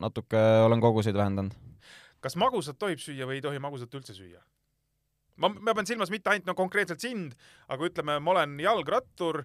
natuke 0.00 0.40
olen 0.66 0.82
koguseid 0.82 1.16
vähendanud. 1.16 1.56
kas 2.20 2.36
magusat 2.36 2.78
tohib 2.78 3.02
süüa 3.02 3.26
või 3.28 3.40
ei 3.40 3.44
tohi 3.44 3.62
magusat 3.62 3.94
üldse 3.94 4.14
süüa? 4.14 4.42
ma, 5.40 5.48
ma 5.50 5.74
pean 5.74 5.88
silmas 5.88 6.12
mitte 6.12 6.30
ainult 6.30 6.52
no 6.52 6.54
konkreetselt 6.58 7.02
sind, 7.02 7.34
aga 7.68 7.88
ütleme, 7.88 8.18
ma 8.20 8.34
olen 8.36 8.58
jalgrattur, 8.60 9.42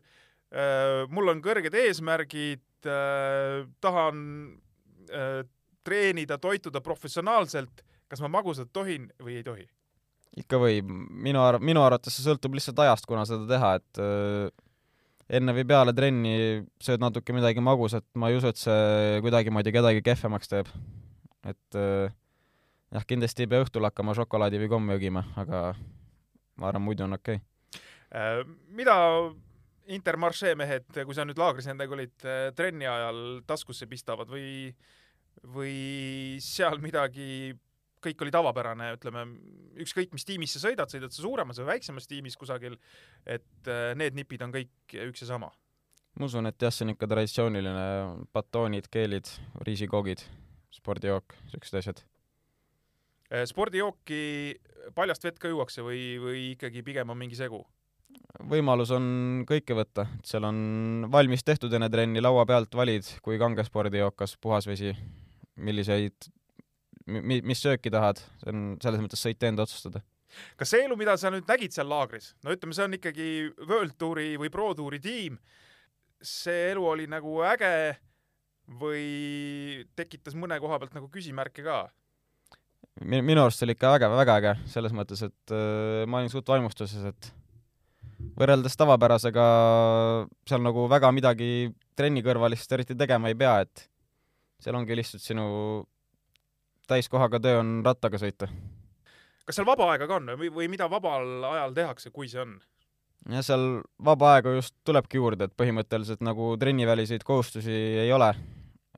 mul 1.12 1.32
on 1.32 1.42
kõrged 1.44 1.76
eesmärgid, 1.80 2.64
tahan 3.82 4.20
äh, 5.10 5.42
treenida, 5.86 6.38
toituda 6.42 6.82
professionaalselt, 6.84 7.86
kas 8.10 8.22
ma 8.24 8.32
magusat 8.40 8.74
tohin 8.74 9.10
või 9.22 9.40
ei 9.40 9.46
tohi? 9.46 9.68
ikka 10.36 10.60
võib, 10.60 10.90
minu 11.26 11.40
ar-, 11.44 11.62
minu 11.64 11.84
arvates 11.86 12.16
see 12.16 12.26
sõltub 12.26 12.58
lihtsalt 12.58 12.80
ajast, 12.84 13.08
kuna 13.08 13.24
seda 13.28 13.48
teha, 13.50 13.72
et 13.80 14.02
äh, 14.04 14.50
enne 15.40 15.56
või 15.56 15.66
peale 15.70 15.94
trenni 15.96 16.36
sööd 16.84 17.04
natuke 17.04 17.36
midagi 17.36 17.64
magusat, 17.64 18.06
ma 18.20 18.30
ei 18.30 18.40
usu, 18.40 18.52
et 18.52 18.60
see 18.60 19.22
kuidagimoodi 19.26 19.74
kedagi 19.76 20.04
kehvemaks 20.06 20.52
teeb. 20.52 20.72
et 21.46 21.80
äh, 21.80 22.12
jah, 22.92 23.08
kindlasti 23.08 23.46
ei 23.46 23.52
pea 23.52 23.64
õhtul 23.64 23.88
hakkama 23.88 24.16
šokolaadi 24.18 24.60
või 24.66 24.72
komme 24.76 24.98
jõgima, 24.98 25.24
aga 25.40 25.66
ma 26.60 26.70
arvan, 26.72 26.84
muidu 26.84 27.08
on 27.08 27.18
okei 27.20 27.40
okay.. 27.40 27.52
Äh, 28.16 28.44
mida 28.70 28.96
Intermarché 29.86 30.56
mehed, 30.58 30.88
kui 31.06 31.14
sa 31.14 31.22
nüüd 31.28 31.38
laagris 31.38 31.68
nendega 31.70 31.94
olid, 31.94 32.14
trenni 32.58 32.88
ajal 32.90 33.20
taskusse 33.46 33.86
pistavad 33.86 34.32
või, 34.34 34.72
või 35.44 36.38
seal 36.44 36.80
midagi 36.84 37.56
kõik 38.06 38.22
oli 38.22 38.34
tavapärane, 38.34 38.92
ütleme 39.00 39.26
ükskõik 39.82 40.14
mis 40.16 40.28
tiimis 40.28 40.56
sa 40.56 40.62
sõidad, 40.68 40.92
sõidad 40.92 41.14
sa 41.14 41.24
suuremas 41.24 41.60
või 41.62 41.72
väiksemas 41.74 42.10
tiimis 42.10 42.38
kusagil, 42.40 42.78
et 43.26 43.70
äh, 43.72 43.94
need 43.98 44.18
nipid 44.18 44.44
on 44.46 44.54
kõik 44.54 44.98
üks 45.08 45.26
ja 45.26 45.32
sama. 45.34 45.52
ma 46.20 46.30
usun, 46.30 46.48
et 46.48 46.62
jah, 46.62 46.74
see 46.74 46.86
on 46.86 46.94
ikka 46.94 47.10
traditsiooniline, 47.12 47.86
batoonid, 48.36 48.90
keelid, 48.94 49.32
riisikoogid, 49.68 50.24
spordijook, 50.76 51.36
siuksed 51.54 51.80
asjad. 51.82 52.04
Äh, 53.34 53.48
spordijooki 53.50 54.22
paljast 54.96 55.26
vett 55.26 55.42
ka 55.42 55.50
juuakse 55.50 55.82
või, 55.86 56.04
või 56.22 56.52
ikkagi 56.54 56.86
pigem 56.86 57.10
on 57.10 57.20
mingi 57.20 57.40
segu? 57.40 57.66
võimalus 58.50 58.92
on 58.96 59.06
kõike 59.48 59.76
võtta, 59.76 60.06
et 60.20 60.30
seal 60.30 60.46
on 60.48 60.58
valmis 61.12 61.44
tehtud 61.44 61.74
enne 61.74 61.90
trenni, 61.92 62.22
laua 62.24 62.46
pealt 62.48 62.76
valid, 62.76 63.08
kui 63.24 63.40
kange 63.40 63.64
spordijook, 63.68 64.16
kas 64.22 64.36
puhas 64.42 64.68
vesi, 64.68 64.94
milliseid, 65.56 66.30
mi-, 67.08 67.42
mis 67.46 67.64
sööki 67.64 67.92
tahad, 67.94 68.22
see 68.42 68.52
on 68.52 68.66
selles 68.84 69.04
mõttes 69.04 69.24
sõita 69.24 69.50
enda 69.50 69.66
otsustada. 69.66 70.02
kas 70.60 70.74
see 70.74 70.84
elu, 70.84 70.98
mida 71.00 71.16
sa 71.18 71.32
nüüd 71.32 71.48
nägid 71.48 71.76
seal 71.76 71.88
laagris, 71.90 72.34
no 72.44 72.56
ütleme, 72.56 72.76
see 72.76 72.88
on 72.88 72.98
ikkagi 72.98 73.30
World 73.68 73.96
Touri 74.02 74.34
või 74.42 74.52
Pro 74.52 74.74
Touri 74.78 75.00
tiim, 75.04 75.38
see 76.22 76.72
elu 76.74 76.84
oli 76.96 77.08
nagu 77.12 77.40
äge 77.48 77.76
või 78.82 79.86
tekitas 79.96 80.36
mõne 80.36 80.58
koha 80.60 80.80
pealt 80.82 80.98
nagu 80.98 81.10
küsimärke 81.14 81.64
ka? 81.66 81.86
mi-, 83.04 83.24
minu 83.24 83.44
arust 83.44 83.62
see 83.62 83.70
oli 83.70 83.76
ikka 83.78 83.96
väga, 83.96 84.12
väga 84.16 84.38
äge, 84.42 84.54
selles 84.72 84.96
mõttes, 84.96 85.24
et 85.26 85.56
äh, 85.56 86.04
ma 86.10 86.22
olin 86.22 86.32
suht 86.32 86.48
vaimustuses, 86.50 87.04
et 87.12 87.32
võrreldes 88.40 88.78
tavapärasega 88.80 89.46
seal 90.48 90.64
nagu 90.64 90.88
väga 90.92 91.12
midagi 91.16 91.50
trenni 91.98 92.24
kõrvalist 92.26 92.72
eriti 92.76 92.98
tegema 92.98 93.32
ei 93.32 93.38
pea, 93.40 93.60
et 93.66 93.88
seal 94.66 94.78
ongi 94.80 94.98
lihtsalt 94.98 95.22
sinu 95.22 95.46
täiskohaga 96.90 97.40
töö 97.42 97.60
on 97.62 97.78
rattaga 97.86 98.18
sõita. 98.22 98.50
kas 99.46 99.60
seal 99.60 99.68
vaba 99.68 99.92
aega 99.94 100.08
ka 100.10 100.18
on 100.18 100.34
või, 100.42 100.50
või 100.54 100.70
mida 100.74 100.90
vabal 100.90 101.46
ajal 101.52 101.76
tehakse, 101.78 102.12
kui 102.14 102.30
see 102.32 102.42
on? 102.42 102.58
ja 103.30 103.42
seal 103.46 103.82
vaba 104.10 104.36
aega 104.36 104.56
just 104.58 104.76
tulebki 104.88 105.22
juurde, 105.22 105.48
et 105.48 105.58
põhimõtteliselt 105.58 106.22
nagu 106.26 106.54
trenniväliseid 106.62 107.26
kohustusi 107.26 107.74
ei 108.06 108.12
ole, 108.14 108.32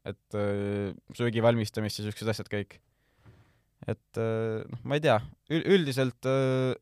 et 0.07 0.39
öö, 0.39 0.91
söögi 1.15 1.43
valmistamist 1.43 2.01
ja 2.01 2.07
siuksed 2.07 2.31
asjad 2.31 2.51
kõik. 2.51 2.79
et 3.87 4.19
öö, 4.19 4.63
noh, 4.71 4.83
ma 4.83 4.99
ei 4.99 5.03
tea, 5.03 5.19
üldiselt 5.51 6.27
öö, 6.27 6.75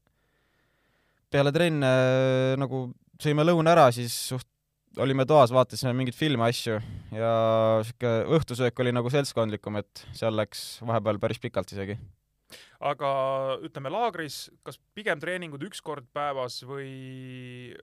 peale 1.34 1.54
trenne 1.54 1.92
nagu 2.62 2.88
sõime 3.22 3.46
lõuna 3.46 3.74
ära, 3.74 3.90
siis 3.94 4.14
suht 4.34 4.50
olime 5.02 5.26
toas, 5.28 5.52
vaatasime 5.54 5.94
mingeid 5.96 6.16
filme, 6.18 6.48
asju 6.48 6.78
ja 7.16 7.32
sihuke 7.86 8.12
õhtusöök 8.38 8.80
oli 8.84 8.94
nagu 8.96 9.12
seltskondlikum, 9.12 9.80
et 9.82 10.04
seal 10.16 10.36
läks 10.38 10.82
vahepeal 10.86 11.20
päris 11.22 11.42
pikalt 11.44 11.72
isegi. 11.76 11.98
aga 12.80 13.10
ütleme 13.66 13.92
laagris, 13.92 14.50
kas 14.64 14.80
pigem 14.96 15.20
treeningud 15.20 15.64
üks 15.68 15.82
kord 15.84 16.08
päevas 16.16 16.62
või 16.68 17.76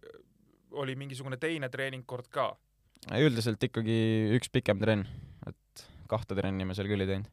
oli 0.73 0.97
mingisugune 0.97 1.37
teine 1.37 1.69
treeningkord 1.73 2.31
ka? 2.33 2.53
üldiselt 3.19 3.63
ikkagi 3.63 4.33
üks 4.39 4.53
pikem 4.53 4.81
trenn, 4.81 5.07
et 5.47 5.87
kahte 6.09 6.39
trenni 6.39 6.65
me 6.65 6.77
seal 6.79 6.89
küll 6.91 7.05
ei 7.05 7.11
teinud. 7.11 7.31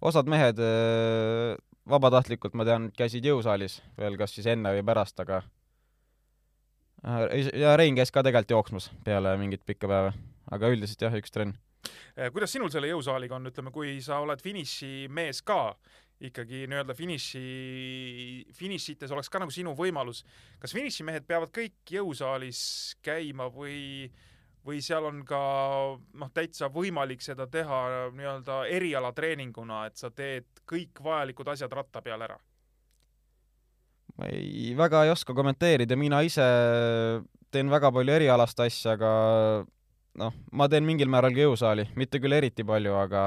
osad 0.00 0.30
mehed 0.30 0.58
öö, 0.58 1.56
vabatahtlikult, 1.88 2.54
ma 2.58 2.66
tean, 2.66 2.90
käisid 2.96 3.26
jõusaalis 3.26 3.82
veel 3.98 4.18
kas 4.18 4.34
siis 4.34 4.48
enne 4.50 4.72
või 4.74 4.86
pärast, 4.86 5.20
aga 5.22 5.42
Äh, 5.42 5.61
ja 7.02 7.76
Rein 7.76 7.98
käis 7.98 8.12
ka 8.14 8.22
tegelikult 8.22 8.56
jooksmas 8.56 8.90
peale 9.04 9.34
mingit 9.40 9.64
pikka 9.66 9.90
päeva, 9.90 10.12
aga 10.54 10.70
üldiselt 10.72 11.02
jah, 11.02 11.14
üks 11.18 11.34
trenn. 11.34 11.56
Eh, 12.14 12.30
kuidas 12.30 12.52
sinul 12.54 12.70
selle 12.70 12.90
jõusaaliga 12.92 13.36
on, 13.38 13.48
ütleme, 13.50 13.72
kui 13.74 13.96
sa 14.04 14.20
oled 14.22 14.42
finišimees 14.42 15.42
ka, 15.46 15.74
ikkagi 16.22 16.66
nii-öelda 16.70 16.94
finiši, 16.94 17.42
finišites 18.54 19.10
oleks 19.14 19.30
ka 19.32 19.40
nagu 19.42 19.54
sinu 19.54 19.72
võimalus, 19.78 20.22
kas 20.62 20.74
finišimehed 20.76 21.26
peavad 21.26 21.50
kõik 21.54 21.94
jõusaalis 21.96 22.60
käima 23.02 23.48
või, 23.50 24.06
või 24.62 24.78
seal 24.84 25.08
on 25.10 25.24
ka 25.26 25.42
noh, 25.98 26.30
täitsa 26.34 26.70
võimalik 26.70 27.24
seda 27.24 27.48
teha 27.50 27.82
nii-öelda 28.14 28.62
erialatreeninguna, 28.78 29.86
et 29.90 29.98
sa 29.98 30.12
teed 30.14 30.62
kõik 30.68 31.02
vajalikud 31.02 31.50
asjad 31.56 31.74
ratta 31.74 32.04
peal 32.04 32.28
ära? 32.28 32.38
Ma 34.18 34.28
ei, 34.28 34.72
väga 34.78 35.04
ei 35.06 35.12
oska 35.12 35.34
kommenteerida, 35.36 35.96
mina 35.96 36.20
ise 36.26 36.44
teen 37.52 37.70
väga 37.72 37.92
palju 37.92 38.14
erialast 38.16 38.60
asja, 38.64 38.96
aga 38.96 39.12
noh, 40.20 40.34
ma 40.52 40.68
teen 40.72 40.86
mingil 40.88 41.10
määral 41.12 41.34
ka 41.36 41.46
jõusaali, 41.46 41.88
mitte 42.00 42.20
küll 42.22 42.36
eriti 42.36 42.66
palju, 42.66 42.94
aga 43.04 43.22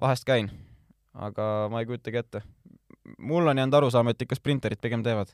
vahest 0.00 0.26
käin. 0.28 0.50
aga 1.18 1.66
ma 1.72 1.80
ei 1.80 1.86
kujutagi 1.88 2.20
ette. 2.20 2.42
mul 3.18 3.48
on 3.48 3.58
jäänud 3.58 3.74
arusaam, 3.74 4.08
et 4.08 4.22
ikka 4.22 4.36
sprinterid 4.36 4.80
pigem 4.80 5.02
teevad. 5.02 5.32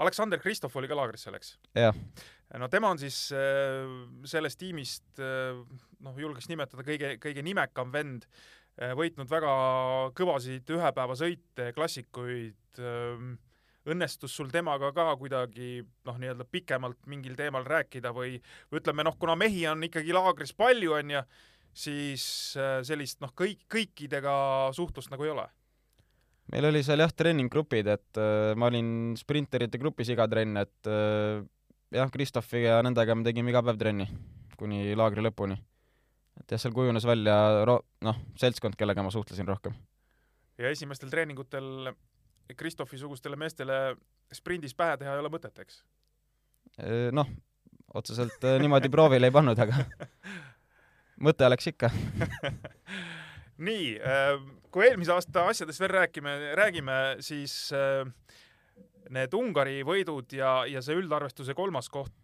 Aleksander 0.00 0.40
Kristof 0.40 0.76
oli 0.76 0.88
ka 0.88 0.96
laagris 0.96 1.26
selleks? 1.26 1.58
jah, 1.74 1.94
no 2.58 2.68
tema 2.68 2.90
on 2.90 2.98
siis 2.98 3.30
äh, 3.32 3.86
sellest 4.24 4.58
tiimist 4.58 5.20
äh, 5.22 5.58
noh, 6.00 6.16
julgeks 6.18 6.48
nimetada 6.50 6.86
kõige, 6.86 7.16
kõige 7.22 7.44
nimekam 7.46 7.92
vend, 7.92 8.26
võitnud 8.80 9.28
väga 9.28 9.50
kõvasid 10.16 10.70
ühepäevasõite, 10.72 11.72
klassikuid. 11.76 12.80
õnnestus 13.90 14.32
sul 14.36 14.50
temaga 14.52 14.92
ka 14.96 15.16
kuidagi 15.20 15.82
noh, 16.06 16.16
nii-öelda 16.20 16.44
pikemalt 16.44 16.98
mingil 17.08 17.36
teemal 17.36 17.64
rääkida 17.64 18.12
või, 18.12 18.38
või 18.70 18.80
ütleme 18.80 19.04
noh, 19.04 19.16
kuna 19.18 19.36
mehi 19.36 19.66
on 19.66 19.84
ikkagi 19.84 20.12
laagris 20.12 20.52
palju, 20.56 20.92
onju, 20.96 21.22
siis 21.76 22.24
äh, 22.58 22.80
sellist 22.86 23.20
noh, 23.22 23.32
kõik, 23.36 23.64
kõikidega 23.70 24.34
suhtlust 24.76 25.10
nagu 25.12 25.24
ei 25.26 25.32
ole. 25.34 25.46
meil 26.52 26.66
oli 26.66 26.82
seal 26.82 27.02
jah, 27.02 27.12
treeninggrupid, 27.14 27.88
et 27.88 28.20
äh, 28.20 28.52
ma 28.58 28.70
olin 28.70 29.14
sprinterite 29.18 29.78
grupis 29.78 30.10
iga 30.12 30.28
trenn, 30.28 30.60
et 30.60 30.90
äh, 30.90 31.42
jah, 31.94 32.10
Kristofi 32.10 32.64
ja 32.66 32.80
nendega 32.86 33.14
me 33.14 33.26
tegime 33.26 33.52
iga 33.52 33.62
päev 33.64 33.80
trenni 33.80 34.08
kuni 34.60 34.92
laagri 34.98 35.24
lõpuni. 35.24 35.56
Et 36.40 36.54
jah, 36.54 36.60
seal 36.60 36.74
kujunes 36.76 37.06
välja 37.06 37.36
ro-, 37.68 37.82
noh, 38.06 38.20
seltskond, 38.40 38.78
kellega 38.78 39.04
ma 39.04 39.12
suhtlesin 39.14 39.48
rohkem. 39.48 39.76
ja 40.58 40.72
esimestel 40.72 41.12
treeningutel 41.12 41.92
Kristofi-sugustele 42.56 43.38
meestele 43.38 43.96
sprindis 44.34 44.74
pähe 44.74 44.96
teha 44.98 45.14
ei 45.14 45.22
ole 45.22 45.30
mõtet, 45.32 45.58
eks? 45.62 45.82
noh, 47.12 47.28
otseselt 47.94 48.44
äh, 48.46 48.58
niimoodi 48.62 48.90
proovile 48.92 49.28
ei 49.30 49.34
pannud, 49.34 49.58
aga 49.58 49.84
mõte 51.26 51.46
oleks 51.46 51.70
ikka. 51.72 51.90
nii, 53.68 53.86
kui 54.72 54.86
eelmise 54.86 55.12
aasta 55.12 55.48
asjadest 55.50 55.82
veel 55.82 55.92
räägime, 55.92 56.36
räägime, 56.58 56.98
siis 57.24 57.54
äh, 57.76 58.06
need 59.14 59.34
Ungari 59.34 59.80
võidud 59.86 60.32
ja, 60.36 60.60
ja 60.70 60.82
see 60.84 60.96
üldarvestuse 60.98 61.54
kolmas 61.58 61.90
koht, 61.92 62.14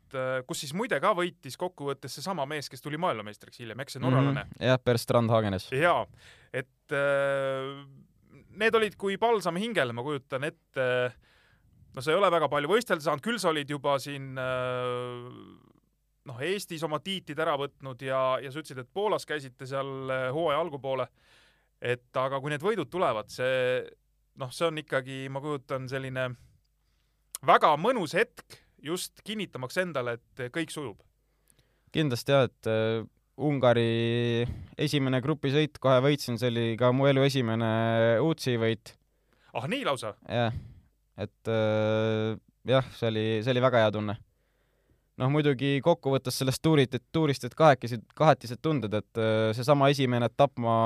kus 0.47 0.63
siis 0.65 0.75
muide 0.77 0.99
ka 1.03 1.13
võitis 1.17 1.59
kokkuvõttes 1.61 2.19
seesama 2.19 2.47
mees, 2.47 2.69
kes 2.71 2.85
tuli 2.85 3.01
maailmameistriks 3.01 3.63
hiljem, 3.63 3.81
eks 3.83 3.97
see 3.97 4.03
norralane 4.05 4.45
mm. 4.45 4.67
jah, 4.69 4.81
Per 4.83 4.99
Strandhagenes. 5.01 5.69
-hmm. 5.71 5.83
jaa, 5.83 6.07
et 6.53 6.95
äh, 6.95 7.87
need 8.61 8.75
olid 8.75 8.97
kui 9.01 9.19
palsam 9.21 9.57
hingele, 9.61 9.93
ma 9.93 10.05
kujutan 10.07 10.45
ette. 10.45 10.89
no 11.95 12.03
sa 12.03 12.13
ei 12.13 12.19
ole 12.19 12.31
väga 12.31 12.49
palju 12.53 12.69
võistelda 12.69 13.05
saanud, 13.05 13.25
küll 13.25 13.41
sa 13.43 13.51
olid 13.53 13.71
juba 13.71 13.99
siin 14.03 14.37
äh, 14.39 15.31
noh, 16.27 16.41
Eestis 16.43 16.83
oma 16.87 17.01
tiitlid 17.01 17.39
ära 17.39 17.57
võtnud 17.61 18.03
ja, 18.03 18.39
ja 18.43 18.51
sa 18.51 18.61
ütlesid, 18.61 18.83
et 18.83 18.93
Poolas 18.93 19.27
käisite 19.27 19.69
seal 19.69 20.11
äh, 20.11 20.27
hooaja 20.35 20.61
algupoole. 20.61 21.09
et 21.81 22.17
aga 22.17 22.41
kui 22.41 22.51
need 22.51 22.63
võidud 22.65 22.89
tulevad, 22.89 23.29
see 23.29 23.85
noh, 24.41 24.53
see 24.53 24.67
on 24.69 24.81
ikkagi, 24.81 25.27
ma 25.33 25.43
kujutan, 25.45 25.89
selline 25.89 26.31
väga 27.47 27.75
mõnus 27.81 28.15
hetk 28.17 28.57
just 28.87 29.23
kinnitamaks 29.27 29.79
endale, 29.83 30.17
et 30.19 30.49
kõik 30.55 30.73
sujub. 30.73 31.03
kindlasti 31.95 32.35
jah, 32.35 32.49
et 32.51 32.71
äh, 32.71 33.05
Ungari 33.37 34.47
esimene 34.81 35.21
grupisõit 35.25 35.77
kohe 35.81 35.99
võitsin, 36.05 36.39
see 36.41 36.49
oli 36.53 36.69
ka 36.81 36.89
mu 36.97 37.09
elu 37.11 37.27
esimene 37.27 37.69
UCI 38.25 38.57
võit, 38.63 38.95
ah 39.57 39.67
nii 39.69 39.85
lausa? 39.89 40.15
jah, 40.29 40.57
et 41.21 41.53
äh, 41.53 42.39
jah, 42.69 42.89
see 42.97 43.11
oli, 43.11 43.27
see 43.43 43.53
oli 43.53 43.65
väga 43.65 43.85
hea 43.85 43.93
tunne. 43.99 44.17
noh, 45.21 45.33
muidugi 45.33 45.77
kokkuvõttes 45.85 46.41
sellest 46.41 46.63
tuurit, 46.65 46.97
et 46.97 47.05
tuurist, 47.13 47.45
et 47.49 47.55
kahekesi, 47.57 48.01
kahetised 48.17 48.61
tunded, 48.65 48.97
et 48.97 49.21
äh, 49.21 49.53
seesama 49.57 49.91
esimene 49.93 50.29
etapp 50.33 50.57
ma 50.61 50.77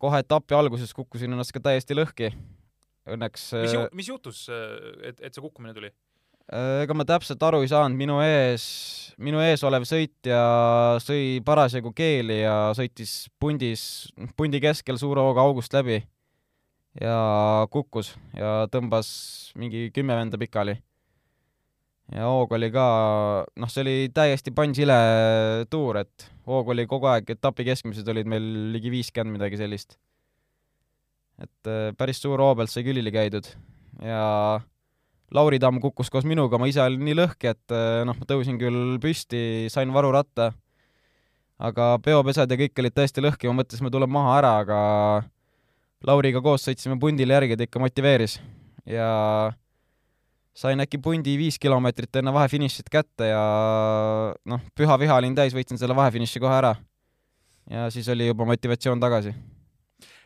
kohe 0.00 0.20
etapi 0.20 0.56
alguses 0.56 0.92
kukkusin 0.96 1.32
ennast 1.32 1.54
ka 1.54 1.62
täiesti 1.64 1.96
lõhki. 1.96 2.34
Õnneks 3.04 3.50
mis 3.60 3.72
ju,, 3.76 3.80
mis 3.92 4.06
juhtus, 4.08 4.46
et, 4.48 5.18
et 5.20 5.28
see 5.28 5.42
kukkumine 5.44 5.74
tuli? 5.76 5.90
Äh, 6.52 6.82
ega 6.84 6.92
ma 6.92 7.06
täpselt 7.08 7.40
aru 7.40 7.62
ei 7.64 7.70
saanud, 7.70 7.96
minu 7.96 8.18
ees, 8.20 8.64
minu 9.16 9.40
ees 9.40 9.62
olev 9.64 9.86
sõitja 9.88 10.40
sõi 11.00 11.38
parasjagu 11.44 11.94
keeli 11.96 12.42
ja 12.42 12.56
sõitis 12.76 13.30
pundis, 13.40 13.84
pundi 14.36 14.60
keskel 14.60 15.00
suure 15.00 15.24
hooga 15.24 15.40
august 15.40 15.72
läbi 15.72 16.02
ja 17.00 17.14
kukkus 17.72 18.12
ja 18.36 18.66
tõmbas 18.68 19.08
mingi 19.56 19.88
kümme 19.94 20.18
venda 20.18 20.36
pikali. 20.36 20.76
ja 22.12 22.28
hoog 22.28 22.52
oli 22.52 22.68
ka, 22.74 22.84
noh, 23.56 23.72
see 23.72 23.80
oli 23.86 23.96
täiesti 24.12 24.52
pansile 24.52 24.98
tuur, 25.72 26.02
et 26.04 26.28
hoog 26.44 26.68
oli 26.76 26.84
kogu 26.84 27.08
aeg, 27.08 27.32
etapi 27.38 27.64
keskmised 27.70 28.08
olid 28.12 28.28
meil 28.28 28.52
ligi 28.76 28.92
viiskümmend 28.92 29.38
midagi 29.38 29.56
sellist. 29.64 29.96
et 31.40 31.72
äh, 31.72 31.96
päris 31.96 32.20
suur 32.20 32.36
hoo 32.36 32.52
pealt 32.52 32.68
sai 32.68 32.84
külili 32.84 33.16
käidud 33.16 33.48
ja 34.04 34.60
Lauri 35.34 35.58
Tamm 35.58 35.80
kukkus 35.82 36.10
koos 36.14 36.26
minuga, 36.28 36.58
ma 36.62 36.68
ise 36.70 36.82
olin 36.82 37.02
nii 37.04 37.16
lõhki, 37.18 37.50
et 37.50 37.74
äh, 37.74 38.02
noh, 38.06 38.14
ma 38.14 38.28
tõusin 38.28 38.58
küll 38.60 38.98
püsti, 39.02 39.66
sain 39.72 39.90
varuratta, 39.94 40.52
aga 41.58 41.94
peopesad 42.04 42.50
ja 42.50 42.58
kõik 42.60 42.82
olid 42.82 42.94
täiesti 42.94 43.24
lõhki, 43.24 43.50
ma 43.50 43.62
mõtlesin, 43.62 43.86
ma 43.86 43.92
tulen 43.94 44.12
maha 44.14 44.38
ära, 44.38 44.52
aga 44.62 44.78
Lauriga 46.04 46.42
koos 46.44 46.66
sõitsime 46.66 46.98
pundile 47.00 47.32
järgi, 47.32 47.56
ta 47.56 47.66
ikka 47.66 47.80
motiveeris 47.80 48.38
ja 48.84 49.08
sain 50.54 50.80
äkki 50.84 51.00
pundi 51.02 51.36
viis 51.40 51.58
kilomeetrit 51.58 52.20
enne 52.20 52.32
vahefinišit 52.34 52.90
kätte 52.92 53.30
ja 53.30 53.44
noh, 54.44 54.62
püha 54.76 54.98
viha 55.00 55.16
olin 55.18 55.34
täis, 55.36 55.56
võitsin 55.56 55.80
selle 55.80 55.96
vahefiniši 55.96 56.42
kohe 56.42 56.58
ära. 56.60 56.74
ja 57.70 57.88
siis 57.90 58.08
oli 58.12 58.28
juba 58.28 58.44
motivatsioon 58.44 59.00
tagasi. 59.00 59.34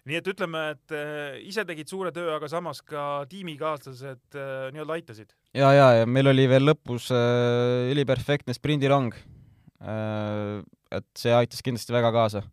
Nii 0.09 0.19
et 0.21 0.31
ütleme, 0.33 0.65
et 0.75 0.95
äh, 0.97 1.39
ise 1.49 1.65
tegid 1.69 1.91
suure 1.91 2.13
töö, 2.15 2.31
aga 2.37 2.49
samas 2.51 2.81
ka 2.87 3.25
tiimikaaslased 3.31 4.39
äh, 4.39 4.69
nii-öelda 4.75 4.99
aitasid. 4.99 5.35
ja, 5.57 5.73
ja, 5.77 5.89
ja 6.01 6.09
meil 6.09 6.33
oli 6.33 6.47
veel 6.51 6.69
lõpus 6.71 7.11
äh, 7.15 7.91
üliperfektne 7.93 8.57
sprindirong 8.57 9.15
äh,. 9.15 10.61
et 10.89 11.09
see 11.21 11.35
aitas 11.37 11.61
kindlasti 11.65 11.93
väga 11.93 12.13
kaasa. 12.15 12.45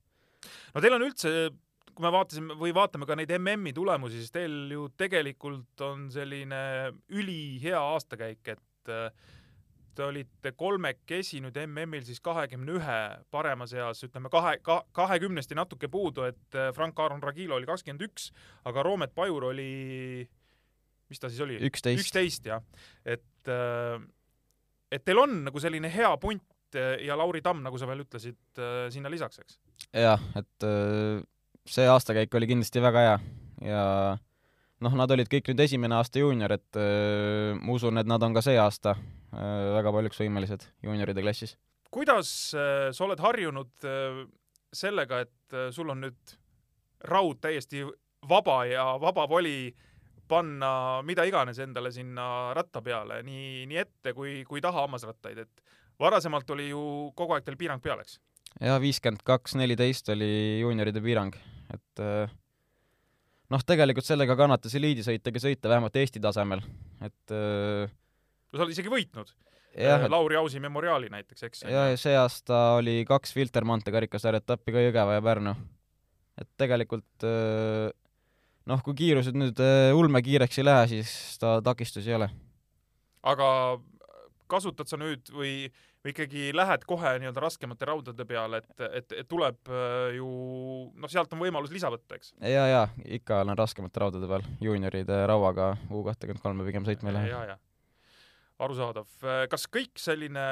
no 0.76 0.84
teil 0.84 0.98
on 0.98 1.08
üldse 1.08 1.36
kui 1.96 2.04
me 2.04 2.12
vaatasime 2.12 2.58
või 2.60 2.74
vaatame 2.76 3.08
ka 3.08 3.15
neid 3.15 3.32
MM-i 3.38 3.72
tulemusi, 3.76 4.20
siis 4.20 4.34
teil 4.36 4.56
ju 4.74 4.89
tegelikult 5.00 5.84
on 5.86 6.10
selline 6.12 6.91
ülihea 7.15 7.80
aastakäik, 7.94 8.44
et 8.52 8.91
äh, 8.91 9.08
te 9.95 10.05
olite 10.05 10.51
kolmekesi 10.58 11.41
nüüd 11.43 11.58
MM-il 11.65 12.05
siis 12.08 12.21
kahekümne 12.23 12.77
ühe 12.77 12.99
parema 13.34 13.67
seas, 13.69 14.03
ütleme 14.08 14.31
kahe, 14.34 14.58
kahekümnesti 14.95 15.58
natuke 15.58 15.89
puudu, 15.91 16.25
et 16.29 16.58
äh, 16.58 16.71
Frank-Aaron 16.75 17.23
Ragilo 17.23 17.58
oli 17.60 17.69
kakskümmend 17.69 18.03
üks, 18.08 18.31
aga 18.67 18.84
Roomet 18.86 19.15
Pajur 19.15 19.49
oli, 19.51 19.69
mis 21.12 21.21
ta 21.21 21.31
siis 21.31 21.45
oli? 21.45 21.60
üksteist. 21.69 22.51
jah. 22.51 22.65
et, 23.05 23.47
äh, 23.47 23.95
et 24.91 25.05
teil 25.05 25.23
on 25.23 25.45
nagu 25.47 25.63
selline 25.63 25.91
hea 25.91 26.12
punt 26.21 26.43
ja 26.75 27.15
Lauri 27.15 27.39
Tamm, 27.39 27.62
nagu 27.63 27.77
sa 27.79 27.88
veel 27.88 28.01
ütlesid, 28.03 28.60
sinna 28.91 29.08
lisaks, 29.08 29.39
eks? 29.39 29.60
jah, 29.95 30.19
et 30.36 30.65
see 31.71 31.86
aastakäik 31.88 32.34
oli 32.36 32.49
kindlasti 32.49 32.81
väga 32.84 33.03
hea 33.05 33.19
ja 33.63 33.84
noh, 34.84 34.95
nad 34.97 35.12
olid 35.15 35.29
kõik 35.31 35.51
nüüd 35.51 35.63
esimene 35.65 35.97
aasta 35.97 36.21
juunior, 36.21 36.55
et 36.58 36.79
äh, 36.79 37.55
ma 37.58 37.75
usun, 37.75 37.99
et 38.01 38.10
nad 38.10 38.23
on 38.23 38.36
ka 38.36 38.43
see 38.45 38.58
aasta 38.60 38.95
äh, 38.95 39.13
väga 39.36 39.91
paljuks 39.91 40.19
võimelised 40.21 40.67
juunioride 40.86 41.24
klassis. 41.26 41.56
kuidas 41.91 42.30
äh, 42.56 42.89
sa 42.95 43.06
oled 43.06 43.21
harjunud 43.24 43.88
äh, 43.88 44.21
sellega, 44.74 45.21
et 45.26 45.54
äh, 45.56 45.69
sul 45.76 45.89
on 45.91 46.04
nüüd 46.06 46.36
raud 47.06 47.41
täiesti 47.43 47.84
vaba 48.30 48.63
ja 48.65 48.86
vaba 49.02 49.28
voli 49.30 49.74
panna 50.28 51.02
mida 51.06 51.24
iganes 51.28 51.60
endale 51.62 51.91
sinna 51.93 52.54
ratta 52.58 52.82
peale, 52.82 53.21
nii, 53.24 53.65
nii 53.69 53.82
ette 53.82 54.13
kui, 54.17 54.39
kui 54.48 54.62
taha 54.62 54.88
hammasrattaid, 54.88 55.43
et 55.43 55.76
varasemalt 56.02 56.50
oli 56.56 56.71
ju 56.71 57.12
kogu 57.15 57.36
aeg 57.36 57.45
teil 57.45 57.60
piirang 57.60 57.84
peal, 57.84 58.02
eks? 58.02 58.17
jaa, 58.62 58.80
viiskümmend 58.82 59.21
kaks, 59.28 59.54
neliteist 59.60 60.10
oli 60.15 60.32
juunioride 60.63 61.04
piirang 61.04 61.36
et 61.74 62.04
äh, 62.04 62.34
noh, 63.52 63.63
tegelikult 63.65 64.08
sellega 64.08 64.36
kannatas 64.38 64.76
eliidisõitjaga 64.78 65.41
sõita 65.41 65.71
vähemalt 65.71 66.00
Eesti 66.02 66.21
tasemel, 66.24 66.63
et 67.06 67.36
äh, 67.36 67.91
no 68.56 68.62
sa 68.62 68.65
oled 68.65 68.76
isegi 68.76 68.91
võitnud 68.91 69.34
et... 69.76 70.08
Lauri 70.12 70.39
Ausi 70.39 70.62
memoriaali 70.63 71.12
näiteks, 71.12 71.48
eks? 71.50 71.65
ja, 71.68 71.89
ja 71.91 72.00
see 72.00 72.15
aasta 72.15 72.80
oli 72.80 73.02
kaks 73.08 73.36
Filtermaante 73.36 73.94
karikasarja 73.96 74.44
etappi 74.44 74.76
ka 74.76 74.84
Jõgeva 74.86 75.18
ja 75.18 75.24
Pärnu. 75.26 75.56
et 76.39 76.52
tegelikult 76.62 77.28
äh, 77.28 77.89
noh, 78.72 78.86
kui 78.86 78.96
kiirused 78.98 79.36
nüüd 79.38 79.60
ulmekiireks 79.96 80.62
ei 80.62 80.70
lähe, 80.70 80.88
siis 80.96 81.12
ta 81.41 81.60
takistusi 81.65 82.13
ei 82.13 82.22
ole. 82.22 82.30
aga 83.24 83.50
kasutad 84.48 84.88
sa 84.88 85.02
nüüd 85.02 85.28
või 85.34 85.58
või 86.06 86.13
ikkagi 86.13 86.41
lähed 86.54 86.84
kohe 86.86 87.15
nii-öelda 87.18 87.41
raskemate 87.41 87.88
raudade 87.89 88.26
peale, 88.30 88.60
et, 88.62 88.82
et, 89.00 89.13
et 89.24 89.28
tuleb 89.30 89.72
äh, 89.74 90.13
ju 90.20 90.28
noh, 90.94 91.10
sealt 91.10 91.34
on 91.34 91.41
võimalus 91.41 91.74
lisa 91.74 91.89
võtta, 91.89 92.20
eks? 92.20 92.36
ja, 92.46 92.68
ja 92.70 92.84
ikka 93.18 93.41
olen 93.41 93.58
raskemate 93.58 94.04
raudade 94.04 94.30
peal, 94.30 94.46
juunioride 94.62 95.24
rauaga 95.26 95.74
U 95.89 96.04
kahtekümmend 96.06 96.44
kolme 96.46 96.68
pigem 96.68 96.86
sõitma 96.86 97.10
ei 97.10 97.18
lähe. 97.18 97.32
ja, 97.34 97.41
ja 97.50 97.58
arusaadav. 98.63 99.08
kas 99.50 99.68
kõik 99.72 100.00
selline, 100.00 100.46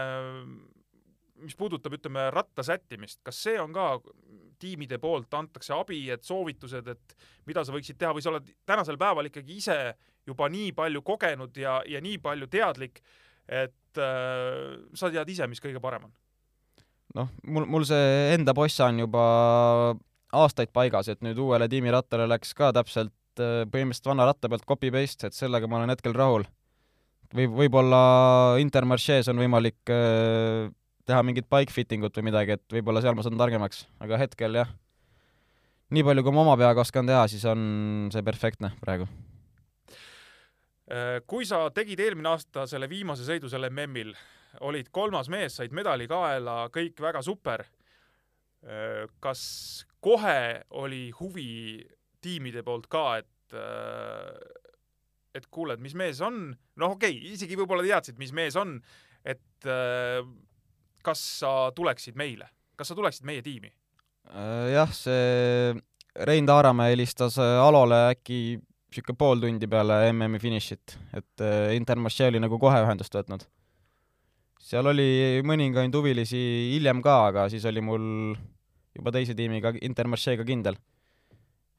mis 1.44 1.56
puudutab, 1.60 1.96
ütleme, 1.96 2.28
ratta 2.36 2.66
sättimist, 2.66 3.22
kas 3.24 3.40
see 3.46 3.60
on 3.62 3.74
ka 3.76 3.98
tiimide 4.64 5.00
poolt 5.02 5.34
antakse 5.36 5.74
abi, 5.76 6.06
et 6.14 6.24
soovitused, 6.24 6.88
et 6.88 7.16
mida 7.50 7.64
sa 7.66 7.76
võiksid 7.76 8.00
teha 8.00 8.14
või 8.16 8.24
sa 8.24 8.32
oled 8.34 8.50
tänasel 8.68 9.00
päeval 9.02 9.30
ikkagi 9.30 9.60
ise 9.60 9.78
juba 10.28 10.48
nii 10.52 10.72
palju 10.76 11.04
kogenud 11.06 11.58
ja, 11.60 11.80
ja 11.90 12.02
nii 12.04 12.20
palju 12.24 12.48
teadlik, 12.52 13.02
et 13.48 14.00
äh, 14.00 14.78
sa 14.96 15.12
tead 15.12 15.34
ise, 15.34 15.48
mis 15.52 15.64
kõige 15.64 15.84
parem 15.84 16.08
on? 16.08 16.14
noh, 17.14 17.30
mul, 17.46 17.68
mul 17.70 17.86
see 17.86 18.34
enda 18.34 18.56
bossa 18.58 18.88
on 18.90 19.04
juba 19.04 19.24
aastaid 20.34 20.72
paigas, 20.74 21.12
et 21.12 21.22
nüüd 21.26 21.38
uuele 21.42 21.68
tiimirattale 21.70 22.26
läks 22.30 22.56
ka 22.58 22.72
täpselt 22.76 23.14
äh, 23.42 23.64
põhimõtteliselt 23.70 24.12
vana 24.14 24.28
ratta 24.30 24.50
pealt 24.50 24.66
copy-paste, 24.70 25.30
et 25.30 25.38
sellega 25.38 25.70
ma 25.70 25.82
olen 25.82 25.94
hetkel 25.94 26.16
rahul. 26.18 26.48
Või 27.34 27.50
võib-olla 27.64 28.04
Intermarche's 28.62 29.30
on 29.32 29.42
võimalik 29.42 29.92
äh, 29.92 30.70
teha 31.08 31.26
mingit 31.26 31.50
bike 31.52 31.74
fitting 31.74 32.06
ut 32.06 32.16
või 32.20 32.30
midagi, 32.30 32.58
et 32.60 32.78
võib-olla 32.78 33.04
seal 33.04 33.18
ma 33.18 33.26
saan 33.26 33.40
targemaks, 33.40 33.86
aga 34.04 34.22
hetkel 34.22 34.62
jah, 34.62 34.72
nii 35.94 36.06
palju, 36.06 36.24
kui 36.26 36.36
ma 36.36 36.48
oma 36.48 36.58
peaga 36.62 36.86
oskan 36.86 37.10
teha, 37.10 37.28
siis 37.32 37.44
on 37.50 38.10
see 38.14 38.24
perfektne 38.26 38.72
praegu 38.82 39.10
Äh, 40.92 41.22
kui 41.28 41.46
sa 41.48 41.70
tegid 41.72 42.02
eelmine 42.04 42.34
aasta 42.34 42.66
selle 42.68 42.90
viimase 42.92 43.24
sõidu 43.24 43.48
seal 43.48 43.70
MM-il, 43.70 44.12
olid 44.68 44.90
kolmas 44.94 45.30
mees, 45.32 45.56
said 45.58 45.72
medali 45.76 46.10
kaela, 46.12 46.68
kõik 46.76 47.00
väga 47.02 47.22
super. 47.24 47.64
Äh, 48.64 49.06
kas 49.24 49.44
kohe 50.04 50.64
oli 50.84 51.08
huvi 51.16 51.80
tiimide 52.24 52.66
poolt 52.68 52.90
ka, 52.92 53.06
et 53.24 53.56
äh, 53.56 54.36
et 55.34 55.48
kuule, 55.50 55.78
et 55.78 55.84
mis 55.84 55.96
mees 55.98 56.22
on, 56.22 56.52
noh, 56.80 56.98
okei 56.98 57.18
okay,, 57.18 57.34
isegi 57.34 57.58
võib-olla 57.60 57.86
teadsid, 57.86 58.20
mis 58.22 58.34
mees 58.36 58.58
on, 58.60 58.76
et 59.26 59.70
kas 61.04 61.24
sa 61.40 61.54
tuleksid 61.76 62.20
meile, 62.20 62.50
kas 62.78 62.92
sa 62.92 62.98
tuleksid 62.98 63.26
meie 63.26 63.42
tiimi? 63.46 63.72
jah, 64.74 64.92
see 64.96 65.74
Rein 66.28 66.46
Taaramäe 66.46 66.94
helistas 66.94 67.40
Alole 67.42 67.98
äkki 68.14 68.60
niisugune 68.94 69.18
pool 69.18 69.42
tundi 69.42 69.68
peale 69.68 70.12
MM-i 70.12 70.40
finišit, 70.40 70.98
et 71.18 71.42
äh, 71.42 71.76
Intermarché 71.76 72.28
oli 72.30 72.40
nagu 72.40 72.60
kohe 72.62 72.82
ühendust 72.84 73.14
võtnud. 73.14 73.46
seal 74.62 74.86
oli 74.88 75.42
mõningaid 75.44 75.94
huvilisi 75.94 76.40
hiljem 76.76 77.02
ka, 77.02 77.28
aga 77.32 77.50
siis 77.50 77.66
oli 77.66 77.82
mul 77.82 78.36
juba 78.96 79.12
teise 79.12 79.34
tiimiga 79.36 79.74
Intermarchéga 79.82 80.46
kindel. 80.46 80.78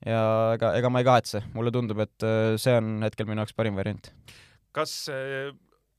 Ja 0.05 0.23
ega, 0.57 0.75
ega 0.79 0.90
ma 0.93 1.03
ei 1.03 1.09
kahetse, 1.09 1.45
mulle 1.55 1.73
tundub, 1.75 2.01
et 2.05 2.27
äh, 2.27 2.55
see 2.61 2.77
on 2.79 2.97
hetkel 3.07 3.29
minu 3.29 3.45
jaoks 3.45 3.57
parim 3.57 3.79
variant. 3.81 4.11
kas 4.75 4.95
äh, 5.12 5.51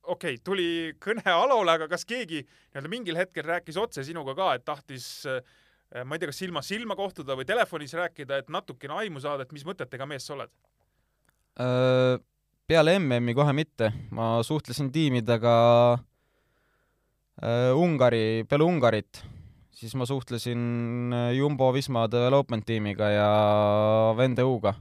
okei 0.03 0.35
okay,, 0.37 0.41
tuli 0.45 0.69
kõne 1.01 1.25
Alole, 1.33 1.77
aga 1.77 1.89
kas 1.91 2.05
keegi 2.05 2.43
nii-öelda 2.45 2.91
mingil 2.91 3.19
hetkel 3.19 3.47
rääkis 3.47 3.79
otse 3.81 4.05
sinuga 4.05 4.37
ka, 4.37 4.53
et 4.55 4.65
tahtis 4.67 5.09
ma 6.03 6.15
ei 6.15 6.19
tea, 6.19 6.29
kas 6.31 6.39
silmast 6.41 6.71
silma 6.71 6.95
kohtuda 6.97 7.37
või 7.37 7.45
telefonis 7.47 7.93
rääkida, 7.95 8.41
et 8.41 8.49
natukene 8.51 8.97
aimu 9.05 9.21
saada, 9.23 9.45
et 9.45 9.53
mis 9.55 9.63
mõtetega 9.67 10.07
mees 10.09 10.25
sa 10.27 10.33
oled? 10.35 10.51
Äh, 11.55 12.17
peale 12.67 12.97
MM-i 12.99 13.35
kohe 13.37 13.53
mitte, 13.55 13.91
ma 14.11 14.41
suhtlesin 14.43 14.89
tiimidega 14.91 15.55
äh, 15.95 17.71
Ungari, 17.79 18.43
peale 18.49 18.67
Ungarit, 18.67 19.21
siis 19.75 19.95
ma 19.99 20.07
suhtlesin 20.09 21.13
äh, 21.13 21.29
Jumbo-Visma 21.37 22.07
development 22.11 22.65
tiimiga 22.65 23.11
ja 23.13 23.29
Vende-U-ga. 24.17 24.75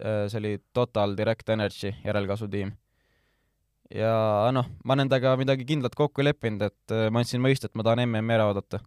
see 0.00 0.38
oli 0.38 0.58
Total 0.72 1.12
Direct 1.16 1.48
Energy 1.48 1.90
järelkasutiim. 2.04 2.70
ja 3.94 4.14
noh, 4.52 4.70
ma 4.84 4.96
nendega 4.96 5.34
midagi 5.36 5.66
kindlat 5.68 5.94
kokku 5.94 6.22
ei 6.22 6.30
leppinud, 6.30 6.62
et 6.62 6.94
ma 7.10 7.20
andsin 7.20 7.42
mõista, 7.42 7.68
et 7.68 7.76
ma 7.76 7.84
tahan 7.84 8.06
MM-i 8.06 8.38
ära 8.38 8.46
oodata 8.48 8.80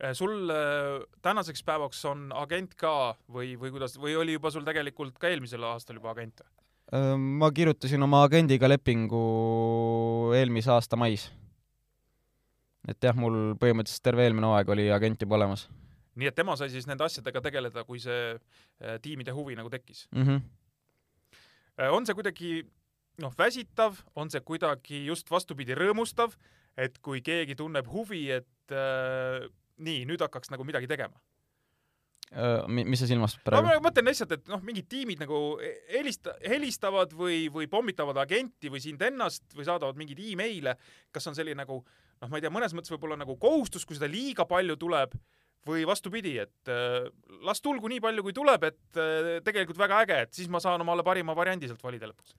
Äh, 0.00 0.14
sul 0.14 0.50
äh, 0.50 1.02
tänaseks 1.22 1.62
päevaks 1.64 2.00
on 2.08 2.30
agent 2.36 2.74
ka 2.80 3.14
või, 3.32 3.52
või 3.60 3.72
kuidas, 3.74 3.98
või 4.00 4.16
oli 4.16 4.36
juba 4.36 4.52
sul 4.52 4.64
tegelikult 4.64 5.18
ka 5.20 5.28
eelmisel 5.28 5.64
aastal 5.68 6.00
juba 6.00 6.14
agent? 6.14 6.40
Äh, 6.94 7.12
ma 7.16 7.50
kirjutasin 7.52 8.02
oma 8.02 8.22
agendiga 8.24 8.68
lepingu 8.70 9.20
eelmise 10.36 10.72
aasta 10.72 10.96
mais. 11.00 11.28
Et 12.90 13.06
jah, 13.06 13.16
mul 13.16 13.54
põhimõtteliselt 13.60 14.04
terve 14.04 14.26
eelmine 14.26 14.50
hooaeg 14.50 14.74
oli 14.74 14.88
agent 14.94 15.22
juba 15.22 15.38
olemas. 15.38 15.68
nii 16.20 16.30
et 16.30 16.36
tema 16.36 16.56
sai 16.58 16.72
siis 16.72 16.88
nende 16.90 17.06
asjadega 17.06 17.40
tegeleda, 17.46 17.84
kui 17.88 18.02
see 18.02 18.34
tiimide 19.02 19.32
huvi 19.36 19.56
nagu 19.56 19.70
tekkis 19.70 20.08
mm? 20.10 20.26
-hmm. 20.26 21.90
on 21.96 22.06
see 22.06 22.18
kuidagi 22.18 22.52
noh, 23.20 23.34
väsitav, 23.38 24.00
on 24.16 24.30
see 24.32 24.42
kuidagi 24.44 25.04
just 25.06 25.30
vastupidi 25.30 25.76
rõõmustav, 25.78 26.36
et 26.78 26.98
kui 27.04 27.22
keegi 27.24 27.56
tunneb 27.58 27.88
huvi, 27.90 28.26
et 28.40 28.74
äh, 28.74 29.48
nii, 29.80 30.06
nüüd 30.08 30.22
hakkaks 30.24 30.52
nagu 30.54 30.66
midagi 30.66 30.90
tegema? 30.90 31.20
Mi-, 32.70 32.84
mis 32.86 33.00
sa 33.02 33.08
silmas 33.10 33.32
no 33.34 33.42
praegu 33.42 33.66
ma 33.66 33.80
mõtlen 33.82 34.06
lihtsalt, 34.06 34.36
et 34.36 34.50
noh, 34.52 34.60
mingid 34.62 34.86
tiimid 34.86 35.18
nagu 35.18 35.58
helista-, 35.90 36.36
helistavad 36.46 37.10
või, 37.18 37.48
või 37.50 37.66
pommitavad 37.66 38.20
agenti 38.22 38.70
või 38.70 38.78
sind 38.84 39.02
ennast 39.02 39.48
või 39.56 39.66
saadavad 39.66 39.98
mingeid 39.98 40.20
email'e, 40.28 40.76
kas 41.10 41.26
on 41.26 41.34
selline 41.34 41.58
nagu 41.58 41.80
noh, 42.20 42.28
ma 42.30 42.38
ei 42.38 42.44
tea, 42.44 42.52
mõnes 42.52 42.74
mõttes 42.76 42.92
võib-olla 42.94 43.18
nagu 43.20 43.36
kohustus, 43.40 43.86
kui 43.88 43.98
seda 43.98 44.10
liiga 44.10 44.46
palju 44.48 44.76
tuleb 44.80 45.16
või 45.68 45.82
vastupidi, 45.88 46.36
et 46.40 46.70
äh, 46.72 47.08
las 47.44 47.60
tulgu 47.64 47.90
nii 47.92 48.00
palju, 48.04 48.24
kui 48.24 48.36
tuleb, 48.36 48.64
et 48.70 49.00
äh, 49.00 49.32
tegelikult 49.44 49.80
väga 49.80 50.04
äge, 50.04 50.22
et 50.26 50.38
siis 50.38 50.48
ma 50.52 50.62
saan 50.62 50.80
omale 50.80 51.04
parima 51.06 51.36
variandi 51.36 51.68
sealt 51.68 51.82
valida 51.84 52.08
lõpuks. 52.08 52.32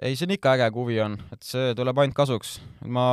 ei, 0.00 0.16
see 0.16 0.28
on 0.28 0.36
ikka 0.36 0.56
äge, 0.56 0.70
kui 0.72 0.86
huvi 0.86 1.02
on, 1.04 1.18
et 1.32 1.44
see 1.44 1.74
tuleb 1.76 2.00
ainult 2.00 2.16
kasuks. 2.16 2.58
ma 2.84 3.06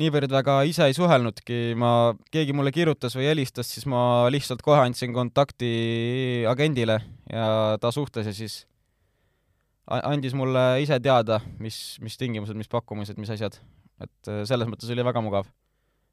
niivõrd 0.00 0.32
väga 0.32 0.58
ise 0.66 0.88
ei 0.88 0.96
suhelnudki, 0.96 1.58
ma, 1.78 2.14
keegi 2.34 2.56
mulle 2.56 2.72
kirjutas 2.74 3.14
või 3.18 3.28
helistas, 3.28 3.68
siis 3.70 3.86
ma 3.90 4.26
lihtsalt 4.32 4.64
kohe 4.64 4.80
andsin 4.82 5.14
kontakti 5.14 6.44
agendile 6.50 6.98
ja 7.30 7.76
ta 7.80 7.92
suhtles 7.94 8.26
ja 8.26 8.34
siis 8.34 8.64
andis 9.86 10.34
mulle 10.34 10.64
ise 10.82 10.98
teada, 11.04 11.40
mis, 11.60 11.98
mis 12.02 12.16
tingimused, 12.18 12.56
mis 12.56 12.70
pakkumised, 12.72 13.20
mis 13.20 13.30
asjad. 13.36 13.58
Et 14.06 14.30
äh, 14.30 14.42
selles 14.48 14.70
mõttes 14.70 14.90
oli 14.92 15.06
väga 15.06 15.22
mugav. 15.24 15.50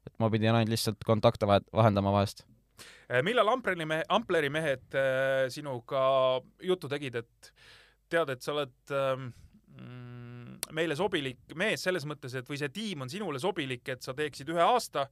et 0.02 0.16
ma 0.18 0.26
pidin 0.32 0.56
ainult 0.56 0.72
lihtsalt 0.72 1.04
kontakte 1.06 1.46
vahet-, 1.46 1.68
vahendama 1.70 2.10
vahest. 2.10 2.42
Eh, 3.06 3.20
millal 3.22 3.52
Ampleri 3.52 3.86
mehe, 3.86 4.02
Ampleri 4.10 4.50
mehed 4.50 4.96
äh, 4.98 5.46
sinuga 5.52 6.02
juttu 6.62 6.90
tegid, 6.90 7.20
et 7.22 7.52
tead, 8.10 8.32
et 8.34 8.42
sa 8.42 8.52
oled 8.56 8.92
mm, 8.92 10.72
meile 10.74 10.96
sobilik 10.98 11.54
mees 11.56 11.86
selles 11.86 12.04
mõttes, 12.08 12.34
et 12.34 12.48
või 12.48 12.58
see 12.58 12.72
tiim 12.74 13.06
on 13.06 13.12
sinule 13.12 13.40
sobilik, 13.40 13.84
et 13.94 14.02
sa 14.02 14.14
teeksid 14.16 14.50
ühe 14.52 14.64
aasta 14.64 15.06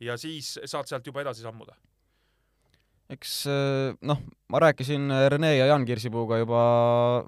ja 0.00 0.18
siis 0.20 0.58
saad 0.64 0.88
sealt 0.90 1.06
juba 1.08 1.24
edasi 1.24 1.44
sammuda. 1.46 1.74
Eks 3.12 3.34
äh, 3.46 3.94
noh, 4.06 4.22
ma 4.50 4.60
rääkisin 4.62 5.10
Rene 5.30 5.52
ja 5.54 5.68
Jaan 5.70 5.84
Kirsipuuga 5.86 6.40
juba 6.40 6.62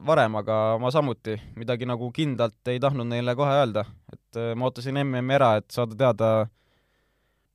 varem, 0.07 0.39
aga 0.41 0.79
ma 0.83 0.91
samuti 0.95 1.37
midagi 1.59 1.87
nagu 1.87 2.11
kindlalt 2.15 2.71
ei 2.73 2.81
tahtnud 2.83 3.07
neile 3.07 3.35
kohe 3.39 3.53
öelda, 3.61 3.85
et 4.13 4.41
äh, 4.41 4.55
ma 4.59 4.69
ootasin 4.69 4.99
MM-i 5.05 5.37
ära, 5.39 5.53
et 5.61 5.71
saada 5.75 5.99
teada, 5.99 6.31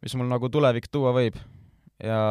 mis 0.04 0.16
mul 0.20 0.32
nagu 0.32 0.50
tulevik 0.52 0.88
tuua 0.92 1.12
võib 1.16 1.40
ja 2.04 2.22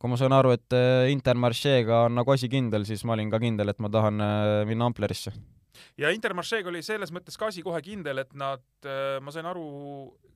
kui 0.00 0.12
ma 0.12 0.20
saan 0.20 0.36
aru, 0.36 0.54
et 0.56 0.76
äh, 0.76 1.10
Intermarcheega 1.12 2.06
on 2.08 2.16
nagu 2.16 2.32
asi 2.32 2.48
kindel, 2.52 2.88
siis 2.88 3.04
ma 3.04 3.16
olin 3.18 3.32
ka 3.32 3.42
kindel, 3.44 3.72
et 3.72 3.84
ma 3.84 3.92
tahan 3.92 4.24
äh, 4.24 4.54
minna 4.68 4.88
Amplerisse. 4.88 5.34
ja 6.00 6.14
Intermarcheega 6.16 6.72
oli 6.72 6.80
selles 6.86 7.12
mõttes 7.12 7.36
ka 7.36 7.52
asi 7.52 7.64
kohe 7.66 7.84
kindel, 7.84 8.24
et 8.24 8.32
nad, 8.32 8.64
ma 9.20 9.36
sain 9.36 9.52
aru, 9.52 9.68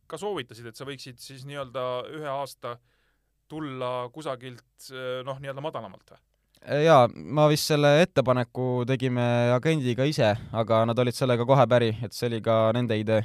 ka 0.09 0.21
soovitasid, 0.21 0.69
et 0.69 0.77
sa 0.77 0.85
võiksid 0.89 1.21
siis 1.25 1.49
nii-öelda 1.49 1.89
ühe 2.21 2.29
aasta 2.37 2.77
tulla 3.49 4.09
kusagilt 4.15 4.91
noh, 5.25 5.39
nii-öelda 5.41 5.65
madalamalt 5.65 6.15
või? 6.15 6.21
jaa, 6.85 7.09
ma 7.09 7.47
vist 7.51 7.71
selle 7.71 7.93
ettepaneku 8.03 8.85
tegime 8.89 9.25
agendiga 9.55 10.07
ise, 10.09 10.33
aga 10.53 10.83
nad 10.89 10.99
olid 10.99 11.17
sellega 11.17 11.47
kohe 11.49 11.67
päri, 11.71 11.93
et 12.03 12.17
see 12.17 12.29
oli 12.31 12.41
ka 12.45 12.61
nende 12.77 12.99
idee. 12.99 13.23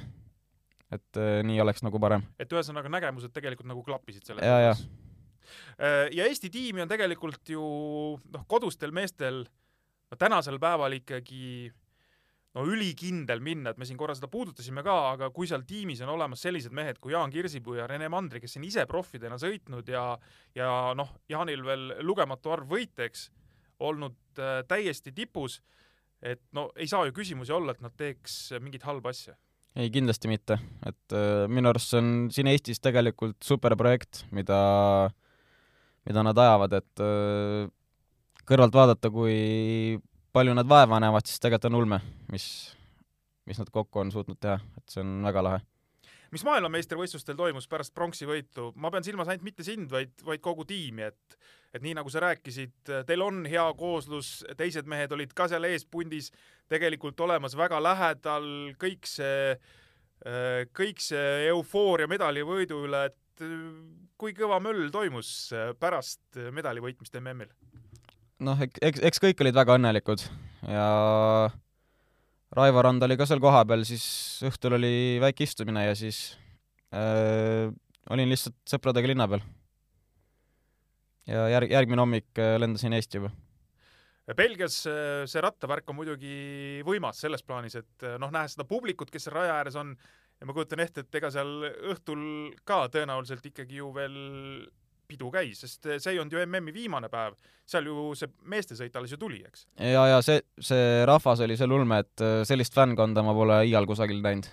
et 0.93 1.17
äh, 1.17 1.39
nii 1.41 1.57
oleks 1.61 1.81
nagu 1.81 1.99
parem. 1.99 2.23
et 2.39 2.51
ühesõnaga 2.51 2.91
nägemused 2.93 3.33
tegelikult 3.33 3.67
nagu 3.67 3.83
klappisid 3.83 4.25
selles 4.25 4.45
mõttes. 4.45 4.85
ja 6.13 6.27
Eesti 6.29 6.49
tiimi 6.49 6.83
on 6.85 6.91
tegelikult 6.91 7.49
ju 7.49 7.63
noh, 8.31 8.45
kodustel 8.47 8.91
meestel 8.91 9.43
no 9.43 10.19
tänasel 10.19 10.59
päeval 10.61 10.93
ikkagi 10.99 11.71
no 12.53 12.65
ülikindel 12.69 13.41
minna, 13.43 13.73
et 13.73 13.79
me 13.81 13.87
siin 13.87 13.97
korra 13.97 14.15
seda 14.17 14.29
puudutasime 14.31 14.83
ka, 14.85 14.95
aga 15.15 15.29
kui 15.33 15.49
seal 15.49 15.63
tiimis 15.67 16.03
on 16.05 16.11
olemas 16.13 16.43
sellised 16.45 16.73
mehed 16.75 16.99
kui 17.01 17.15
Jaan 17.15 17.33
Kirsipuu 17.33 17.79
ja 17.79 17.87
Rene 17.89 18.09
Mandri, 18.13 18.41
kes 18.43 18.59
on 18.59 18.67
ise 18.67 18.85
profidena 18.89 19.39
sõitnud 19.41 19.89
ja 19.89 20.03
ja 20.57 20.67
noh, 20.97 21.15
Jaanil 21.29 21.65
veel 21.65 21.87
lugematu 22.05 22.53
arv 22.53 22.69
võite, 22.75 23.09
eks, 23.09 23.29
olnud 23.83 24.41
äh, 24.41 24.61
täiesti 24.69 25.13
tipus, 25.15 25.59
et 26.21 26.43
no 26.55 26.69
ei 26.77 26.87
saa 26.89 27.07
ju 27.09 27.15
küsimusi 27.15 27.53
olla, 27.55 27.73
et 27.73 27.81
nad 27.83 27.95
teeks 27.97 28.53
mingit 28.61 28.85
halba 28.85 29.11
asja. 29.13 29.35
ei, 29.73 29.89
kindlasti 29.89 30.29
mitte, 30.29 30.59
et 30.85 31.17
äh, 31.17 31.47
minu 31.49 31.73
arust 31.73 31.89
see 31.89 32.03
on 32.03 32.15
siin 32.33 32.53
Eestis 32.53 32.83
tegelikult 32.83 33.41
super 33.41 33.73
projekt, 33.79 34.27
mida, 34.31 34.61
mida 36.05 36.29
nad 36.29 36.37
ajavad, 36.37 36.77
et 36.83 37.01
äh, 37.01 37.65
kõrvalt 38.45 38.77
vaadata, 38.77 39.09
kui 39.09 39.97
palju 40.33 40.55
nad 40.57 40.69
vaeva 40.69 40.99
näevad, 41.03 41.27
siis 41.29 41.41
tegelikult 41.41 41.69
on 41.69 41.79
ulme, 41.81 41.99
mis, 42.31 42.47
mis 43.45 43.59
nad 43.61 43.69
kokku 43.71 44.01
on 44.01 44.11
suutnud 44.11 44.39
teha, 44.41 44.57
et 44.79 44.95
see 44.95 45.03
on 45.03 45.21
väga 45.27 45.43
lahe. 45.45 45.61
mis 46.33 46.41
maailmameistrivõistlustel 46.47 47.37
toimus 47.37 47.67
pärast 47.69 47.93
pronksi 47.93 48.25
võitu, 48.25 48.71
ma 48.81 48.89
pean 48.91 49.05
silmas 49.05 49.29
ainult 49.29 49.45
mitte 49.45 49.65
sind, 49.65 49.91
vaid, 49.93 50.15
vaid 50.25 50.41
kogu 50.41 50.65
tiimi, 50.65 51.05
et 51.11 51.37
et 51.73 51.81
nii 51.81 51.95
nagu 51.97 52.09
sa 52.13 52.21
rääkisid, 52.21 52.91
teil 53.07 53.21
on 53.25 53.45
hea 53.49 53.63
kooslus, 53.77 54.43
teised 54.57 54.85
mehed 54.89 55.13
olid 55.15 55.31
ka 55.33 55.47
seal 55.49 55.65
eespundis 55.65 56.29
tegelikult 56.69 57.19
olemas 57.25 57.57
väga 57.57 57.79
lähedal, 57.81 58.45
kõik 58.81 59.09
see, 59.09 59.55
kõik 60.77 61.01
see 61.01 61.47
eufooria 61.49 62.09
medalivõidu 62.09 62.83
üle, 62.85 63.07
et 63.09 63.41
äh, 63.41 63.57
kui 64.17 64.35
kõva 64.37 64.59
möll 64.61 64.91
toimus 64.93 65.49
äh, 65.53 65.73
pärast 65.79 66.37
medali 66.53 66.83
võitmist 66.83 67.17
MM-il? 67.17 67.49
noh, 68.41 68.63
eks, 68.63 69.01
eks 69.03 69.21
kõik 69.21 69.43
olid 69.43 69.55
väga 69.55 69.77
õnnelikud 69.77 70.23
ja 70.69 70.87
Raivo 72.53 72.83
Rand 72.85 73.03
oli 73.05 73.17
ka 73.17 73.27
seal 73.29 73.41
kohapeal, 73.43 73.85
siis 73.87 74.05
õhtul 74.45 74.77
oli 74.77 75.19
väike 75.21 75.45
istumine 75.45 75.87
ja 75.87 75.95
siis 75.97 76.35
äh, 76.93 77.69
olin 78.13 78.29
lihtsalt 78.29 78.57
sõpradega 78.69 79.09
linna 79.09 79.27
peal. 79.29 79.45
ja 81.29 81.47
järg, 81.55 81.71
järgmine 81.73 82.03
hommik 82.03 82.41
äh, 82.41 82.55
lendasin 82.61 82.93
Eesti 82.93 83.21
juba. 83.21 83.33
Belgias 84.37 84.83
äh, 84.87 85.23
see 85.27 85.41
rattavärk 85.43 85.89
on 85.89 85.97
muidugi 85.97 86.81
võimas 86.87 87.19
selles 87.25 87.43
plaanis, 87.43 87.75
et 87.81 88.05
noh, 88.21 88.31
nähes 88.31 88.55
seda 88.55 88.67
publikut, 88.69 89.11
kes 89.11 89.27
seal 89.27 89.39
raja 89.39 89.57
ääres 89.59 89.79
on 89.79 89.95
ja 90.39 90.47
ma 90.47 90.55
kujutan 90.55 90.83
ette, 90.83 91.03
et 91.03 91.19
ega 91.19 91.31
seal 91.33 91.67
õhtul 91.93 92.23
ka 92.67 92.85
tõenäoliselt 92.93 93.45
ikkagi 93.49 93.81
ju 93.81 93.89
veel 93.95 94.17
pidu 95.13 95.29
käis, 95.33 95.61
sest 95.63 95.87
äh, 95.87 95.99
see 96.01 96.15
ei 96.15 96.21
olnud 96.21 96.35
ju 96.35 96.43
MM-i 96.45 96.73
viimane 96.75 97.09
päev, 97.13 97.37
seal 97.69 97.87
ju 97.89 98.11
see 98.17 98.31
meestesõit 98.49 98.95
alles 98.97 99.13
ju 99.13 99.19
tuli, 99.21 99.41
eks. 99.47 99.65
ja, 99.77 100.05
ja 100.15 100.21
see, 100.25 100.41
see 100.61 101.03
rahvas 101.09 101.43
oli 101.45 101.57
seal 101.59 101.73
ulme, 101.75 102.01
et 102.03 102.25
äh, 102.25 102.41
sellist 102.47 102.75
fännkonda 102.77 103.25
ma 103.25 103.35
pole 103.37 103.63
iial 103.69 103.89
kusagil 103.89 104.23
näinud. 104.25 104.49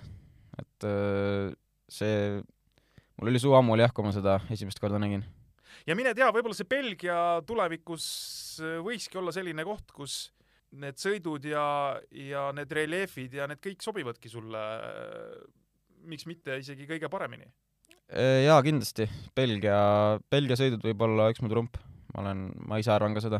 et 0.61 0.89
äh, 0.89 1.53
see, 1.91 2.41
mul 3.19 3.33
oli 3.33 3.43
suu 3.43 3.57
ammul 3.59 3.85
jah, 3.85 3.95
kui 3.95 4.07
ma 4.07 4.15
seda 4.17 4.41
esimest 4.53 4.83
korda 4.83 5.01
nägin. 5.03 5.25
ja 5.89 5.97
mine 5.99 6.15
tea, 6.17 6.29
võib-olla 6.35 6.59
see 6.59 6.69
Belgia 6.71 7.17
tulevikus 7.47 8.05
võikski 8.85 9.21
olla 9.21 9.35
selline 9.35 9.65
koht, 9.67 9.89
kus 9.97 10.21
need 10.81 11.01
sõidud 11.03 11.49
ja, 11.51 11.65
ja 12.15 12.51
need 12.55 12.71
reljeefid 12.71 13.41
ja 13.41 13.49
need 13.51 13.59
kõik 13.65 13.83
sobivadki 13.83 14.31
sulle, 14.31 14.61
miks 16.07 16.29
mitte 16.31 16.61
isegi 16.61 16.87
kõige 16.87 17.11
paremini 17.11 17.49
jaa, 18.11 18.59
kindlasti. 18.67 19.07
Belgia, 19.37 19.79
Belgia 20.33 20.59
sõidud 20.59 20.85
võib 20.85 21.07
olla 21.07 21.31
üks 21.33 21.43
mu 21.45 21.51
trump. 21.53 21.79
ma 22.15 22.25
olen, 22.25 22.49
ma 22.67 22.81
ise 22.83 22.91
arvan 22.91 23.15
ka 23.15 23.23
seda. 23.23 23.39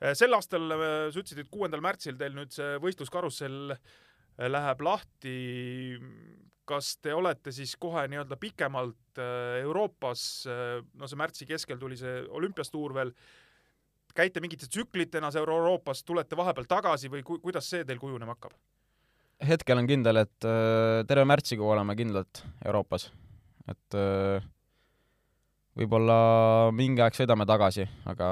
Eh, 0.00 0.14
sel 0.18 0.32
aastal 0.36 0.72
äh, 0.72 0.84
sa 1.12 1.20
ütlesid, 1.20 1.42
et 1.44 1.52
kuuendal 1.52 1.82
märtsil 1.84 2.16
teil 2.20 2.34
nüüd 2.36 2.52
see 2.54 2.78
võistluskarussell 2.82 3.74
äh, 3.74 4.48
läheb 4.48 4.82
lahti. 4.84 5.36
kas 6.64 6.96
te 7.02 7.12
olete 7.12 7.52
siis 7.52 7.74
kohe 7.76 8.04
nii-öelda 8.08 8.38
pikemalt 8.40 9.18
äh, 9.18 9.60
Euroopas, 9.64 10.46
no 10.94 11.08
see 11.10 11.18
märtsi 11.18 11.46
keskel 11.46 11.80
tuli 11.80 11.98
see 11.98 12.22
olümpiastuur 12.30 12.94
veel, 12.94 13.10
käite 14.14 14.40
mingite 14.40 14.68
tsüklitena 14.70 15.32
seal 15.34 15.48
Euroopas, 15.48 16.04
tulete 16.04 16.38
vahepeal 16.38 16.68
tagasi 16.70 17.10
või 17.10 17.24
ku, 17.26 17.40
kuidas 17.42 17.68
see 17.68 17.84
teil 17.84 18.00
kujunema 18.00 18.36
hakkab? 18.36 18.54
hetkel 19.42 19.80
on 19.80 19.88
kindel, 19.90 20.22
et 20.22 20.46
äh, 20.46 21.02
terve 21.08 21.26
märtsikuu 21.28 21.68
oleme 21.74 21.96
kindlalt 21.98 22.44
Euroopas. 22.64 23.10
Et 23.70 23.94
äh, 23.94 24.42
võib-olla 25.78 26.16
mingi 26.76 27.00
aeg 27.04 27.16
sõidame 27.16 27.46
tagasi, 27.48 27.86
aga 28.10 28.28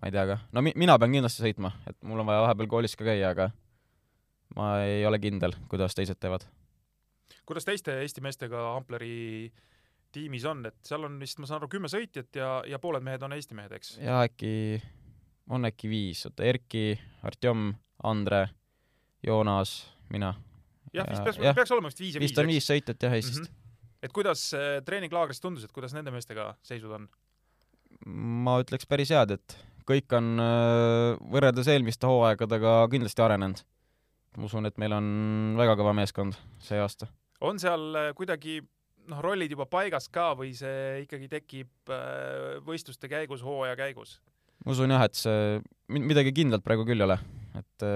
ma 0.00 0.08
ei 0.08 0.12
tea 0.14 0.26
ka. 0.32 0.38
no 0.52 0.62
mi-, 0.64 0.74
mina 0.76 0.98
pean 1.00 1.14
kindlasti 1.14 1.44
sõitma, 1.46 1.72
et 1.88 1.96
mul 2.04 2.20
on 2.20 2.28
vaja 2.28 2.44
vahepeal 2.46 2.68
koolis 2.70 2.96
ka 2.98 3.06
käia, 3.08 3.30
aga 3.32 3.48
ma 4.56 4.74
ei 4.84 5.04
ole 5.08 5.20
kindel, 5.22 5.54
kuidas 5.70 5.94
teised 5.96 6.18
teevad. 6.20 6.44
kuidas 7.48 7.64
teiste 7.68 7.94
Eesti 8.02 8.20
meestega 8.24 8.66
Ampleri 8.76 9.50
tiimis 10.12 10.44
on, 10.48 10.62
et 10.68 10.76
seal 10.88 11.04
on 11.04 11.18
vist, 11.20 11.38
ma 11.40 11.46
saan 11.48 11.60
aru, 11.62 11.68
kümme 11.72 11.88
sõitjat 11.92 12.36
ja, 12.40 12.50
ja 12.68 12.78
pooled 12.80 13.04
mehed 13.04 13.22
on 13.24 13.32
Eesti 13.36 13.56
mehed, 13.56 13.72
eks? 13.76 13.96
ja 14.02 14.22
äkki, 14.26 14.52
on 15.52 15.64
äkki 15.68 15.88
viis, 15.92 16.24
oota, 16.28 16.44
Erki, 16.48 16.90
Artjom, 17.28 17.70
Andre, 18.08 18.46
Joonas, 19.26 19.78
mina. 20.12 20.34
jah, 20.92 21.08
vist 21.08 21.18
Ja- 21.20 21.24
peaks, 21.24 21.40
jah. 21.44 21.54
peaks 21.56 21.72
olema 21.76 21.88
vist 21.92 22.00
viis 22.00 22.14
ja 22.16 22.20
viis, 22.20 22.30
vist 22.30 22.38
on 22.44 22.46
viis 22.52 22.68
sõitjat 22.68 23.08
jah 23.08 23.16
Eestist 23.16 23.44
Mhm. 23.48 23.54
Et 24.04 24.14
kuidas 24.14 24.48
äh, 24.56 24.78
treeninglaagris 24.86 25.42
tundus, 25.42 25.66
et 25.66 25.74
kuidas 25.74 25.94
nende 25.96 26.12
meestega 26.14 26.52
seisud 26.66 26.92
on? 26.94 27.08
ma 28.06 28.58
ütleks 28.62 28.86
päris 28.88 29.10
head, 29.14 29.32
et 29.38 29.56
kõik 29.88 30.12
on 30.16 30.34
äh, 30.42 31.18
võrreldes 31.32 31.70
eelmiste 31.72 32.08
hooaegadega 32.08 32.80
kindlasti 32.92 33.24
arenenud. 33.24 33.62
ma 34.38 34.46
usun, 34.46 34.68
et 34.68 34.78
meil 34.78 34.94
on 34.94 35.08
väga 35.58 35.76
kõva 35.80 35.94
meeskond 35.96 36.38
see 36.62 36.80
aasta. 36.80 37.10
on 37.40 37.60
seal 37.62 37.88
äh, 37.98 38.10
kuidagi 38.18 38.60
noh, 39.08 39.22
rollid 39.24 39.50
juba 39.54 39.66
paigas 39.66 40.08
ka 40.12 40.30
või 40.38 40.52
see 40.56 41.04
ikkagi 41.06 41.30
tekib 41.32 41.92
võistluste 42.66 43.08
käigus, 43.10 43.42
hooaja 43.42 43.76
käigus? 43.78 44.18
ma 44.64 44.74
usun 44.76 44.94
jah, 44.94 45.04
et 45.08 45.18
see 45.18 45.60
mi- 45.88 46.06
midagi 46.12 46.34
kindlat 46.36 46.64
praegu 46.66 46.86
küll 46.86 47.00
ei 47.00 47.08
ole, 47.08 47.18
et 47.58 47.88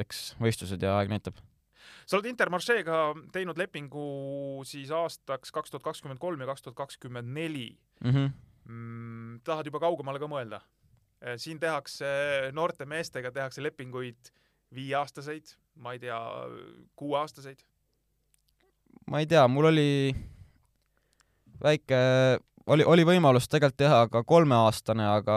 eks 0.00 0.30
võistlused 0.42 0.82
ja 0.82 0.96
aeg 0.98 1.12
näitab. 1.12 1.36
Sa 2.06 2.16
oled 2.18 2.26
Intermarcheega 2.30 2.98
teinud 3.32 3.58
lepingu 3.58 4.62
siis 4.68 4.90
aastaks 4.90 5.52
kaks 5.54 5.70
tuhat 5.70 5.82
kakskümmend 5.82 6.20
kolm 6.22 6.40
ja 6.40 6.46
kaks 6.46 6.62
tuhat 6.62 6.76
kakskümmend 6.76 7.32
neli. 7.34 7.70
Mhm. 8.04 8.26
Mm, 8.68 9.40
tahad 9.44 9.66
juba 9.66 9.80
kaugemale 9.80 10.18
ka 10.18 10.26
mõelda? 10.30 10.60
siin 11.40 11.56
tehakse 11.60 12.04
noorte 12.52 12.84
meestega 12.84 13.30
tehakse 13.32 13.62
lepinguid 13.64 14.28
viieaastaseid, 14.76 15.54
ma 15.80 15.92
ei 15.94 15.98
tea, 16.02 16.18
kuueaastaseid. 17.00 17.62
ma 19.08 19.18
ei 19.22 19.26
tea, 19.26 19.46
mul 19.48 19.64
oli 19.70 20.14
väike, 21.64 22.00
oli, 22.66 22.84
oli 22.84 23.04
võimalus 23.08 23.48
tegelikult 23.48 23.78
teha 23.80 24.00
ka 24.12 24.22
kolmeaastane, 24.26 25.06
aga 25.16 25.36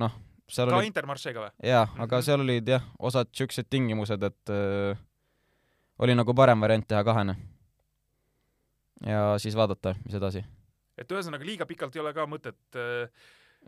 noh, 0.00 0.14
seal 0.50 0.70
ka 0.72 0.80
oli, 0.80 0.90
Intermarcheega 0.90 1.44
või? 1.46 1.52
jaa, 1.70 1.86
aga 1.98 2.16
Mhm. 2.16 2.22
seal 2.26 2.40
olid 2.40 2.68
jah, 2.68 2.82
osad 2.98 3.30
siuksed 3.32 3.68
tingimused, 3.70 4.22
et 4.22 4.50
äh, 4.50 4.98
oli 5.98 6.14
nagu 6.14 6.34
parem 6.34 6.60
variant 6.60 6.88
teha 6.88 7.04
kahene. 7.04 7.36
ja 9.06 9.38
siis 9.38 9.56
vaadata, 9.56 9.94
mis 10.04 10.14
edasi. 10.14 10.44
et 10.98 11.10
ühesõnaga 11.12 11.44
liiga 11.44 11.66
pikalt 11.66 11.96
ei 11.96 12.04
ole 12.04 12.14
ka 12.16 12.26
mõtet 12.26 12.78
äh, 12.80 13.10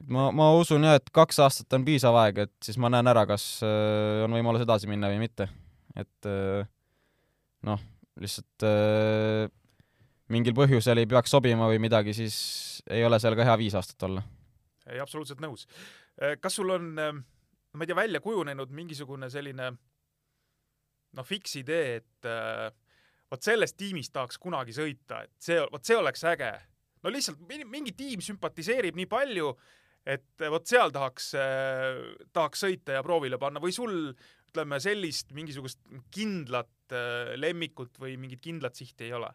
ma, 0.07 0.29
ma 0.35 0.49
usun 0.59 0.85
jah, 0.87 0.99
et 0.99 1.11
kaks 1.15 1.41
aastat 1.45 1.77
on 1.77 1.85
piisav 1.87 2.17
aeg, 2.23 2.43
et 2.47 2.55
siis 2.65 2.79
ma 2.81 2.91
näen 2.93 3.11
ära, 3.11 3.25
kas 3.29 3.47
äh, 3.67 4.25
on 4.27 4.35
võimalus 4.37 4.65
edasi 4.65 4.91
minna 4.91 5.11
või 5.13 5.23
mitte. 5.25 5.49
et 5.99 6.29
äh, 6.31 6.69
noh, 7.67 7.83
lihtsalt 8.21 8.67
äh, 8.67 9.49
mingil 10.33 10.55
põhjusel 10.57 11.03
ei 11.03 11.09
peaks 11.11 11.33
sobima 11.35 11.71
või 11.71 11.81
midagi, 11.83 12.15
siis 12.17 12.39
ei 12.91 13.05
ole 13.05 13.19
seal 13.21 13.37
ka 13.39 13.47
hea 13.49 13.57
viis 13.61 13.77
aastat 13.79 14.09
olla. 14.09 14.23
ei, 14.87 15.01
absoluutselt 15.03 15.43
nõus. 15.45 15.67
kas 16.41 16.59
sul 16.59 16.71
on, 16.75 16.95
ma 16.99 17.85
ei 17.85 17.91
tea, 17.91 17.99
välja 17.99 18.21
kujunenud 18.21 18.73
mingisugune 18.75 19.31
selline 19.31 19.73
noh, 21.17 21.25
fiks 21.27 21.57
idee, 21.61 22.01
et 22.03 22.29
äh, 22.29 22.69
vot 23.31 23.45
selles 23.45 23.75
tiimis 23.77 24.11
tahaks 24.11 24.39
kunagi 24.41 24.75
sõita, 24.77 25.23
et 25.25 25.35
see, 25.43 25.59
vot 25.73 25.85
see 25.85 25.97
oleks 25.97 26.25
äge. 26.29 26.53
no 27.03 27.11
lihtsalt 27.15 27.41
mi- 27.49 27.65
mingi 27.65 27.93
tiim 27.97 28.21
sümpatiseerib 28.25 28.97
nii 28.99 29.07
palju, 29.11 29.53
et 30.07 30.41
äh, 30.43 30.51
vot 30.51 30.67
seal 30.67 30.93
tahaks, 30.95 31.33
tahaks 32.33 32.65
sõita 32.65 32.99
ja 32.99 33.03
proovile 33.07 33.39
panna 33.39 33.61
või 33.61 33.73
sul 33.77 33.95
ütleme 34.49 34.79
sellist 34.81 35.33
mingisugust 35.37 35.81
kindlat 36.15 36.95
äh, 36.97 37.35
lemmikut 37.37 37.99
või 38.01 38.17
mingit 38.21 38.41
kindlat 38.45 38.79
sihti 38.79 39.09
ei 39.09 39.13
ole? 39.19 39.31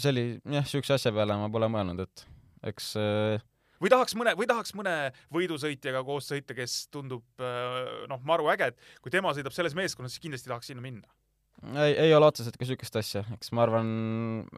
see 0.00 0.08
oli 0.12 0.24
jah, 0.54 0.64
siukse 0.64 0.94
asja 0.96 1.12
peale 1.12 1.34
ma 1.36 1.50
pole 1.52 1.68
mõelnud, 1.68 2.00
et 2.06 2.22
eks 2.70 2.94
äh, 3.00 3.42
või 3.82 3.92
tahaks 3.92 4.16
mõne, 4.18 4.34
või 4.38 4.48
tahaks 4.48 4.74
mõne 4.78 4.94
võidusõitjaga 5.34 6.02
koos 6.06 6.30
sõita, 6.30 6.56
kes 6.56 6.86
tundub 6.94 7.24
äh, 7.42 8.06
noh, 8.10 8.22
maru 8.26 8.50
äge, 8.52 8.72
et 8.72 9.02
kui 9.04 9.12
tema 9.14 9.34
sõidab 9.36 9.54
selles 9.56 9.76
meeskonnas, 9.78 10.16
siis 10.16 10.24
kindlasti 10.24 10.50
tahaks 10.52 10.70
sinna 10.72 10.84
minna. 10.84 11.08
ei, 11.74 11.96
ei 12.06 12.14
ole 12.14 12.30
otseselt 12.30 12.58
ka 12.58 12.68
siukest 12.68 12.98
asja, 13.00 13.24
eks 13.36 13.52
ma 13.56 13.64
arvan, 13.66 13.88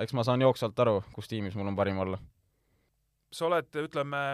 eks 0.03 0.17
ma 0.17 0.27
saan 0.27 0.45
jooksvalt 0.45 0.85
aru, 0.85 0.99
kus 1.15 1.31
tiimis 1.31 1.57
mul 1.59 1.73
on 1.73 1.79
parim 1.79 2.01
olla. 2.05 2.21
sa 3.33 3.47
oled, 3.51 3.71
ütleme, 3.85 4.25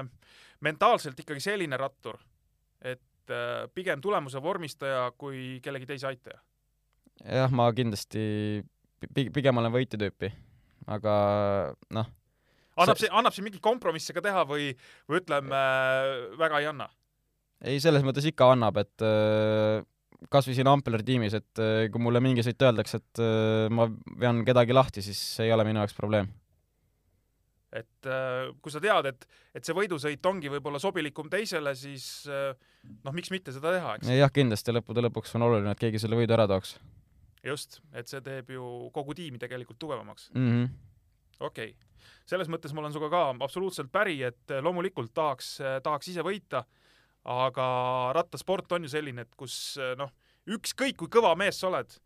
mentaalselt 0.65 1.21
ikkagi 1.21 1.43
selline 1.43 1.79
rattur, 1.81 2.21
et 2.81 3.33
äh, 3.33 3.65
pigem 3.75 4.03
tulemuse 4.05 4.43
vormistaja 4.43 5.09
kui 5.19 5.61
kellegi 5.63 5.89
teise 5.95 6.13
aitaja. 6.13 6.43
jah, 7.25 7.51
ma 7.51 7.71
kindlasti 7.73 8.65
pi- 9.15 9.31
pigem 9.35 9.59
olen 9.61 9.73
võitja 9.75 10.01
tüüpi, 10.01 10.31
aga 10.87 11.15
noh, 11.95 12.13
annab 12.77 13.01
See- 13.01 13.13
annab 13.13 13.35
siin 13.35 13.47
mingeid 13.47 13.65
kompromisse 13.65 14.15
ka 14.17 14.23
teha 14.25 14.45
või, 14.49 14.71
või 15.09 15.21
ütleme 15.23 15.65
väga 16.41 16.61
ei 16.63 16.71
anna? 16.71 16.89
ei 17.65 17.81
selles 17.83 18.05
mõttes 18.05 18.27
ikka 18.29 18.51
annab, 18.53 18.79
et 18.83 19.05
äh, 19.05 19.83
kas 20.33 20.49
või 20.49 20.57
siin 20.59 20.71
Ampleri 20.71 21.07
tiimis, 21.07 21.37
et 21.39 21.63
äh, 21.63 21.87
kui 21.93 22.03
mulle 22.03 22.23
mingi 22.25 22.45
sõit 22.45 22.61
öeldakse, 22.65 23.01
et 23.01 23.23
äh, 23.23 23.67
ma 23.73 23.89
vean 24.21 24.43
kedagi 24.47 24.77
lahti, 24.77 25.05
siis 25.05 25.21
see 25.39 25.49
ei 25.49 25.55
ole 25.55 25.67
minu 25.69 25.83
jaoks 25.83 25.97
probleem. 25.97 26.33
et 27.75 28.07
kui 28.63 28.71
sa 28.71 28.79
tead, 28.79 29.09
et, 29.11 29.25
et 29.59 29.67
see 29.67 29.75
võidusõit 29.75 30.27
ongi 30.31 30.51
võib-olla 30.53 30.79
sobilikum 30.79 31.27
teisele, 31.27 31.73
siis 31.75 32.05
noh, 32.29 33.15
miks 33.17 33.33
mitte 33.35 33.51
seda 33.51 33.73
teha, 33.75 33.97
eks. 33.99 34.13
jah, 34.15 34.31
kindlasti 34.31 34.77
lõppude 34.77 35.03
lõpuks 35.09 35.35
on 35.35 35.49
oluline, 35.49 35.73
et 35.75 35.83
keegi 35.83 35.99
selle 35.99 36.21
võidu 36.21 36.37
ära 36.37 36.47
tooks 36.51 36.77
just, 37.45 37.81
et 37.93 38.07
see 38.11 38.23
teeb 38.25 38.53
ju 38.55 38.69
kogu 38.95 39.17
tiimi 39.19 39.41
tegelikult 39.43 39.81
tugevamaks. 39.83 40.31
mm. 40.35 40.51
-hmm. 40.51 40.69
Okei 41.41 41.75
okay., 41.75 41.91
selles 42.29 42.49
mõttes 42.49 42.73
ma 42.73 42.81
olen 42.83 42.93
sinuga 42.95 43.11
ka 43.13 43.23
absoluutselt 43.45 43.93
päri, 43.93 44.17
et 44.23 44.55
äh, 44.55 44.63
loomulikult 44.65 45.13
tahaks, 45.15 45.59
tahaks 45.85 46.09
ise 46.13 46.25
võita, 46.25 46.65
aga 47.25 47.67
rattasport 48.17 48.73
on 48.77 48.87
ju 48.87 48.95
selline, 48.97 49.25
et 49.25 49.37
kus 49.37 49.77
äh, 49.81 49.95
noh, 50.01 50.13
ükskõik 50.51 50.99
kui 51.01 51.13
kõva 51.13 51.35
mees 51.39 51.61
sa 51.61 51.71
oled, 51.71 52.01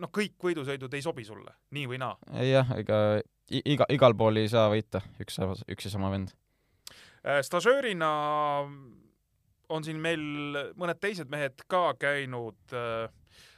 noh, 0.00 0.08
kõik 0.08 0.38
võidusõidud 0.40 0.94
ei 0.96 1.02
sobi 1.04 1.24
sulle, 1.26 1.50
nii 1.76 1.88
või 1.90 1.98
naa. 2.00 2.14
jah, 2.40 2.70
ega 2.78 3.00
iga, 3.50 3.86
igal 3.92 4.14
pool 4.18 4.40
ei 4.40 4.50
saa 4.50 4.68
võita 4.72 5.02
üks, 5.22 5.38
üks 5.70 5.88
ja 5.88 5.92
sama 5.92 6.10
vend. 6.14 6.32
Äh, 7.26 7.42
stažöörina 7.46 8.10
on 9.68 9.86
siin 9.86 10.00
meil 10.02 10.22
mõned 10.78 11.00
teised 11.02 11.30
mehed 11.30 11.64
ka 11.70 11.90
käinud 12.00 12.76
äh, 12.76 13.08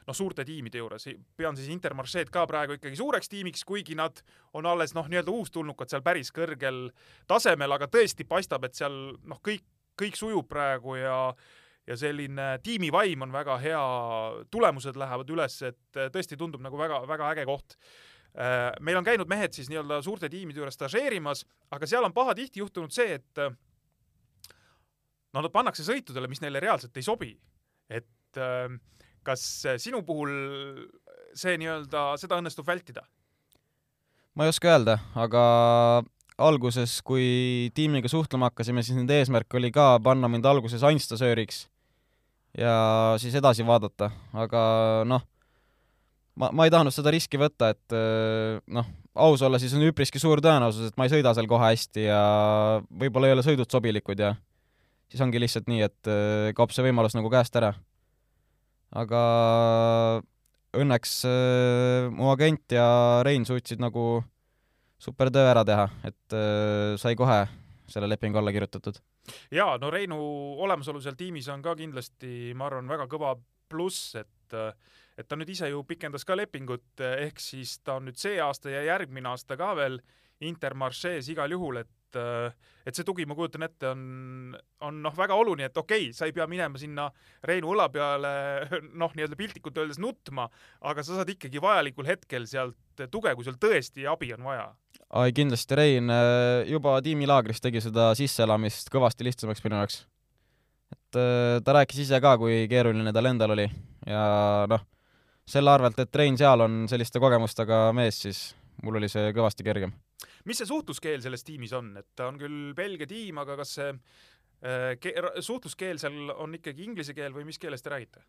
noh, 0.09 0.17
suurte 0.17 0.45
tiimide 0.49 0.81
juures, 0.81 1.05
pean 1.37 1.57
siis 1.59 1.69
Intermarcheed 1.73 2.33
ka 2.33 2.47
praegu 2.49 2.79
ikkagi 2.79 2.97
suureks 2.99 3.29
tiimiks, 3.29 3.65
kuigi 3.69 3.97
nad 3.99 4.23
on 4.57 4.67
alles 4.67 4.95
noh, 4.97 5.09
nii-öelda 5.09 5.35
uustulnukad 5.35 5.93
seal 5.93 6.05
päris 6.07 6.33
kõrgel 6.35 6.89
tasemel, 7.31 7.77
aga 7.77 7.91
tõesti 7.93 8.27
paistab, 8.29 8.65
et 8.65 8.79
seal 8.79 8.99
noh, 9.29 9.43
kõik, 9.45 9.65
kõik 9.99 10.19
sujub 10.19 10.49
praegu 10.51 10.99
ja 11.01 11.19
ja 11.89 11.97
selline 11.97 12.59
tiimivaim 12.61 13.23
on 13.25 13.31
väga 13.33 13.55
hea, 13.63 13.85
tulemused 14.53 14.97
lähevad 15.01 15.31
üles, 15.33 15.55
et 15.65 15.97
äh, 15.97 16.11
tõesti 16.13 16.37
tundub 16.37 16.61
nagu 16.61 16.77
väga-väga 16.77 17.31
äge 17.33 17.47
koht 17.49 17.79
Äh, 18.39 18.73
meil 18.81 18.99
on 19.01 19.07
käinud 19.07 19.27
mehed 19.27 19.57
siis 19.57 19.71
nii-öelda 19.73 20.03
suurte 20.05 20.29
tiimide 20.31 20.61
juures 20.61 20.77
stažeerimas, 20.77 21.47
aga 21.75 21.87
seal 21.89 22.05
on 22.07 22.13
pahatihti 22.15 22.61
juhtunud 22.61 22.93
see, 22.95 23.17
et 23.17 23.41
äh, 23.41 23.55
no 25.35 25.43
nad 25.43 25.51
pannakse 25.55 25.87
sõitudele, 25.87 26.29
mis 26.31 26.43
neile 26.45 26.61
reaalselt 26.63 26.97
ei 26.97 27.07
sobi. 27.07 27.33
et 27.89 28.39
kas 29.27 29.45
sinu 29.83 30.03
puhul 30.07 30.33
see 31.39 31.57
nii-öelda, 31.61 32.11
seda 32.21 32.39
õnnestub 32.41 32.67
vältida? 32.69 33.05
ma 34.39 34.47
ei 34.47 34.53
oska 34.53 34.71
öelda, 34.71 34.99
aga 35.19 35.43
alguses, 36.39 37.01
kui 37.03 37.73
tiimiga 37.75 38.11
suhtlema 38.11 38.53
hakkasime, 38.53 38.85
siis 38.87 38.99
nende 38.99 39.17
eesmärk 39.19 39.59
oli 39.59 39.73
ka 39.75 39.97
panna 40.03 40.31
mind 40.31 40.47
alguses 40.47 40.85
ainult 40.87 41.03
stažööriks 41.03 41.65
ja 42.59 43.17
siis 43.19 43.35
edasi 43.39 43.67
vaadata, 43.67 44.13
aga 44.39 44.63
noh, 45.11 45.25
ma, 46.39 46.53
ma 46.55 46.67
ei 46.67 46.73
tahtnud 46.73 46.95
seda 46.95 47.13
riski 47.15 47.41
võtta, 47.41 47.73
et 47.75 47.97
äh, 47.97 48.63
noh, 48.75 48.87
aus 49.19 49.43
olla, 49.43 49.59
siis 49.59 49.75
on 49.75 49.85
üpriski 49.89 50.23
suur 50.23 50.43
tõenäosus, 50.45 50.91
et 50.93 50.99
ma 50.99 51.09
ei 51.09 51.13
sõida 51.17 51.35
seal 51.35 51.51
kohe 51.51 51.73
hästi 51.73 52.07
ja 52.07 52.23
võib-olla 53.03 53.31
ei 53.31 53.37
ole 53.37 53.45
sõidud 53.47 53.71
sobilikud 53.71 54.23
ja 54.23 54.35
siis 55.11 55.23
ongi 55.25 55.43
lihtsalt 55.43 55.69
nii, 55.71 55.83
et 55.89 56.11
äh, 56.11 56.51
kaob 56.57 56.75
see 56.75 56.87
võimalus 56.87 57.19
nagu 57.19 57.31
käest 57.33 57.57
ära. 57.59 57.75
Aga 58.97 59.23
õnneks 60.79 61.15
äh, 61.29 62.09
mu 62.13 62.31
agent 62.33 62.77
ja 62.77 63.23
Rein 63.27 63.47
suutsid 63.49 63.81
nagu 63.83 64.23
super 64.99 65.31
töö 65.33 65.47
ära 65.51 65.65
teha, 65.67 65.87
et 66.09 66.37
äh, 66.37 66.95
sai 67.01 67.17
kohe 67.19 67.45
selle 67.89 68.09
lepingu 68.11 68.41
alla 68.41 68.53
kirjutatud. 68.53 68.99
jaa, 69.55 69.79
no 69.81 69.91
Reinu 69.91 70.19
olemasolu 70.65 71.01
seal 71.01 71.17
tiimis 71.17 71.49
on 71.53 71.63
ka 71.65 71.77
kindlasti, 71.79 72.53
ma 72.57 72.69
arvan, 72.69 72.89
väga 72.89 73.09
kõva 73.11 73.35
pluss, 73.69 74.15
et 74.21 74.57
äh, 74.57 74.73
et 75.19 75.27
ta 75.27 75.35
nüüd 75.35 75.51
ise 75.51 75.67
ju 75.73 75.83
pikendas 75.83 76.23
ka 76.25 76.37
lepingut, 76.39 77.01
ehk 77.03 77.41
siis 77.43 77.81
ta 77.83 77.97
on 77.99 78.07
nüüd 78.07 78.21
see 78.21 78.37
aasta 78.39 78.71
ja 78.71 78.85
järgmine 78.87 79.33
aasta 79.33 79.57
ka 79.59 79.73
veel 79.75 79.99
Intermarchees 80.47 81.29
igal 81.33 81.51
juhul, 81.51 81.81
et 81.83 82.19
äh, 82.19 82.53
et 82.89 82.97
see 82.97 83.05
tugi, 83.05 83.27
ma 83.29 83.37
kujutan 83.37 83.67
ette, 83.67 83.91
on, 83.91 84.55
on 84.87 85.01
noh, 85.05 85.15
väga 85.17 85.37
oluline, 85.37 85.69
et 85.69 85.77
okei 85.77 86.07
okay,, 86.07 86.17
sa 86.17 86.29
ei 86.29 86.35
pea 86.37 86.47
minema 86.49 86.81
sinna 86.81 87.09
Reinu 87.45 87.75
õla 87.75 87.89
peale 87.93 88.31
noh, 89.03 89.13
nii-öelda 89.13 89.39
piltlikult 89.39 89.81
öeldes 89.83 90.01
nutma, 90.01 90.49
aga 90.89 91.05
sa 91.05 91.19
saad 91.19 91.33
ikkagi 91.35 91.61
vajalikul 91.63 92.09
hetkel 92.09 92.47
sealt 92.49 93.05
tuge, 93.13 93.35
kui 93.37 93.47
sul 93.47 93.59
tõesti 93.61 94.09
abi 94.11 94.33
on 94.37 94.47
vaja. 94.49 94.69
ai, 95.11 95.35
kindlasti 95.37 95.79
Rein 95.79 96.13
äh, 96.13 96.65
juba 96.71 96.97
tiimilaagris 97.05 97.61
tegi 97.65 97.83
seda 97.85 98.13
sisseelamist 98.19 98.93
kõvasti 98.95 99.29
lihtsamaks 99.29 99.65
minu 99.67 99.83
jaoks. 99.83 100.01
et 100.95 101.21
äh, 101.21 101.59
ta 101.65 101.77
rääkis 101.77 102.07
ise 102.07 102.23
ka, 102.25 102.39
kui 102.41 102.65
keeruline 102.71 103.13
tal 103.13 103.29
endal 103.29 103.59
oli 103.59 103.69
ja 104.09 104.23
noh, 104.71 104.87
selle 105.49 105.77
arvelt, 105.77 105.99
et 106.01 106.17
Rein 106.17 106.41
seal 106.41 106.65
on 106.65 106.85
selliste 106.89 107.21
kogemustega 107.21 107.89
mees, 107.97 108.23
siis 108.25 108.45
mul 108.85 109.01
oli 109.01 109.09
see 109.13 109.33
kõvasti 109.37 109.67
kergem. 109.67 109.93
Mis 110.49 110.59
see 110.63 110.69
suhtluskeel 110.71 111.23
selles 111.25 111.45
tiimis 111.47 111.73
on, 111.77 111.93
et 112.01 112.09
ta 112.17 112.31
on 112.33 112.39
küll 112.41 112.73
Belgia 112.79 113.07
tiim, 113.11 113.39
aga 113.45 113.57
kas 113.61 113.77
see 113.79 113.89
äh, 113.93 114.97
ke- 115.01 115.15
suhtluskeel 115.45 116.01
seal 116.03 116.33
on 116.35 116.57
ikkagi 116.59 116.87
inglise 116.89 117.15
keel 117.17 117.35
või 117.37 117.47
mis 117.49 117.61
keeles 117.63 117.85
te 117.85 117.93
räägite? 117.95 118.25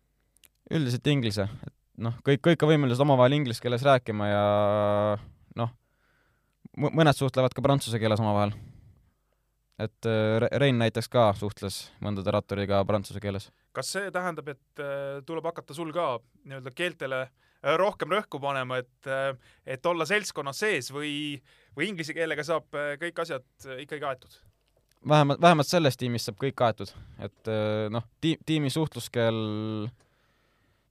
üldiselt 0.70 1.06
inglise, 1.10 1.48
et 1.66 1.74
noh, 2.04 2.14
kõik, 2.26 2.42
kõik 2.44 2.62
on 2.66 2.70
võimelised 2.74 3.02
omavahel 3.02 3.34
inglise 3.40 3.62
keeles 3.64 3.82
rääkima 3.86 4.28
ja 4.30 4.42
noh, 5.58 5.72
mõned 6.78 7.16
suhtlevad 7.16 7.56
ka 7.56 7.64
prantsuse 7.64 7.98
keeles 7.98 8.20
omavahel. 8.22 8.52
et 9.80 10.06
äh, 10.06 10.38
Re- 10.44 10.52
Rein 10.60 10.78
näiteks 10.78 11.08
ka 11.08 11.30
suhtles 11.38 11.86
mõndade 12.04 12.30
ratturiga 12.36 12.84
prantsuse 12.84 13.20
keeles. 13.20 13.48
kas 13.72 13.92
see 13.96 14.10
tähendab, 14.14 14.48
et 14.52 14.82
äh, 14.84 15.22
tuleb 15.26 15.44
hakata 15.50 15.74
sul 15.74 15.90
ka 15.96 16.18
nii-öelda 16.44 16.70
keeltele 16.76 17.20
äh, 17.24 17.76
rohkem 17.80 18.12
rõhku 18.12 18.40
panema, 18.40 18.78
et, 18.84 19.10
et 19.66 19.86
olla 19.86 20.06
seltskonnas 20.06 20.60
sees 20.62 20.92
või, 20.92 21.40
või 21.76 21.90
inglise 21.90 22.16
keelega 22.16 22.44
saab 22.46 22.78
äh, 22.78 22.94
kõik 23.00 23.20
asjad 23.24 23.46
äh, 23.66 23.82
ikkagi 23.86 24.08
aetud? 24.08 24.38
vähemalt, 25.08 25.40
vähemalt 25.40 25.68
selles 25.68 25.96
tiimis 25.96 26.28
saab 26.28 26.38
kõik 26.40 26.56
kaetud, 26.60 26.92
et 27.22 27.50
äh, 27.50 27.88
noh, 27.92 28.04
tiim, 28.20 28.40
tiimi 28.46 28.70
suhtluskeel, 28.72 29.40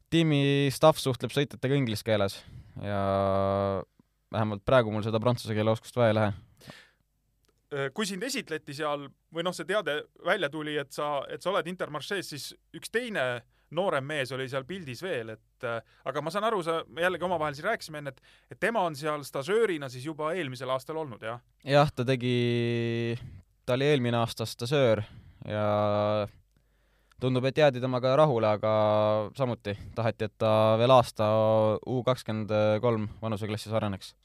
tiimi 0.10 0.42
staff 0.74 1.02
suhtleb 1.02 1.34
sõitjatega 1.36 1.78
inglise 1.78 2.06
keeles 2.06 2.40
ja 2.82 3.02
vähemalt 4.32 4.66
praegu 4.66 4.94
mul 4.94 5.06
seda 5.06 5.22
prantsuse 5.22 5.56
keele 5.58 5.74
oskust 5.74 5.98
vaja 5.98 6.14
ei 6.14 6.18
lähe. 6.18 6.34
Äh, 7.70 7.92
kui 7.94 8.08
sind 8.10 8.24
esitleti 8.26 8.74
seal 8.74 9.08
või 9.34 9.46
noh, 9.46 9.54
see 9.54 9.68
teade 9.70 10.02
välja 10.26 10.50
tuli, 10.50 10.78
et 10.82 10.92
sa, 10.96 11.20
et 11.30 11.44
sa 11.44 11.54
oled 11.54 11.70
Intermarche's, 11.70 12.34
siis 12.34 12.52
üks 12.76 12.90
teine 12.94 13.44
noorem 13.76 14.06
mees 14.06 14.32
oli 14.36 14.48
seal 14.50 14.66
pildis 14.68 15.02
veel, 15.04 15.34
et 15.36 15.68
äh, 15.68 15.80
aga 16.10 16.24
ma 16.24 16.34
saan 16.34 16.48
aru, 16.50 16.62
sa 16.66 16.80
jällegi 16.98 17.28
omavahel 17.28 17.58
siin 17.58 17.70
rääkisime 17.70 18.02
enne, 18.02 18.14
et, 18.16 18.22
et 18.52 18.60
tema 18.60 18.84
on 18.88 18.98
seal 18.98 19.24
stažöörina 19.28 19.90
siis 19.90 20.08
juba 20.10 20.34
eelmisel 20.38 20.72
aastal 20.74 21.02
olnud, 21.02 21.24
jah? 21.26 21.42
jah, 21.66 21.92
ta 21.94 22.06
tegi, 22.08 23.18
ta 23.66 23.78
oli 23.78 23.90
eelmine 23.92 24.22
aasta 24.22 24.48
stažöör 24.50 25.04
ja 25.48 25.66
tundub, 27.20 27.46
et 27.46 27.58
jäädi 27.58 27.82
temaga 27.84 28.16
rahule, 28.20 28.48
aga 28.60 28.72
samuti 29.38 29.76
taheti, 29.96 30.30
et 30.30 30.38
ta 30.40 30.54
veel 30.80 30.96
aasta 30.96 31.28
U 31.88 32.02
kakskümmend 32.08 32.54
kolm 32.82 33.10
vanuseklassis 33.22 33.76
areneks. 33.76 34.16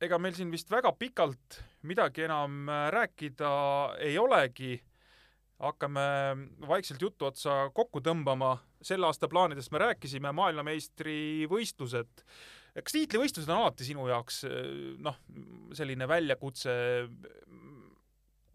ega 0.00 0.18
meil 0.18 0.32
siin 0.32 0.50
vist 0.50 0.70
väga 0.70 0.92
pikalt 0.96 1.60
midagi 1.82 2.24
enam 2.24 2.68
äh, 2.68 2.88
rääkida 2.92 3.50
ei 3.98 4.18
olegi. 4.18 4.80
Hakkame 5.60 6.04
vaikselt 6.68 7.02
jutu 7.02 7.28
otsa 7.28 7.68
kokku 7.74 8.00
tõmbama. 8.04 8.56
selle 8.82 9.06
aasta 9.06 9.28
plaanidest 9.28 9.72
me 9.72 9.78
rääkisime, 9.82 10.32
maailmameistrivõistlused. 10.32 12.24
kas 12.80 12.96
tiitlivõistlused 12.96 13.50
on 13.50 13.62
alati 13.62 13.84
sinu 13.84 14.08
jaoks 14.08 14.44
äh, 14.48 14.54
noh, 14.98 15.20
selline 15.76 16.08
väljakutse? 16.08 16.72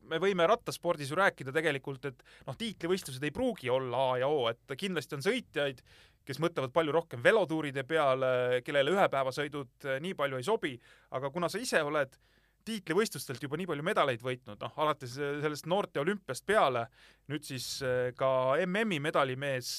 me 0.05 0.19
võime 0.21 0.45
rattaspordis 0.47 1.09
ju 1.09 1.17
rääkida 1.17 1.53
tegelikult, 1.53 2.05
et 2.05 2.19
noh, 2.47 2.57
tiitlivõistlused 2.57 3.23
ei 3.25 3.33
pruugi 3.33 3.71
olla 3.73 4.11
A 4.11 4.19
ja 4.21 4.29
O, 4.29 4.45
et 4.51 4.75
kindlasti 4.77 5.17
on 5.17 5.25
sõitjaid, 5.25 5.81
kes 6.25 6.39
mõtlevad 6.41 6.73
palju 6.73 6.93
rohkem 6.93 7.23
velotuuride 7.23 7.83
peale, 7.87 8.61
kellele 8.65 8.93
ühepäevasõidud 8.95 9.89
eh, 9.89 9.99
nii 10.01 10.15
palju 10.17 10.39
ei 10.39 10.47
sobi, 10.47 10.73
aga 11.17 11.29
kuna 11.33 11.49
sa 11.51 11.61
ise 11.61 11.81
oled 11.85 12.17
tiitlivõistlustelt 12.65 13.43
juba 13.43 13.59
nii 13.59 13.69
palju 13.69 13.85
medaleid 13.85 14.23
võitnud, 14.25 14.59
noh 14.61 14.81
alates 14.83 15.17
eh, 15.19 15.37
sellest 15.43 15.69
noorte 15.69 16.01
olümpiast 16.01 16.45
peale, 16.47 16.87
nüüd 17.31 17.45
siis 17.47 17.69
eh, 17.85 18.11
ka 18.17 18.29
MM-i 18.65 18.99
medalimees, 19.03 19.69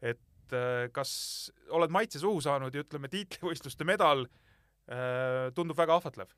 et 0.00 0.56
eh, 0.56 0.86
kas 0.94 1.12
oled 1.70 1.92
maitse 1.94 2.22
suhu 2.22 2.42
saanud 2.44 2.74
ja 2.74 2.84
ütleme, 2.86 3.12
tiitlivõistluste 3.12 3.88
medal 3.88 4.26
tundub 5.54 5.78
väga 5.78 6.00
ahvatlev? 6.00 6.32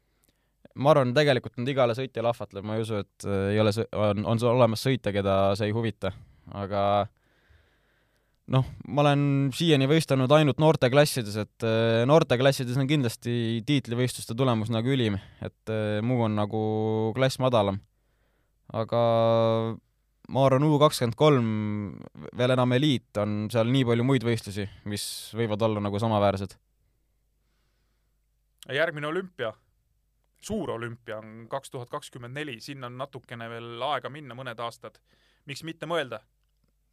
ma 0.76 0.92
arvan, 0.92 1.12
tegelikult 1.16 1.58
nüüd 1.58 1.72
igale 1.74 1.96
sõitjale 1.96 2.30
ahvatleb, 2.32 2.64
ma 2.66 2.76
ei 2.76 2.84
usu, 2.84 3.02
et 3.02 3.26
äh, 3.28 3.48
ei 3.54 3.60
ole, 3.62 3.72
on, 3.98 4.24
on 4.28 4.40
sul 4.40 4.52
olemas 4.52 4.84
sõitja, 4.84 5.12
keda 5.14 5.36
see 5.58 5.68
ei 5.70 5.76
huvita, 5.76 6.12
aga 6.58 6.82
noh, 8.50 8.66
ma 8.88 9.04
olen 9.04 9.22
siiani 9.54 9.86
võistelnud 9.90 10.32
ainult 10.34 10.60
noorteklassides, 10.62 11.36
et 11.44 11.66
äh, 11.66 12.02
noorteklassides 12.08 12.78
on 12.80 12.88
kindlasti 12.90 13.62
tiitlivõistluste 13.68 14.34
tulemus 14.38 14.72
nagu 14.74 14.92
ülim, 14.92 15.18
et 15.44 15.72
äh, 15.72 16.00
muu 16.04 16.24
on 16.26 16.36
nagu 16.38 16.62
klass 17.16 17.38
madalam. 17.42 17.78
aga 18.72 19.00
ma 20.32 20.44
arvan, 20.46 20.64
U 20.64 20.78
kakskümmend 20.80 21.16
kolm, 21.18 21.48
veel 22.38 22.54
enam 22.54 22.72
eliit, 22.76 23.10
on 23.20 23.46
seal 23.52 23.70
nii 23.70 23.84
palju 23.88 24.06
muid 24.06 24.26
võistlusi, 24.26 24.66
mis 24.88 25.04
võivad 25.36 25.62
olla 25.62 25.82
nagu 25.84 25.98
samaväärsed. 26.00 26.56
järgmine 28.72 29.06
olümpia, 29.06 29.52
suur 30.40 30.70
olümpia 30.70 31.18
on 31.18 31.46
kaks 31.50 31.70
tuhat 31.70 31.90
kakskümmend 31.90 32.34
neli, 32.34 32.60
sinna 32.60 32.86
on 32.86 32.96
natukene 32.98 33.48
veel 33.50 33.82
aega 33.92 34.10
minna, 34.10 34.34
mõned 34.34 34.58
aastad. 34.58 34.98
miks 35.46 35.62
mitte 35.62 35.86
mõelda? 35.86 36.22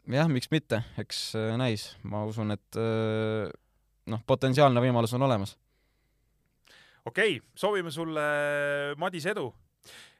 jah, 0.09 0.29
miks 0.31 0.51
mitte, 0.51 0.83
eks 1.01 1.23
äh, 1.37 1.55
näis, 1.59 1.91
ma 2.03 2.25
usun, 2.29 2.55
et 2.55 2.79
äh, 2.79 3.49
noh, 4.09 4.21
potentsiaalne 4.27 4.81
võimalus 4.83 5.13
on 5.17 5.25
olemas. 5.27 5.57
okei 7.05 7.37
okay,, 7.37 7.49
soovime 7.55 7.91
sulle, 7.91 8.29
Madis, 8.97 9.29
edu 9.29 9.51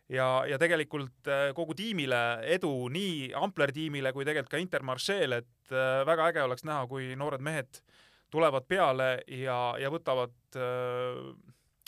ja, 0.10 0.28
ja 0.50 0.60
tegelikult 0.62 1.30
äh, 1.30 1.50
kogu 1.58 1.76
tiimile 1.78 2.42
edu, 2.56 2.72
nii 2.94 3.32
Ampler 3.38 3.74
tiimile 3.76 4.14
kui 4.16 4.28
tegelikult 4.28 4.56
ka 4.56 4.62
Intermarcheel, 4.64 5.40
et 5.42 5.74
äh, 5.74 6.02
väga 6.08 6.30
äge 6.32 6.44
oleks 6.46 6.66
näha, 6.68 6.86
kui 6.90 7.14
noored 7.20 7.44
mehed 7.46 7.82
tulevad 8.34 8.68
peale 8.70 9.12
ja, 9.40 9.60
ja 9.82 9.90
võtavad 9.94 10.36
äh, 10.58 11.22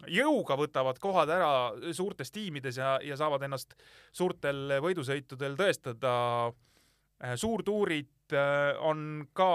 jõuga 0.10 0.58
võtavad 0.58 0.98
kohad 1.02 1.30
ära 1.30 1.94
suurtes 1.94 2.34
tiimides 2.34 2.80
ja, 2.82 2.96
ja 3.06 3.18
saavad 3.18 3.44
ennast 3.46 3.76
suurtel 4.12 4.80
võidusõitudel 4.82 5.58
tõestada. 5.60 6.14
Suurtuurid 7.36 8.36
äh, 8.36 8.72
on 8.80 9.28
ka 9.34 9.52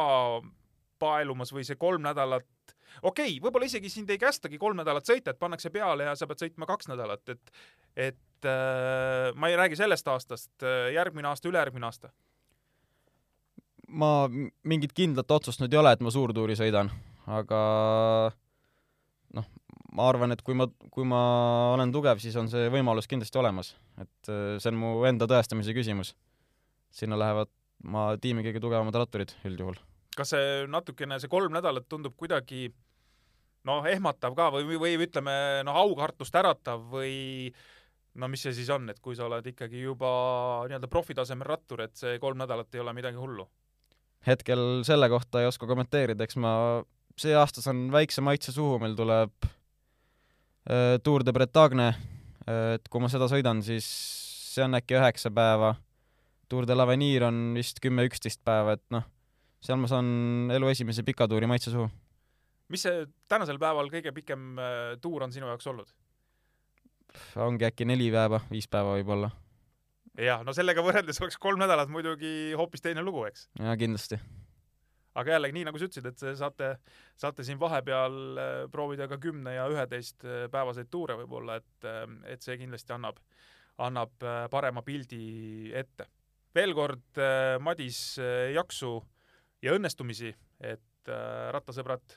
paelumas 0.98 1.52
või 1.52 1.64
see 1.66 1.78
kolm 1.80 2.04
nädalat, 2.06 2.46
okei 3.02 3.36
okay,, 3.36 3.40
võib-olla 3.42 3.68
isegi 3.68 3.90
sind 3.92 4.10
ei 4.10 4.20
kästagi 4.20 4.58
kolm 4.58 4.78
nädalat 4.80 5.08
sõita, 5.08 5.32
et 5.32 5.40
pannakse 5.40 5.72
peale 5.74 6.08
ja 6.08 6.14
sa 6.16 6.28
pead 6.28 6.44
sõitma 6.44 6.68
kaks 6.68 6.88
nädalat, 6.92 7.34
et 7.34 7.52
et 7.96 8.48
äh, 8.48 9.34
ma 9.34 9.50
ei 9.50 9.58
räägi 9.58 9.78
sellest 9.80 10.08
aastast, 10.12 10.54
järgmine 10.94 11.28
aasta, 11.28 11.48
ülejärgmine 11.48 11.88
aasta. 11.88 12.12
ma 13.88 14.28
mingit 14.66 14.92
kindlat 14.92 15.30
otsust 15.30 15.60
nüüd 15.62 15.72
ei 15.72 15.78
ole, 15.82 15.92
et 15.94 16.02
ma 16.02 16.10
suurtuuri 16.10 16.56
sõidan, 16.58 16.90
aga 17.26 17.60
noh, 19.36 19.46
ma 19.96 20.08
arvan, 20.10 20.34
et 20.34 20.42
kui 20.44 20.56
ma, 20.58 20.68
kui 20.92 21.06
ma 21.08 21.20
olen 21.74 21.92
tugev, 21.94 22.20
siis 22.22 22.36
on 22.40 22.50
see 22.52 22.68
võimalus 22.72 23.08
kindlasti 23.10 23.40
olemas, 23.40 23.74
et 24.00 24.32
äh, 24.32 24.56
see 24.60 24.72
on 24.72 24.80
mu 24.80 24.92
enda 25.08 25.28
tõestamise 25.30 25.74
küsimus. 25.76 26.14
Sinna 26.96 27.18
lähevad 27.20 27.52
ma 27.84 28.08
tiimi 28.20 28.44
kõige 28.46 28.62
tugevamad 28.62 28.96
ratturid 28.96 29.34
üldjuhul. 29.46 29.78
kas 30.16 30.32
see 30.32 30.66
natukene, 30.72 31.20
see 31.20 31.32
kolm 31.32 31.52
nädalat 31.52 31.88
tundub 31.88 32.16
kuidagi 32.16 32.70
noh, 33.68 33.86
ehmatav 33.90 34.36
ka 34.38 34.50
või, 34.54 34.78
või 34.80 34.94
ütleme 35.04 35.34
noh, 35.66 35.76
aukartust 35.82 36.34
äratav 36.38 36.86
või 36.92 37.50
no 38.16 38.30
mis 38.32 38.46
see 38.46 38.54
siis 38.56 38.70
on, 38.72 38.88
et 38.90 39.00
kui 39.02 39.16
sa 39.18 39.26
oled 39.28 39.46
ikkagi 39.52 39.82
juba 39.84 40.10
nii-öelda 40.70 40.88
profitasemel 40.90 41.48
rattur, 41.50 41.84
et 41.84 41.96
see 41.98 42.20
kolm 42.22 42.40
nädalat 42.40 42.74
ei 42.74 42.84
ole 42.84 42.96
midagi 42.96 43.20
hullu? 43.20 43.48
hetkel 44.26 44.82
selle 44.86 45.06
kohta 45.12 45.42
ei 45.42 45.46
oska 45.46 45.68
kommenteerida, 45.68 46.24
eks 46.24 46.38
ma, 46.42 46.52
see 47.20 47.34
aasta 47.36 47.62
saan 47.62 47.86
väikse 47.94 48.24
maitse 48.24 48.54
suhu, 48.54 48.80
meil 48.82 48.96
tuleb 48.98 49.46
äh, 49.46 50.96
Tour 51.04 51.22
de 51.22 51.34
Bretagne, 51.36 51.92
et 52.46 52.88
kui 52.90 53.02
ma 53.02 53.10
seda 53.12 53.28
sõidan, 53.30 53.60
siis 53.62 53.86
see 54.56 54.64
on 54.64 54.74
äkki 54.78 54.96
üheksa 54.98 55.30
päeva, 55.34 55.74
Tour 56.48 56.66
de 56.66 56.74
l'Avenir 56.76 57.24
on 57.26 57.54
vist 57.56 57.80
kümme-üksteist 57.82 58.42
päeva, 58.46 58.76
et 58.76 58.84
noh, 58.94 59.02
seal 59.64 59.80
ma 59.82 59.88
saan 59.90 60.50
elu 60.54 60.68
esimese 60.70 61.02
pikatuuri 61.06 61.48
maitse 61.50 61.72
suhu. 61.72 61.88
mis 62.70 62.82
see 62.82 63.06
tänasel 63.30 63.58
päeval 63.62 63.90
kõige 63.90 64.12
pikem 64.14 64.58
äh, 64.58 64.94
tuur 65.02 65.22
on 65.26 65.34
sinu 65.34 65.50
jaoks 65.50 65.66
olnud? 65.70 65.90
ongi 67.42 67.66
äkki 67.66 67.86
neli 67.88 68.10
päeva, 68.12 68.40
viis 68.50 68.66
päeva 68.68 68.96
võib-olla, 68.98 69.30
jah, 70.20 70.42
no 70.46 70.54
sellega 70.54 70.82
võrreldes 70.84 71.20
oleks 71.22 71.38
kolm 71.40 71.62
nädalat 71.62 71.90
muidugi 71.90 72.52
hoopis 72.58 72.84
teine 72.84 73.02
lugu, 73.02 73.24
eks. 73.26 73.46
jaa 73.58 73.76
kindlasti. 73.80 74.18
aga 75.16 75.36
jällegi 75.36 75.58
nii 75.58 75.68
nagu 75.70 75.80
sa 75.80 75.88
ütlesid, 75.88 76.10
et 76.10 76.38
saate, 76.38 76.72
saate 77.18 77.46
siin 77.46 77.58
vahepeal 77.62 78.18
äh, 78.42 78.56
proovida 78.70 79.08
ka 79.10 79.18
kümne 79.22 79.56
ja 79.56 79.66
üheteist 79.72 80.26
äh, 80.26 80.46
päevaseid 80.52 80.90
tuure 80.90 81.18
võib-olla, 81.22 81.58
et, 81.62 81.90
et 82.26 82.42
see 82.42 82.58
kindlasti 82.60 82.94
annab, 82.98 83.18
annab 83.78 84.14
parema 84.50 84.82
pildi 84.86 85.72
ette. 85.74 86.06
Veel 86.56 86.72
kord, 86.74 87.20
Madis, 87.60 88.00
jaksu 88.54 88.96
ja 89.64 89.74
õnnestumisi, 89.76 90.32
et 90.64 91.10
äh, 91.10 91.50
rattasõbrad 91.54 92.16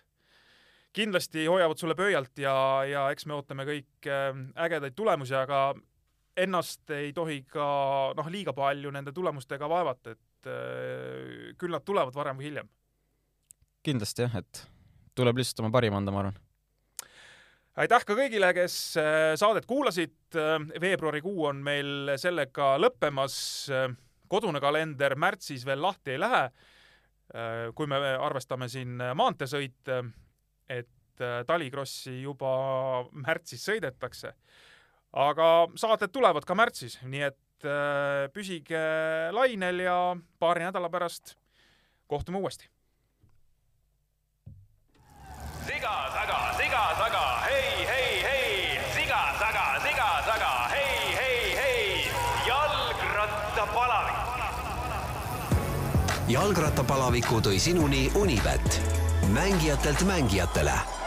kindlasti 0.95 1.45
hoiavad 1.45 1.77
sulle 1.77 1.95
pöialt 1.97 2.41
ja, 2.41 2.55
ja 2.89 3.05
eks 3.13 3.27
me 3.29 3.37
ootame 3.37 3.65
kõik 3.67 4.09
äh, 4.09 4.31
ägedaid 4.65 4.97
tulemusi, 4.97 5.35
aga 5.37 5.73
ennast 6.39 6.89
ei 6.95 7.11
tohi 7.13 7.43
ka 7.49 7.67
noh, 8.17 8.29
liiga 8.31 8.55
palju 8.55 8.91
nende 8.95 9.13
tulemustega 9.15 9.69
vaevata, 9.69 10.15
et 10.15 10.49
äh, 10.49 11.55
küll 11.59 11.75
nad 11.75 11.85
tulevad 11.85 12.15
varem 12.15 12.39
või 12.39 12.49
hiljem. 12.49 12.69
kindlasti 13.85 14.25
jah, 14.25 14.39
et 14.41 14.65
tuleb 15.17 15.39
lihtsalt 15.39 15.63
oma 15.63 15.73
parim 15.73 15.95
anda, 15.95 16.13
ma 16.15 16.23
arvan. 16.23 16.39
aitäh 17.79 18.05
ka 18.05 18.17
kõigile, 18.17 18.51
kes 18.57 18.75
äh, 18.99 19.33
saadet 19.39 19.69
kuulasid. 19.69 20.17
veebruarikuu 20.81 21.47
on 21.49 21.63
meil 21.65 22.13
sellega 22.21 22.75
lõppemas. 22.77 23.35
Kodune 24.29 24.61
kalender 24.63 25.17
märtsis 25.19 25.65
veel 25.65 25.81
lahti 25.81 26.15
ei 26.15 26.19
lähe. 26.19 26.49
kui 27.75 27.85
me 27.85 27.97
arvestame 28.17 28.65
siin 28.65 28.95
maanteesõite, 29.13 29.99
et 31.19 31.21
äh, 31.21 31.43
talikrossi 31.45 32.21
juba 32.21 32.53
märtsis 33.11 33.65
sõidetakse. 33.65 34.33
aga 35.13 35.67
saated 35.75 36.11
tulevad 36.13 36.45
ka 36.45 36.55
märtsis, 36.55 36.99
nii 37.03 37.23
et 37.25 37.65
äh, 37.65 38.29
püsige 38.33 38.81
lainel 39.33 39.79
ja 39.79 40.15
paari 40.39 40.63
nädala 40.63 40.89
pärast 40.89 41.35
kohtume 42.07 42.37
uuesti. 42.37 42.69
siga-saga, 45.65 46.37
siga-saga, 46.57 46.57
hei, 46.57 47.08
jalgrattapalaviku 56.29 57.41
tõi 57.41 57.57
sinuni 57.59 58.05
Unibet, 58.15 58.81
mängijatelt 59.33 60.05
mängijatele 60.05 60.98